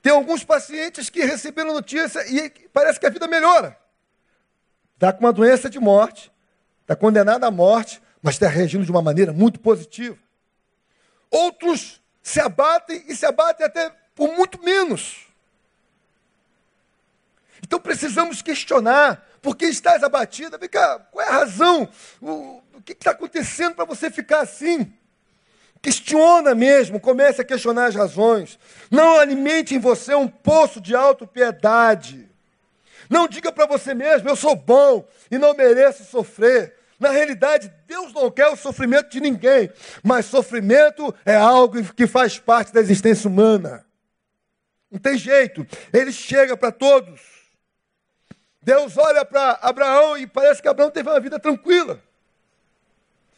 Tem 0.04 0.12
alguns 0.12 0.44
pacientes 0.44 1.10
que 1.10 1.24
receberam 1.24 1.74
notícia 1.74 2.20
e 2.28 2.50
parece 2.74 3.00
que 3.00 3.06
a 3.08 3.10
vida 3.10 3.26
melhora. 3.26 3.80
Está 4.96 5.14
com 5.14 5.22
uma 5.22 5.32
doença 5.32 5.70
de 5.70 5.80
morte, 5.80 6.30
está 6.82 6.94
condenado 6.94 7.46
à 7.46 7.50
morte, 7.50 8.02
mas 8.22 8.36
está 8.36 8.50
reagindo 8.50 8.84
de 8.84 8.92
uma 8.92 9.02
maneira 9.02 9.32
muito 9.32 9.62
positiva. 9.62 10.18
Outros 11.32 12.02
se 12.22 12.42
abatem 12.42 13.06
e 13.08 13.16
se 13.16 13.26
abatem 13.26 13.66
até 13.66 13.96
por 14.14 14.36
muito 14.36 14.62
menos. 14.62 15.26
Então 17.64 17.80
precisamos 17.80 18.42
questionar 18.42 19.26
por 19.42 19.56
que 19.56 19.68
estás 19.68 20.04
abatida. 20.04 20.58
Vem 20.58 20.68
cá, 20.68 21.00
qual 21.12 21.26
é 21.26 21.30
a 21.30 21.34
razão? 21.34 21.88
O, 22.22 22.62
o 22.74 22.82
que 22.84 22.92
está 22.92 23.12
acontecendo 23.12 23.76
para 23.76 23.86
você 23.86 24.12
ficar 24.12 24.42
assim? 24.42 24.94
Questiona 25.84 26.56
mesmo, 26.56 26.98
comece 26.98 27.42
a 27.42 27.44
questionar 27.44 27.88
as 27.88 27.96
razões. 27.96 28.58
Não 28.90 29.20
alimente 29.20 29.76
em 29.76 29.80
você 29.80 30.16
um 30.16 30.30
poço 30.30 30.80
de 30.80 30.96
autopiedade. 30.96 32.30
Não 33.10 33.28
diga 33.28 33.52
para 33.52 33.66
você 33.66 33.94
mesmo, 33.94 34.30
eu 34.30 34.36
sou 34.38 34.56
bom 34.56 35.06
e 35.30 35.38
não 35.38 35.54
mereço 35.54 36.06
sofrer. 36.06 36.74
Na 36.98 37.10
realidade, 37.10 37.70
Deus 37.86 38.14
não 38.14 38.32
quer 38.32 38.48
o 38.48 38.56
sofrimento 38.56 39.10
de 39.10 39.20
ninguém, 39.20 39.70
mas 40.02 40.26
sofrimento 40.26 41.14
é 41.26 41.36
algo 41.36 41.84
que 41.94 42.08
faz 42.08 42.40
parte 42.40 42.72
da 42.72 42.80
existência 42.80 43.30
humana. 43.30 43.86
Não 44.90 44.98
tem 44.98 45.18
jeito, 45.18 45.68
ele 45.92 46.14
chega 46.14 46.56
para 46.56 46.72
todos. 46.72 47.20
Deus 48.62 48.98
olha 48.98 49.26
para 49.26 49.60
Abraão 49.62 50.18
e 50.18 50.26
parece 50.26 50.62
que 50.62 50.68
Abraão 50.70 50.90
teve 50.90 51.10
uma 51.10 51.20
vida 51.20 51.38
tranquila. 51.38 52.02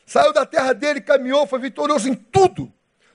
Saiu 0.05 0.31
da 0.31 0.45
terra 0.45 0.73
dele, 0.73 1.01
caminhou, 1.01 1.47
foi 1.47 1.59
vitorioso 1.59 2.07
em 2.07 2.13
tudo. 2.13 2.71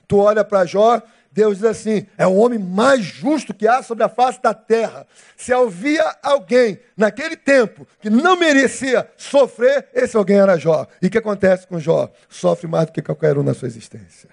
Tu 0.09 0.17
olha 0.17 0.45
para 0.45 0.67
Jó, 0.67 1.01
Deus 1.31 1.59
diz 1.59 1.65
assim: 1.65 2.07
é 2.19 2.27
o 2.27 2.35
homem 2.35 2.59
mais 2.59 3.05
justo 3.05 3.55
que 3.55 3.69
há 3.69 3.83
sobre 3.83 4.03
a 4.03 4.09
face 4.09 4.43
da 4.43 4.53
terra. 4.53 5.07
Se 5.37 5.53
havia 5.53 6.17
alguém 6.23 6.81
naquele 6.97 7.37
tempo 7.37 7.87
que 8.01 8.11
não 8.11 8.37
merecia 8.37 9.09
sofrer, 9.17 9.89
esse 9.95 10.17
alguém 10.17 10.39
era 10.39 10.59
Jó. 10.59 10.87
E 11.01 11.07
o 11.07 11.11
que 11.11 11.19
acontece 11.19 11.67
com 11.67 11.79
Jó? 11.79 12.11
Sofre 12.29 12.67
mais 12.67 12.87
do 12.87 12.93
que 12.93 13.03
qualquer 13.03 13.39
um 13.39 13.43
na 13.43 13.55
sua 13.55 13.69
existência. 13.69 14.29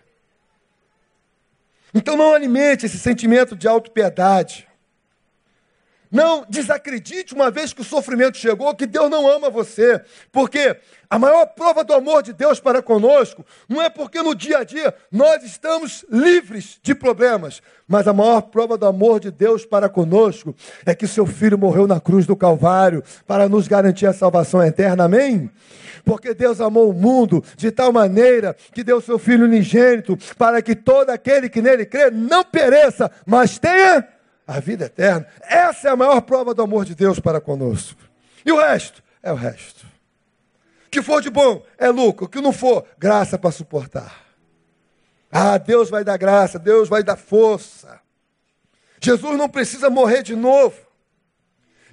Então 1.93 2.17
não 2.17 2.33
alimente 2.33 2.85
esse 2.85 2.97
sentimento 2.97 3.55
de 3.55 3.67
autopiedade. 3.67 4.66
Não 6.11 6.45
desacredite 6.49 7.33
uma 7.33 7.51
vez 7.51 7.73
que 7.73 7.81
o 7.81 7.85
sofrimento 7.85 8.37
chegou, 8.37 8.73
que 8.75 8.85
Deus 8.85 9.09
não 9.09 9.27
ama 9.27 9.49
você. 9.49 10.01
Porque 10.31 10.77
a 11.09 11.17
maior 11.17 11.45
prova 11.47 11.83
do 11.83 11.93
amor 11.93 12.23
de 12.23 12.33
Deus 12.33 12.59
para 12.59 12.81
conosco 12.81 13.45
não 13.67 13.81
é 13.81 13.89
porque 13.89 14.21
no 14.21 14.35
dia 14.35 14.59
a 14.59 14.63
dia 14.63 14.93
nós 15.11 15.43
estamos 15.43 16.05
livres 16.09 16.79
de 16.81 16.93
problemas, 16.93 17.61
mas 17.87 18.07
a 18.07 18.13
maior 18.13 18.41
prova 18.41 18.77
do 18.77 18.85
amor 18.85 19.19
de 19.19 19.31
Deus 19.31 19.65
para 19.65 19.87
conosco 19.89 20.55
é 20.85 20.93
que 20.93 21.07
seu 21.07 21.25
filho 21.25 21.57
morreu 21.57 21.87
na 21.87 21.99
cruz 21.99 22.25
do 22.25 22.35
Calvário 22.35 23.03
para 23.25 23.47
nos 23.47 23.67
garantir 23.67 24.05
a 24.05 24.13
salvação 24.13 24.63
eterna. 24.63 25.05
Amém? 25.05 25.49
Porque 26.03 26.33
Deus 26.33 26.61
amou 26.61 26.89
o 26.89 26.93
mundo 26.93 27.43
de 27.57 27.69
tal 27.69 27.91
maneira 27.91 28.55
que 28.73 28.83
deu 28.83 29.01
seu 29.01 29.19
filho 29.19 29.45
unigênito 29.45 30.17
para 30.37 30.61
que 30.61 30.75
todo 30.75 31.09
aquele 31.09 31.49
que 31.49 31.61
nele 31.61 31.85
crê 31.85 32.09
não 32.09 32.43
pereça, 32.43 33.11
mas 33.25 33.59
tenha 33.59 34.07
a 34.47 34.59
vida 34.61 34.85
eterna. 34.85 35.27
Essa 35.41 35.89
é 35.89 35.91
a 35.91 35.95
maior 35.95 36.21
prova 36.21 36.53
do 36.53 36.61
amor 36.61 36.85
de 36.85 36.95
Deus 36.95 37.19
para 37.19 37.41
conosco. 37.41 38.01
E 38.45 38.51
o 38.51 38.57
resto? 38.57 39.03
É 39.21 39.31
o 39.31 39.35
resto. 39.35 39.85
O 40.87 40.89
que 40.89 41.01
for 41.01 41.21
de 41.21 41.29
bom 41.29 41.61
é 41.77 41.89
lucro, 41.89 42.25
o 42.25 42.29
que 42.29 42.39
não 42.39 42.53
for, 42.53 42.85
graça 42.97 43.37
para 43.37 43.51
suportar. 43.51 44.25
Ah, 45.29 45.57
Deus 45.57 45.89
vai 45.89 46.05
dar 46.05 46.17
graça, 46.17 46.57
Deus 46.57 46.87
vai 46.87 47.03
dar 47.03 47.17
força. 47.17 47.99
Jesus 49.01 49.37
não 49.37 49.49
precisa 49.49 49.89
morrer 49.89 50.23
de 50.23 50.35
novo. 50.35 50.77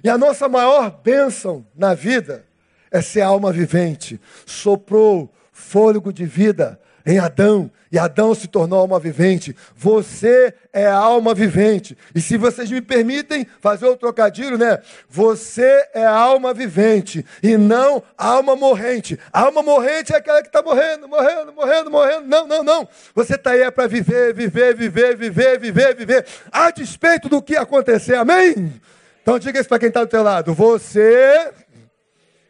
E 0.01 0.09
a 0.09 0.17
nossa 0.17 0.47
maior 0.47 0.89
bênção 0.89 1.65
na 1.75 1.93
vida 1.93 2.45
é 2.89 3.01
ser 3.01 3.21
alma 3.21 3.51
vivente. 3.51 4.19
Soprou 4.45 5.33
fôlego 5.51 6.13
de 6.13 6.25
vida 6.25 6.79
em 7.05 7.19
Adão, 7.19 7.69
e 7.91 7.99
Adão 7.99 8.35
se 8.35 8.47
tornou 8.47 8.79
alma 8.79 8.99
vivente. 8.99 9.55
Você 9.73 10.53
é 10.73 10.85
alma 10.85 11.33
vivente. 11.33 11.97
E 12.13 12.19
se 12.19 12.35
vocês 12.35 12.69
me 12.69 12.81
permitem 12.81 13.47
fazer 13.61 13.85
o 13.85 13.95
trocadilho, 13.95 14.57
né? 14.57 14.79
Você 15.07 15.87
é 15.93 16.03
alma 16.03 16.53
vivente 16.53 17.25
e 17.41 17.55
não 17.55 18.03
alma 18.17 18.55
morrente. 18.55 19.17
alma 19.31 19.63
morrente 19.63 20.13
é 20.13 20.17
aquela 20.17 20.41
que 20.41 20.47
está 20.47 20.61
morrendo, 20.61 21.07
morrendo, 21.07 21.53
morrendo, 21.53 21.91
morrendo. 21.91 22.27
Não, 22.27 22.45
não, 22.45 22.63
não. 22.63 22.87
Você 23.13 23.35
está 23.35 23.51
aí 23.51 23.61
é 23.61 23.71
para 23.71 23.87
viver, 23.87 24.33
viver, 24.33 24.75
viver, 24.75 25.15
viver, 25.15 25.59
viver, 25.59 25.95
viver, 25.95 26.25
a 26.51 26.71
despeito 26.71 27.29
do 27.29 27.41
que 27.41 27.55
acontecer. 27.55 28.15
Amém? 28.15 28.73
Então 29.21 29.39
diga 29.39 29.59
isso 29.59 29.69
para 29.69 29.79
quem 29.79 29.87
está 29.87 30.01
do 30.01 30.09
teu 30.09 30.21
lado. 30.21 30.53
Você 30.53 31.49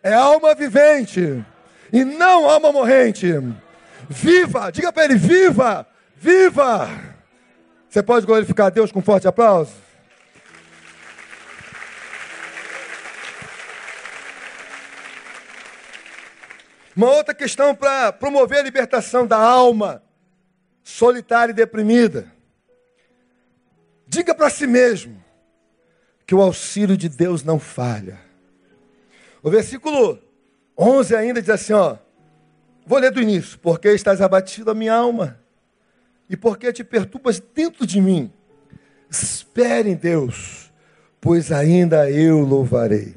é 0.01 0.13
alma 0.13 0.55
vivente 0.55 1.45
e 1.93 2.03
não 2.03 2.49
alma 2.49 2.71
morrente. 2.71 3.27
Viva! 4.09 4.71
Diga 4.71 4.91
para 4.91 5.05
ele: 5.05 5.15
viva! 5.15 5.87
Viva! 6.15 6.89
Você 7.89 8.03
pode 8.03 8.25
glorificar 8.25 8.67
a 8.67 8.69
Deus 8.69 8.91
com 8.91 8.99
um 8.99 9.03
forte 9.03 9.27
aplauso? 9.27 9.71
Uma 16.95 17.11
outra 17.11 17.33
questão 17.33 17.75
para 17.75 18.13
promover 18.13 18.59
a 18.59 18.63
libertação 18.63 19.27
da 19.27 19.37
alma 19.37 20.01
solitária 20.81 21.51
e 21.51 21.55
deprimida. 21.55 22.31
Diga 24.07 24.33
para 24.33 24.49
si 24.49 24.65
mesmo 24.65 25.21
que 26.25 26.33
o 26.33 26.41
auxílio 26.41 26.95
de 26.95 27.09
Deus 27.09 27.43
não 27.43 27.59
falha. 27.59 28.19
O 29.43 29.49
versículo 29.49 30.19
11 30.77 31.15
ainda 31.15 31.41
diz 31.41 31.49
assim, 31.49 31.73
ó: 31.73 31.97
Vou 32.85 32.99
ler 32.99 33.11
do 33.11 33.21
início. 33.21 33.57
Porque 33.59 33.89
estás 33.89 34.21
abatido 34.21 34.71
a 34.71 34.75
minha 34.75 34.93
alma, 34.93 35.39
e 36.29 36.35
porque 36.35 36.71
te 36.71 36.83
perturbas 36.83 37.39
dentro 37.39 37.85
de 37.85 38.01
mim. 38.01 38.31
Espere 39.09 39.89
em 39.89 39.95
Deus, 39.95 40.71
pois 41.21 41.51
ainda 41.51 42.09
eu 42.09 42.39
louvarei. 42.39 43.15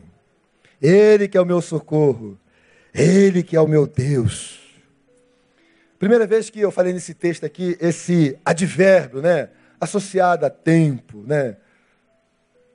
Ele 0.80 1.26
que 1.26 1.36
é 1.36 1.40
o 1.40 1.46
meu 1.46 1.60
socorro, 1.60 2.38
Ele 2.94 3.42
que 3.42 3.56
é 3.56 3.60
o 3.60 3.66
meu 3.66 3.86
Deus. 3.86 4.58
Primeira 5.98 6.26
vez 6.26 6.48
que 6.48 6.60
eu 6.60 6.70
falei 6.70 6.92
nesse 6.92 7.12
texto 7.12 7.44
aqui, 7.44 7.76
esse 7.80 8.38
advérbio, 8.44 9.20
né? 9.20 9.50
Associado 9.80 10.46
a 10.46 10.50
tempo, 10.50 11.24
né? 11.26 11.56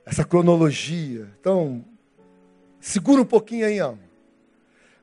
Essa 0.04 0.24
cronologia. 0.24 1.26
Então, 1.40 1.82
segura 2.78 3.22
um 3.22 3.24
pouquinho 3.24 3.66
aí, 3.66 3.80
ó. 3.80 3.94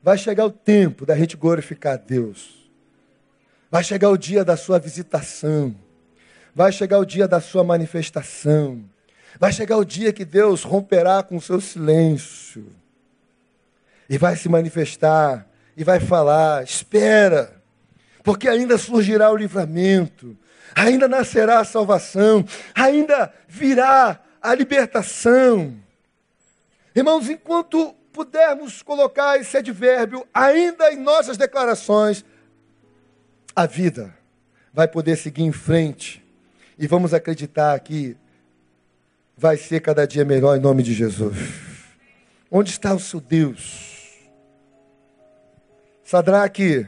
Vai 0.02 0.18
chegar 0.18 0.44
o 0.44 0.50
tempo 0.50 1.06
da 1.06 1.16
gente 1.16 1.36
glorificar 1.36 1.94
a 1.94 1.96
Deus. 1.96 2.68
Vai 3.70 3.84
chegar 3.84 4.10
o 4.10 4.18
dia 4.18 4.44
da 4.44 4.56
sua 4.56 4.78
visitação. 4.78 5.74
Vai 6.54 6.72
chegar 6.72 6.98
o 6.98 7.04
dia 7.06 7.28
da 7.28 7.40
sua 7.40 7.62
manifestação. 7.62 8.84
Vai 9.38 9.52
chegar 9.52 9.76
o 9.76 9.84
dia 9.84 10.12
que 10.12 10.24
Deus 10.24 10.62
romperá 10.64 11.22
com 11.22 11.36
o 11.36 11.40
seu 11.40 11.60
silêncio. 11.60 12.66
E 14.10 14.18
vai 14.18 14.36
se 14.36 14.48
manifestar. 14.48 15.46
E 15.76 15.84
vai 15.84 16.00
falar: 16.00 16.64
espera, 16.64 17.62
porque 18.22 18.48
ainda 18.48 18.76
surgirá 18.76 19.30
o 19.30 19.36
livramento. 19.36 20.36
Ainda 20.74 21.06
nascerá 21.06 21.60
a 21.60 21.64
salvação. 21.64 22.44
Ainda 22.74 23.32
virá 23.46 24.20
a 24.42 24.54
libertação. 24.54 25.76
Irmãos, 26.94 27.30
enquanto 27.30 27.94
pudermos 28.12 28.82
colocar 28.82 29.38
esse 29.38 29.56
advérbio 29.56 30.26
ainda 30.32 30.92
em 30.92 30.96
nossas 30.96 31.36
declarações, 31.36 32.24
a 33.54 33.66
vida 33.66 34.14
vai 34.72 34.86
poder 34.86 35.16
seguir 35.16 35.42
em 35.42 35.52
frente 35.52 36.24
e 36.78 36.86
vamos 36.86 37.14
acreditar 37.14 37.78
que 37.80 38.16
vai 39.36 39.56
ser 39.56 39.80
cada 39.80 40.06
dia 40.06 40.24
melhor 40.24 40.56
em 40.56 40.60
nome 40.60 40.82
de 40.82 40.92
Jesus. 40.92 41.36
Onde 42.50 42.70
está 42.70 42.94
o 42.94 43.00
seu 43.00 43.20
Deus? 43.20 43.90
Sadraque, 46.04 46.86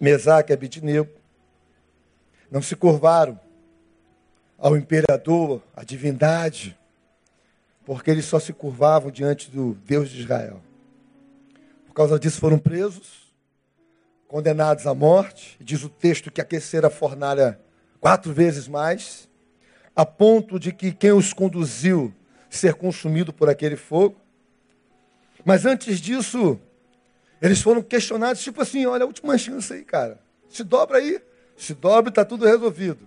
Mesaque 0.00 0.52
e 0.52 0.54
Abidnego 0.54 1.10
não 2.50 2.62
se 2.62 2.76
curvaram 2.76 3.40
ao 4.58 4.76
imperador, 4.76 5.62
à 5.74 5.82
divindade, 5.82 6.78
porque 7.84 8.10
eles 8.10 8.24
só 8.24 8.38
se 8.38 8.52
curvavam 8.52 9.10
diante 9.10 9.50
do 9.50 9.74
Deus 9.84 10.10
de 10.10 10.20
Israel. 10.20 10.62
Por 11.86 11.94
causa 11.94 12.18
disso 12.18 12.40
foram 12.40 12.58
presos, 12.58 13.34
condenados 14.26 14.86
à 14.86 14.94
morte. 14.94 15.58
Diz 15.60 15.84
o 15.84 15.88
texto 15.88 16.30
que 16.30 16.40
aqueceram 16.40 16.88
a 16.88 16.90
fornalha 16.90 17.60
quatro 18.00 18.32
vezes 18.32 18.66
mais, 18.66 19.28
a 19.94 20.06
ponto 20.06 20.58
de 20.58 20.72
que 20.72 20.92
quem 20.92 21.12
os 21.12 21.32
conduziu 21.32 22.14
ser 22.48 22.74
consumido 22.74 23.32
por 23.32 23.48
aquele 23.48 23.76
fogo. 23.76 24.16
Mas 25.44 25.66
antes 25.66 26.00
disso, 26.00 26.58
eles 27.40 27.60
foram 27.60 27.82
questionados, 27.82 28.42
tipo 28.42 28.62
assim, 28.62 28.86
olha, 28.86 29.04
a 29.04 29.06
última 29.06 29.36
chance 29.36 29.72
aí, 29.72 29.84
cara. 29.84 30.18
Se 30.48 30.62
dobra 30.62 30.98
aí, 30.98 31.20
se 31.56 31.74
dobra 31.74 32.10
está 32.10 32.24
tudo 32.24 32.46
resolvido. 32.46 33.06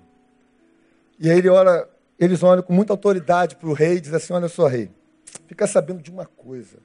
E 1.20 1.30
aí 1.30 1.38
ele 1.38 1.50
ora, 1.50 1.90
eles 2.20 2.44
olham 2.44 2.64
com 2.64 2.74
muita 2.74 2.94
autoridade 2.94 3.56
para 3.56 3.70
o 3.70 3.74
rei 3.74 3.96
e 3.98 4.02
dizem 4.02 4.18
assim, 4.18 4.34
olha 4.34 4.48
só, 4.48 4.68
rei, 4.68 4.90
fica 5.48 5.68
sabendo 5.68 6.02
de 6.02 6.12
uma 6.12 6.26
coisa. 6.26 6.78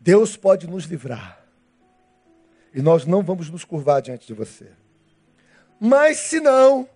Deus 0.00 0.36
pode 0.36 0.66
nos 0.66 0.84
livrar. 0.84 1.44
E 2.74 2.82
nós 2.82 3.06
não 3.06 3.22
vamos 3.22 3.48
nos 3.48 3.64
curvar 3.64 4.02
diante 4.02 4.26
de 4.26 4.34
você. 4.34 4.70
Mas 5.80 6.18
se 6.18 6.40
não, 6.40 6.88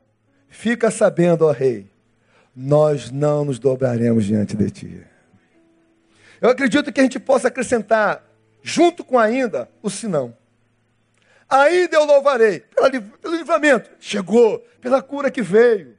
fica 0.48 0.90
sabendo, 0.90 1.46
ó 1.46 1.52
rei, 1.52 1.90
nós 2.54 3.10
não 3.10 3.44
nos 3.44 3.58
dobraremos 3.58 4.24
diante 4.24 4.56
de 4.56 4.70
ti. 4.70 5.06
Eu 6.40 6.50
acredito 6.50 6.92
que 6.92 7.00
a 7.00 7.02
gente 7.02 7.20
possa 7.20 7.48
acrescentar, 7.48 8.24
junto 8.62 9.04
com 9.04 9.18
ainda, 9.18 9.68
o 9.82 9.90
sinão. 9.90 10.36
Ainda 11.48 11.96
eu 11.96 12.04
louvarei 12.04 12.60
pelo 12.60 13.36
livramento. 13.36 13.90
Chegou, 13.98 14.60
pela 14.80 15.02
cura 15.02 15.30
que 15.30 15.42
veio, 15.42 15.96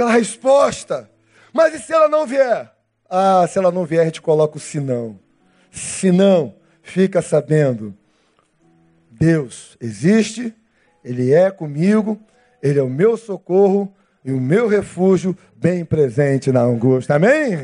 pela 0.00 0.12
resposta. 0.12 1.10
Mas 1.52 1.74
e 1.74 1.78
se 1.78 1.92
ela 1.92 2.08
não 2.08 2.26
vier? 2.26 2.72
Ah, 3.06 3.46
se 3.46 3.58
ela 3.58 3.70
não 3.70 3.84
vier, 3.84 4.00
a 4.00 4.04
gente 4.06 4.22
coloca 4.22 4.56
o 4.56 4.60
sinão. 4.60 5.20
Se 5.70 6.10
não, 6.10 6.54
fica 6.82 7.20
sabendo. 7.20 7.94
Deus 9.10 9.76
existe, 9.78 10.54
Ele 11.04 11.34
é 11.34 11.50
comigo, 11.50 12.18
Ele 12.62 12.78
é 12.78 12.82
o 12.82 12.88
meu 12.88 13.14
socorro 13.18 13.94
e 14.24 14.32
o 14.32 14.40
meu 14.40 14.68
refúgio 14.68 15.36
bem 15.54 15.84
presente 15.84 16.50
na 16.50 16.62
angústia. 16.62 17.16
Amém? 17.16 17.58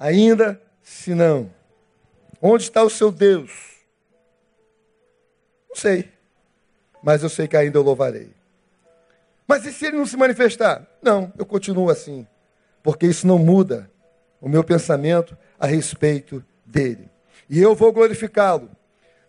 Ainda 0.00 0.58
se 0.82 1.14
não. 1.14 1.50
Onde 2.40 2.62
está 2.62 2.82
o 2.82 2.88
seu 2.88 3.12
Deus? 3.12 3.50
Não 5.68 5.76
sei. 5.76 6.08
Mas 7.02 7.22
eu 7.22 7.28
sei 7.28 7.46
que 7.46 7.56
ainda 7.56 7.76
eu 7.76 7.82
louvarei. 7.82 8.33
Mas 9.46 9.64
e 9.66 9.72
se 9.72 9.86
ele 9.86 9.96
não 9.96 10.06
se 10.06 10.16
manifestar? 10.16 10.86
Não, 11.02 11.32
eu 11.38 11.44
continuo 11.44 11.90
assim. 11.90 12.26
Porque 12.82 13.06
isso 13.06 13.26
não 13.26 13.38
muda 13.38 13.90
o 14.40 14.48
meu 14.48 14.62
pensamento 14.62 15.36
a 15.58 15.66
respeito 15.66 16.44
dele. 16.64 17.10
E 17.48 17.60
eu 17.60 17.74
vou 17.74 17.92
glorificá-lo. 17.92 18.70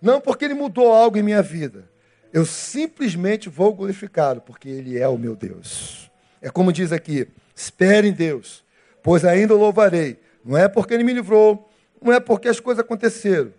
Não 0.01 0.21
porque 0.21 0.45
ele 0.45 0.53
mudou 0.53 0.93
algo 0.93 1.17
em 1.17 1.23
minha 1.23 1.41
vida. 1.41 1.89
Eu 2.31 2.45
simplesmente 2.45 3.47
vou 3.47 3.73
glorificá-lo, 3.73 4.41
porque 4.41 4.67
ele 4.67 4.97
é 4.99 5.07
o 5.07 5.17
meu 5.17 5.35
Deus. 5.35 6.11
É 6.41 6.49
como 6.49 6.73
diz 6.73 6.91
aqui: 6.91 7.27
espere 7.55 8.09
em 8.09 8.11
Deus, 8.11 8.63
pois 9.01 9.23
ainda 9.23 9.55
o 9.55 9.57
louvarei, 9.57 10.19
não 10.43 10.57
é 10.57 10.67
porque 10.67 10.93
ele 10.93 11.03
me 11.03 11.13
livrou, 11.13 11.69
não 12.01 12.11
é 12.11 12.19
porque 12.19 12.49
as 12.49 12.59
coisas 12.59 12.83
aconteceram, 12.83 13.53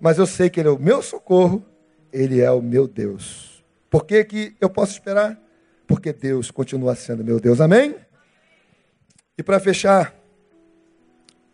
mas 0.00 0.18
eu 0.18 0.26
sei 0.26 0.50
que 0.50 0.60
ele 0.60 0.68
é 0.68 0.72
o 0.72 0.78
meu 0.78 1.00
socorro, 1.02 1.64
ele 2.12 2.40
é 2.40 2.50
o 2.50 2.60
meu 2.60 2.88
Deus. 2.88 3.62
Por 3.88 4.04
que, 4.04 4.24
que 4.24 4.56
eu 4.60 4.68
posso 4.68 4.92
esperar? 4.92 5.38
Porque 5.90 6.12
Deus 6.12 6.52
continua 6.52 6.94
sendo 6.94 7.24
meu 7.24 7.40
Deus. 7.40 7.60
Amém? 7.60 7.96
E 9.36 9.42
para 9.42 9.58
fechar, 9.58 10.14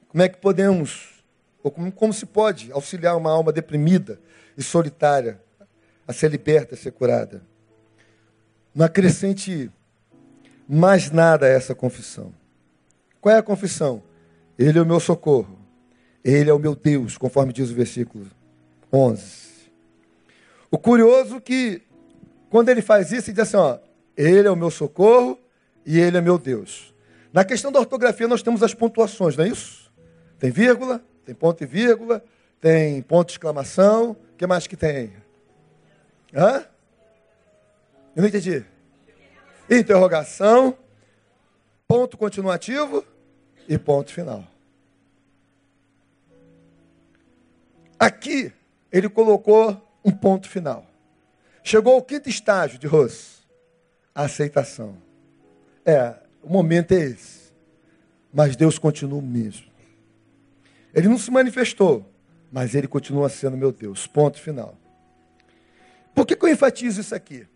como 0.09 0.22
é 0.22 0.28
que 0.28 0.37
podemos, 0.37 1.24
ou 1.62 1.70
como, 1.70 1.91
como 1.91 2.12
se 2.12 2.26
pode 2.26 2.70
auxiliar 2.70 3.16
uma 3.16 3.30
alma 3.30 3.51
deprimida 3.51 4.20
e 4.55 4.62
solitária 4.62 5.41
a 6.07 6.12
ser 6.12 6.30
liberta, 6.30 6.74
a 6.74 6.76
ser 6.76 6.91
curada? 6.93 7.41
Não 8.74 8.84
acrescente 8.84 9.70
mais 10.68 11.11
nada 11.11 11.47
a 11.47 11.49
essa 11.49 11.74
confissão. 11.74 12.30
Qual 13.22 13.34
é 13.34 13.39
a 13.39 13.43
confissão? 13.43 14.03
Ele 14.59 14.78
é 14.78 14.82
o 14.82 14.87
meu 14.87 15.01
socorro. 15.01 15.59
Ele 16.22 16.51
é 16.51 16.53
o 16.53 16.59
meu 16.59 16.76
Deus, 16.76 17.16
conforme 17.16 17.55
diz 17.55 17.70
o 17.70 17.74
versículo 17.74 18.26
11. 18.93 19.70
O 20.70 20.76
curioso 20.76 21.41
que, 21.41 21.80
quando 22.51 22.68
ele 22.68 22.82
faz 22.82 23.12
isso, 23.12 23.30
ele 23.30 23.37
diz 23.37 23.49
assim: 23.49 23.57
ó, 23.57 23.86
Ele 24.16 24.48
é 24.48 24.50
o 24.50 24.56
meu 24.56 24.70
socorro 24.70 25.38
e 25.84 25.98
Ele 25.98 26.16
é 26.16 26.20
meu 26.20 26.38
Deus. 26.38 26.94
Na 27.32 27.44
questão 27.44 27.70
da 27.70 27.78
ortografia, 27.78 28.26
nós 28.26 28.42
temos 28.42 28.62
as 28.62 28.72
pontuações, 28.72 29.36
não 29.36 29.44
é 29.44 29.48
isso? 29.48 29.92
Tem 30.38 30.50
vírgula, 30.50 31.04
tem 31.24 31.34
ponto 31.34 31.62
e 31.62 31.66
vírgula, 31.66 32.24
tem 32.60 33.02
ponto 33.02 33.26
de 33.26 33.32
exclamação. 33.32 34.12
O 34.12 34.36
que 34.36 34.46
mais 34.46 34.66
que 34.66 34.76
tem? 34.76 35.12
Hã? 36.34 36.64
Eu 38.14 38.22
não 38.22 38.28
entendi. 38.28 38.64
Interrogação, 39.70 40.76
ponto 41.86 42.16
continuativo 42.16 43.04
e 43.68 43.76
ponto 43.76 44.12
final. 44.12 44.44
Aqui, 47.98 48.52
ele 48.92 49.08
colocou 49.08 49.82
um 50.04 50.12
ponto 50.12 50.48
final. 50.48 50.86
Chegou 51.62 51.94
ao 51.94 52.02
quinto 52.02 52.28
estágio 52.28 52.78
de 52.78 52.86
Ross, 52.86 53.36
a 54.16 54.22
aceitação. 54.22 54.96
É, 55.84 56.14
o 56.42 56.50
momento 56.50 56.92
é 56.92 57.04
esse. 57.04 57.52
Mas 58.32 58.56
Deus 58.56 58.78
continua 58.78 59.18
o 59.18 59.22
mesmo. 59.22 59.66
Ele 60.94 61.06
não 61.06 61.18
se 61.18 61.30
manifestou, 61.30 62.10
mas 62.50 62.74
ele 62.74 62.88
continua 62.88 63.28
sendo 63.28 63.58
meu 63.58 63.70
Deus. 63.70 64.06
Ponto 64.06 64.40
final. 64.40 64.74
Por 66.14 66.26
que, 66.26 66.34
que 66.34 66.46
eu 66.46 66.48
enfatizo 66.48 67.02
isso 67.02 67.14
aqui? 67.14 67.46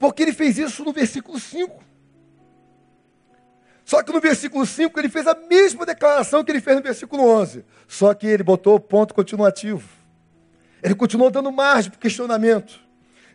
Porque 0.00 0.24
ele 0.24 0.32
fez 0.32 0.58
isso 0.58 0.84
no 0.84 0.92
versículo 0.92 1.38
5. 1.38 1.84
Só 3.84 4.02
que 4.02 4.12
no 4.12 4.20
versículo 4.20 4.66
5 4.66 4.98
ele 4.98 5.08
fez 5.08 5.28
a 5.28 5.34
mesma 5.34 5.86
declaração 5.86 6.42
que 6.42 6.50
ele 6.50 6.60
fez 6.60 6.76
no 6.76 6.82
versículo 6.82 7.22
11. 7.22 7.64
Só 7.86 8.12
que 8.14 8.26
ele 8.26 8.42
botou 8.42 8.74
o 8.74 8.80
ponto 8.80 9.14
continuativo. 9.14 9.88
Ele 10.82 10.96
continuou 10.96 11.30
dando 11.30 11.52
margem 11.52 11.92
para 11.92 11.98
o 11.98 12.00
questionamento. 12.00 12.80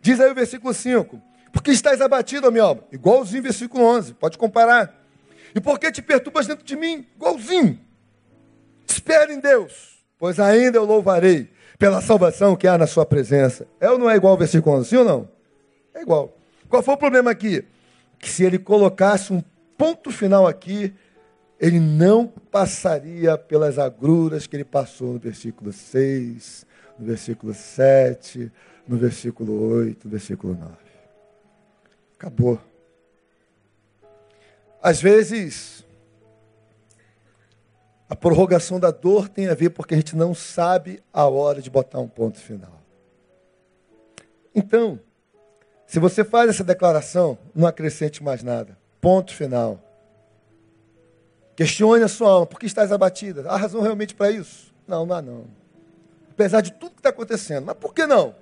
Diz 0.01 0.19
aí 0.19 0.29
o 0.29 0.35
versículo 0.35 0.73
5. 0.73 1.32
Por 1.53 1.61
que 1.61 1.69
estás 1.69 2.01
abatido, 2.01 2.51
minha 2.51 2.63
alma? 2.63 2.83
Igualzinho 2.91 3.43
versículo 3.43 3.85
11. 3.85 4.15
Pode 4.15 4.39
comparar. 4.39 5.05
E 5.53 5.61
por 5.61 5.77
que 5.77 5.91
te 5.91 6.01
perturbas 6.01 6.47
dentro 6.47 6.65
de 6.65 6.75
mim? 6.75 7.05
Igualzinho. 7.15 7.79
Espere 8.87 9.33
em 9.33 9.39
Deus, 9.39 10.03
pois 10.17 10.39
ainda 10.39 10.79
eu 10.79 10.83
louvarei 10.83 11.51
pela 11.77 12.01
salvação 12.01 12.55
que 12.55 12.67
há 12.67 12.75
na 12.75 12.87
sua 12.87 13.05
presença. 13.05 13.67
É 13.79 13.89
ou 13.89 13.99
não 13.99 14.09
é 14.09 14.15
igual 14.15 14.33
o 14.33 14.37
versículo 14.37 14.77
11? 14.77 14.89
Sim 14.89 14.97
ou 14.97 15.05
não? 15.05 15.29
É 15.93 16.01
igual. 16.01 16.35
Qual 16.67 16.81
foi 16.81 16.95
o 16.95 16.97
problema 16.97 17.29
aqui? 17.29 17.63
Que 18.17 18.29
se 18.29 18.43
ele 18.43 18.57
colocasse 18.57 19.31
um 19.31 19.43
ponto 19.77 20.09
final 20.09 20.47
aqui, 20.47 20.91
ele 21.59 21.79
não 21.79 22.27
passaria 22.27 23.37
pelas 23.37 23.77
agruras 23.77 24.47
que 24.47 24.55
ele 24.55 24.65
passou 24.65 25.13
no 25.13 25.19
versículo 25.19 25.71
6, 25.71 26.65
no 26.97 27.05
versículo 27.05 27.53
7, 27.53 28.51
no 28.87 28.97
versículo 28.97 29.75
8, 29.75 30.05
no 30.05 30.11
versículo 30.11 30.57
9. 30.59 30.82
Acabou. 32.23 32.57
Às 34.81 35.01
vezes, 35.01 35.85
a 38.07 38.15
prorrogação 38.15 38.79
da 38.79 38.91
dor 38.91 39.27
tem 39.27 39.49
a 39.49 39.53
ver 39.53 39.71
porque 39.71 39.93
a 39.93 39.97
gente 39.97 40.15
não 40.15 40.33
sabe 40.33 41.03
a 41.11 41.27
hora 41.27 41.61
de 41.61 41.69
botar 41.69 41.99
um 41.99 42.07
ponto 42.07 42.39
final. 42.39 42.81
Então, 44.55 44.97
se 45.85 45.99
você 45.99 46.23
faz 46.23 46.49
essa 46.49 46.63
declaração, 46.63 47.37
não 47.53 47.67
acrescente 47.67 48.23
mais 48.23 48.41
nada. 48.41 48.77
Ponto 49.01 49.33
final. 49.33 49.77
Questione 51.57 52.05
a 52.05 52.07
sua 52.07 52.29
alma. 52.29 52.45
Por 52.45 52.57
que 52.57 52.67
estás 52.67 52.89
abatida? 52.89 53.49
Há 53.49 53.57
razão 53.57 53.81
realmente 53.81 54.15
para 54.15 54.31
isso? 54.31 54.73
Não, 54.87 55.05
não 55.05 55.15
há 55.17 55.21
não. 55.21 55.45
Apesar 56.31 56.61
de 56.61 56.71
tudo 56.71 56.91
que 56.91 56.99
está 56.99 57.09
acontecendo. 57.09 57.65
Mas 57.65 57.75
por 57.75 57.93
que 57.93 58.07
não? 58.07 58.33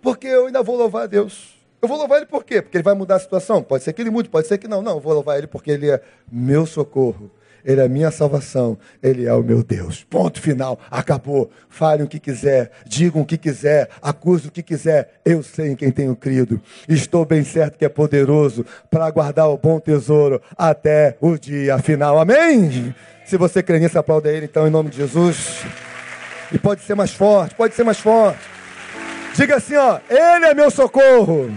Porque 0.00 0.26
eu 0.26 0.46
ainda 0.46 0.62
vou 0.62 0.76
louvar 0.76 1.02
a 1.02 1.06
Deus. 1.06 1.53
Eu 1.84 1.88
vou 1.88 1.98
louvar 1.98 2.16
Ele 2.16 2.26
por 2.26 2.44
quê? 2.44 2.62
Porque 2.62 2.78
Ele 2.78 2.82
vai 2.82 2.94
mudar 2.94 3.16
a 3.16 3.18
situação? 3.18 3.62
Pode 3.62 3.84
ser 3.84 3.92
que 3.92 4.00
Ele 4.00 4.08
mude, 4.08 4.30
pode 4.30 4.46
ser 4.48 4.56
que 4.56 4.66
não. 4.66 4.80
Não, 4.80 4.92
eu 4.92 5.00
vou 5.00 5.12
louvar 5.12 5.36
Ele 5.36 5.46
porque 5.46 5.70
Ele 5.70 5.90
é 5.90 6.00
meu 6.32 6.64
socorro. 6.64 7.30
Ele 7.62 7.78
é 7.78 7.84
a 7.84 7.88
minha 7.88 8.10
salvação, 8.10 8.78
Ele 9.02 9.26
é 9.26 9.34
o 9.34 9.42
meu 9.42 9.62
Deus. 9.62 10.02
Ponto 10.02 10.40
final, 10.40 10.78
acabou. 10.90 11.50
Falem 11.68 12.04
o 12.04 12.08
que 12.08 12.18
quiser, 12.18 12.70
digam 12.86 13.20
o 13.20 13.26
que 13.26 13.36
quiser, 13.36 13.90
acusem 14.00 14.48
o 14.48 14.50
que 14.50 14.62
quiser. 14.62 15.20
Eu 15.26 15.42
sei 15.42 15.72
em 15.72 15.76
quem 15.76 15.90
tenho 15.90 16.16
crido. 16.16 16.58
Estou 16.88 17.26
bem 17.26 17.44
certo 17.44 17.76
que 17.76 17.84
é 17.84 17.88
poderoso 17.90 18.64
para 18.90 19.10
guardar 19.10 19.50
o 19.50 19.58
bom 19.58 19.78
tesouro 19.78 20.40
até 20.56 21.18
o 21.20 21.36
dia 21.36 21.78
final. 21.78 22.18
Amém? 22.18 22.94
Se 23.26 23.36
você 23.36 23.62
crê 23.62 23.78
nisso, 23.78 23.98
aplauda 23.98 24.32
Ele 24.32 24.46
então 24.46 24.66
em 24.66 24.70
nome 24.70 24.88
de 24.88 24.96
Jesus. 24.96 25.66
E 26.50 26.58
pode 26.58 26.80
ser 26.80 26.94
mais 26.94 27.12
forte, 27.12 27.54
pode 27.54 27.74
ser 27.74 27.84
mais 27.84 27.98
forte. 27.98 28.40
Diga 29.34 29.56
assim, 29.56 29.76
ó, 29.76 29.98
Ele 30.08 30.46
é 30.46 30.54
meu 30.54 30.70
socorro. 30.70 31.50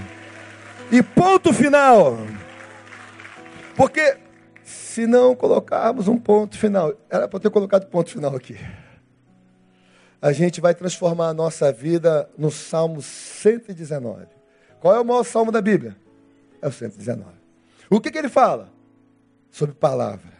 E 0.92 1.04
ponto 1.04 1.52
final. 1.52 2.18
Porque 3.76 4.18
Se 4.64 5.06
não 5.06 5.36
colocarmos 5.36 6.08
um 6.08 6.18
ponto 6.18 6.58
final, 6.58 6.94
era 7.10 7.28
para 7.28 7.40
ter 7.40 7.50
colocado 7.50 7.86
ponto 7.86 8.10
final 8.10 8.36
aqui. 8.36 8.58
A 10.22 10.34
gente 10.34 10.60
vai 10.60 10.74
transformar 10.74 11.30
a 11.30 11.34
nossa 11.34 11.72
vida 11.72 12.28
no 12.38 12.50
Salmo 12.50 13.02
119. 13.02 14.26
Qual 14.82 14.96
é 14.96 15.00
o 15.00 15.06
maior 15.06 15.24
salmo 15.24 15.52
da 15.52 15.62
Bíblia? 15.62 15.96
É 16.62 16.68
o 16.68 16.72
119. 16.72 17.30
O 17.90 18.02
que, 18.02 18.12
que 18.12 18.18
ele 18.18 18.28
fala? 18.28 18.70
Sobre 19.52 19.76
palavra. 19.76 20.34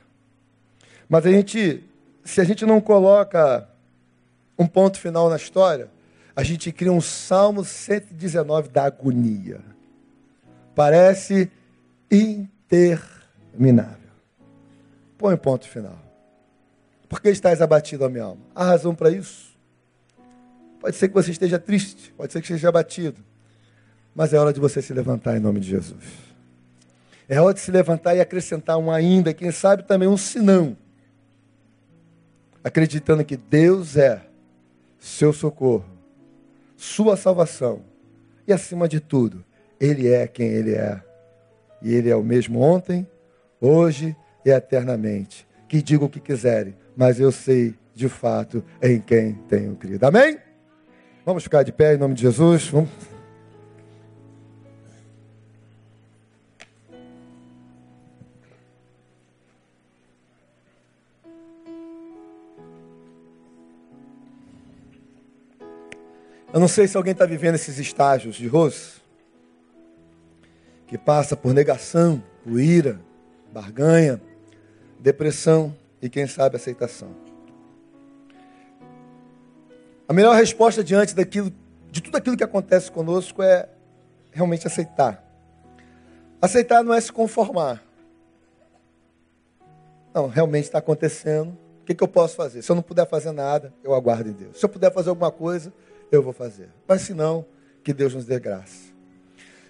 Mas 1.08 1.26
a 1.26 1.32
gente, 1.32 1.84
se 2.24 2.42
a 2.42 2.44
gente 2.44 2.66
não 2.66 2.82
coloca 2.82 3.70
um 4.58 4.68
ponto 4.68 5.00
final 5.00 5.30
na 5.30 5.36
história, 5.36 5.90
a 6.36 6.44
gente 6.44 6.72
cria 6.72 6.92
um 6.92 7.00
Salmo 7.00 7.64
119 7.64 8.70
da 8.70 8.86
agonia. 8.86 9.77
Parece 10.78 11.52
interminável. 12.12 13.98
Põe 15.18 15.36
ponto 15.36 15.68
final. 15.68 15.98
Por 17.10 17.20
que 17.20 17.30
estás 17.30 17.64
abatido, 17.64 18.06
a 18.06 18.10
minha 18.10 18.26
alma? 18.26 18.44
Há 18.54 18.64
razão 18.64 18.94
para 18.94 19.10
isso? 19.10 19.58
Pode 20.80 20.96
ser 20.96 21.08
que 21.08 21.16
você 21.16 21.32
esteja 21.32 21.58
triste, 21.58 22.14
pode 22.16 22.32
ser 22.32 22.42
que 22.42 22.46
esteja 22.46 22.70
abatido. 22.70 23.24
Mas 24.14 24.34
é 24.34 24.38
hora 24.38 24.54
de 24.54 24.60
você 24.60 24.80
se 24.80 24.94
levantar 24.94 25.36
em 25.36 25.40
nome 25.40 25.60
de 25.60 25.68
Jesus. 25.68 26.04
É 27.28 27.42
hora 27.42 27.56
de 27.56 27.60
se 27.60 27.72
levantar 27.72 28.16
e 28.16 28.22
acrescentar 28.22 28.78
um 28.78 28.92
ainda, 28.92 29.34
quem 29.34 29.50
sabe 29.50 29.82
também 29.82 30.08
um 30.08 30.16
senão. 30.16 30.78
Acreditando 32.64 33.26
que 33.26 33.36
Deus 33.36 33.98
é 33.98 34.22
seu 35.00 35.34
socorro, 35.34 35.90
sua 36.76 37.18
salvação. 37.18 37.82
E 38.46 38.54
acima 38.54 38.88
de 38.88 39.00
tudo, 39.00 39.44
Ele 39.80 40.12
é 40.12 40.28
quem 40.28 40.48
Ele 40.48 40.74
é. 40.74 41.02
E 41.82 41.94
Ele 41.94 42.10
é 42.10 42.16
o 42.16 42.24
mesmo 42.24 42.62
ontem, 42.62 43.08
hoje 43.62 44.16
e 44.46 44.50
eternamente. 44.50 45.48
Que 45.68 45.82
diga 45.82 46.06
o 46.06 46.10
que 46.10 46.20
quiserem, 46.20 46.76
mas 46.96 47.20
eu 47.20 47.32
sei 47.32 47.76
de 47.94 48.08
fato 48.08 48.64
em 48.82 49.00
quem 49.00 49.34
tenho 49.50 49.76
crido. 49.76 50.04
Amém? 50.06 50.38
Vamos 51.26 51.44
ficar 51.44 51.64
de 51.64 51.72
pé 51.72 51.96
em 51.96 51.98
nome 51.98 52.14
de 52.14 52.22
Jesus. 52.22 52.68
Vamos. 52.68 52.90
Eu 66.54 66.62
não 66.62 66.68
sei 66.68 66.88
se 66.88 66.96
alguém 66.96 67.12
está 67.12 67.26
vivendo 67.26 67.56
esses 67.56 67.78
estágios 67.78 68.36
de 68.36 68.48
Rose, 68.48 69.02
que 70.88 70.98
passa 70.98 71.36
por 71.36 71.54
negação, 71.54 72.24
por 72.44 72.60
ira, 72.60 73.00
barganha, 73.52 74.22
depressão 75.00 75.76
e, 76.02 76.10
quem 76.10 76.26
sabe, 76.26 76.56
aceitação. 76.56 77.10
A 80.08 80.14
melhor 80.14 80.36
resposta 80.36 80.82
diante 80.82 81.14
daquilo, 81.14 81.52
de 81.92 82.02
tudo 82.02 82.16
aquilo 82.16 82.38
que 82.38 82.44
acontece 82.44 82.90
conosco 82.90 83.44
é 83.44 83.68
realmente 84.32 84.66
aceitar. 84.66 85.24
Aceitar 86.42 86.82
não 86.84 86.94
é 86.94 87.02
se 87.02 87.12
conformar. 87.12 87.84
Não, 90.14 90.28
realmente 90.28 90.66
está 90.66 90.78
acontecendo. 90.78 91.58
O 91.82 91.86
que, 91.86 91.94
que 91.94 92.04
eu 92.04 92.08
posso 92.08 92.36
fazer? 92.36 92.62
Se 92.62 92.72
eu 92.72 92.76
não 92.76 92.84
puder 92.84 93.08
fazer 93.08 93.32
nada, 93.32 93.74
eu 93.84 93.94
aguardo 93.94 94.30
em 94.30 94.34
Deus. 94.34 94.60
Se 94.60 94.66
eu 94.66 94.70
puder 94.70 94.92
fazer 94.94 95.10
alguma 95.10 95.32
coisa, 95.32 95.74
eu 96.12 96.24
vou 96.24 96.34
fazer. 96.34 96.70
Mas 96.88 97.02
se 97.02 97.14
não, 97.14 97.46
que 97.84 97.94
Deus 97.94 98.14
nos 98.14 98.26
dê 98.26 98.40
graça. 98.40 98.97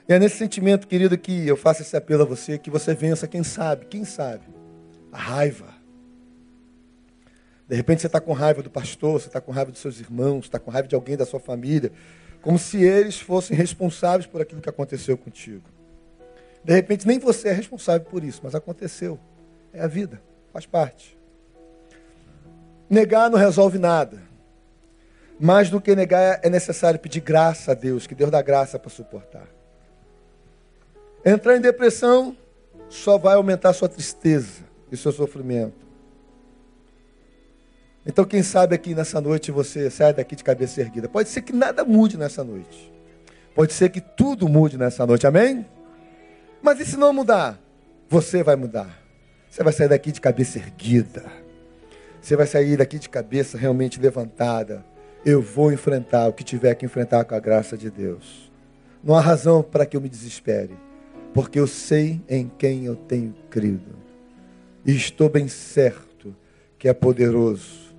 E 0.07 0.13
é 0.13 0.19
nesse 0.19 0.37
sentimento, 0.37 0.87
querido, 0.87 1.17
que 1.17 1.45
eu 1.45 1.57
faço 1.57 1.81
esse 1.81 1.95
apelo 1.97 2.23
a 2.23 2.25
você, 2.25 2.57
que 2.57 2.69
você 2.69 2.93
vença, 2.93 3.27
quem 3.27 3.43
sabe, 3.43 3.85
quem 3.87 4.05
sabe, 4.05 4.45
a 5.11 5.17
raiva. 5.17 5.67
De 7.67 7.75
repente 7.75 7.99
você 7.99 8.07
está 8.07 8.21
com 8.21 8.31
raiva 8.31 8.63
do 8.63 8.69
pastor, 8.69 9.19
você 9.19 9.27
está 9.27 9.41
com 9.41 9.51
raiva 9.51 9.71
dos 9.71 9.81
seus 9.81 9.99
irmãos, 9.99 10.45
está 10.45 10.57
com 10.57 10.71
raiva 10.71 10.87
de 10.87 10.95
alguém 10.95 11.17
da 11.17 11.25
sua 11.25 11.41
família, 11.41 11.91
como 12.41 12.57
se 12.57 12.81
eles 12.81 13.19
fossem 13.19 13.57
responsáveis 13.57 14.25
por 14.25 14.41
aquilo 14.41 14.61
que 14.61 14.69
aconteceu 14.69 15.17
contigo. 15.17 15.63
De 16.63 16.73
repente 16.73 17.05
nem 17.05 17.19
você 17.19 17.49
é 17.49 17.53
responsável 17.53 18.07
por 18.07 18.23
isso, 18.23 18.39
mas 18.41 18.55
aconteceu. 18.55 19.19
É 19.73 19.81
a 19.81 19.87
vida, 19.87 20.21
faz 20.53 20.65
parte. 20.65 21.17
Negar 22.89 23.29
não 23.29 23.37
resolve 23.37 23.77
nada. 23.77 24.21
Mais 25.37 25.69
do 25.69 25.81
que 25.81 25.93
negar, 25.93 26.39
é 26.41 26.49
necessário 26.49 26.97
pedir 26.97 27.19
graça 27.19 27.73
a 27.73 27.75
Deus, 27.75 28.07
que 28.07 28.15
Deus 28.15 28.31
dá 28.31 28.41
graça 28.41 28.79
para 28.79 28.89
suportar. 28.89 29.56
Entrar 31.25 31.57
em 31.57 31.61
depressão 31.61 32.35
só 32.89 33.17
vai 33.17 33.35
aumentar 33.35 33.73
sua 33.73 33.89
tristeza 33.89 34.63
e 34.91 34.97
seu 34.97 35.11
sofrimento. 35.11 35.85
Então, 38.05 38.23
quem 38.23 38.41
sabe 38.41 38.73
aqui 38.73 38.95
nessa 38.95 39.19
noite 39.19 39.51
você 39.51 39.89
sai 39.89 40.13
daqui 40.13 40.35
de 40.35 40.43
cabeça 40.43 40.79
erguida. 40.79 41.09
Pode 41.09 41.27
ser 41.27 41.41
que 41.41 41.51
nada 41.51 41.83
mude 41.83 42.17
nessa 42.17 42.43
noite. 42.43 42.93
Pode 43.53 43.73
ser 43.73 43.89
que 43.89 43.99
tudo 43.99 44.47
mude 44.47 44.77
nessa 44.77 45.05
noite, 45.05 45.27
amém? 45.27 45.65
Mas 46.61 46.79
e 46.79 46.85
se 46.85 46.95
não 46.95 47.11
mudar? 47.11 47.59
Você 48.07 48.43
vai 48.43 48.55
mudar. 48.55 48.97
Você 49.49 49.63
vai 49.63 49.73
sair 49.73 49.89
daqui 49.89 50.11
de 50.11 50.21
cabeça 50.21 50.57
erguida. 50.57 51.25
Você 52.21 52.35
vai 52.35 52.47
sair 52.47 52.77
daqui 52.77 52.97
de 52.97 53.09
cabeça 53.09 53.57
realmente 53.57 53.99
levantada 53.99 54.85
eu 55.25 55.41
vou 55.41 55.73
enfrentar 55.73 56.27
o 56.29 56.33
que 56.33 56.41
tiver 56.41 56.73
que 56.75 56.85
enfrentar 56.85 57.25
com 57.25 57.35
a 57.35 57.39
graça 57.39 57.77
de 57.77 57.89
Deus. 57.89 58.49
Não 59.03 59.13
há 59.13 59.19
razão 59.19 59.61
para 59.61 59.85
que 59.85 59.97
eu 59.97 60.01
me 60.01 60.07
desespere, 60.07 60.73
porque 61.37 61.59
eu 61.59 61.67
sei 61.67 62.19
em 62.27 62.49
quem 62.57 62.85
eu 62.85 62.95
tenho 62.95 63.31
crido. 63.47 63.95
E 64.83 64.91
estou 64.95 65.29
bem 65.29 65.47
certo 65.47 66.35
que 66.79 66.87
é 66.87 66.93
poderoso 66.95 67.95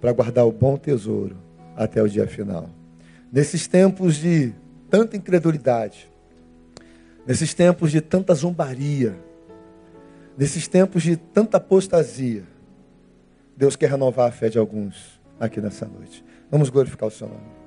para 0.00 0.10
guardar 0.10 0.44
o 0.44 0.50
bom 0.50 0.76
tesouro 0.76 1.36
até 1.76 2.02
o 2.02 2.08
dia 2.08 2.26
final. 2.26 2.68
Nesses 3.32 3.68
tempos 3.68 4.16
de 4.16 4.52
tanta 4.90 5.16
incredulidade, 5.16 6.10
nesses 7.24 7.54
tempos 7.54 7.92
de 7.92 8.00
tanta 8.00 8.34
zombaria, 8.34 9.16
nesses 10.36 10.66
tempos 10.66 11.04
de 11.04 11.16
tanta 11.16 11.58
apostasia, 11.58 12.42
Deus 13.56 13.76
quer 13.76 13.88
renovar 13.88 14.30
a 14.30 14.32
fé 14.32 14.48
de 14.48 14.58
alguns 14.58 15.20
aqui 15.38 15.60
nessa 15.60 15.86
noite. 15.86 16.24
Vamos 16.50 16.68
glorificar 16.70 17.06
o 17.06 17.12
seu 17.12 17.28
nome. 17.28 17.59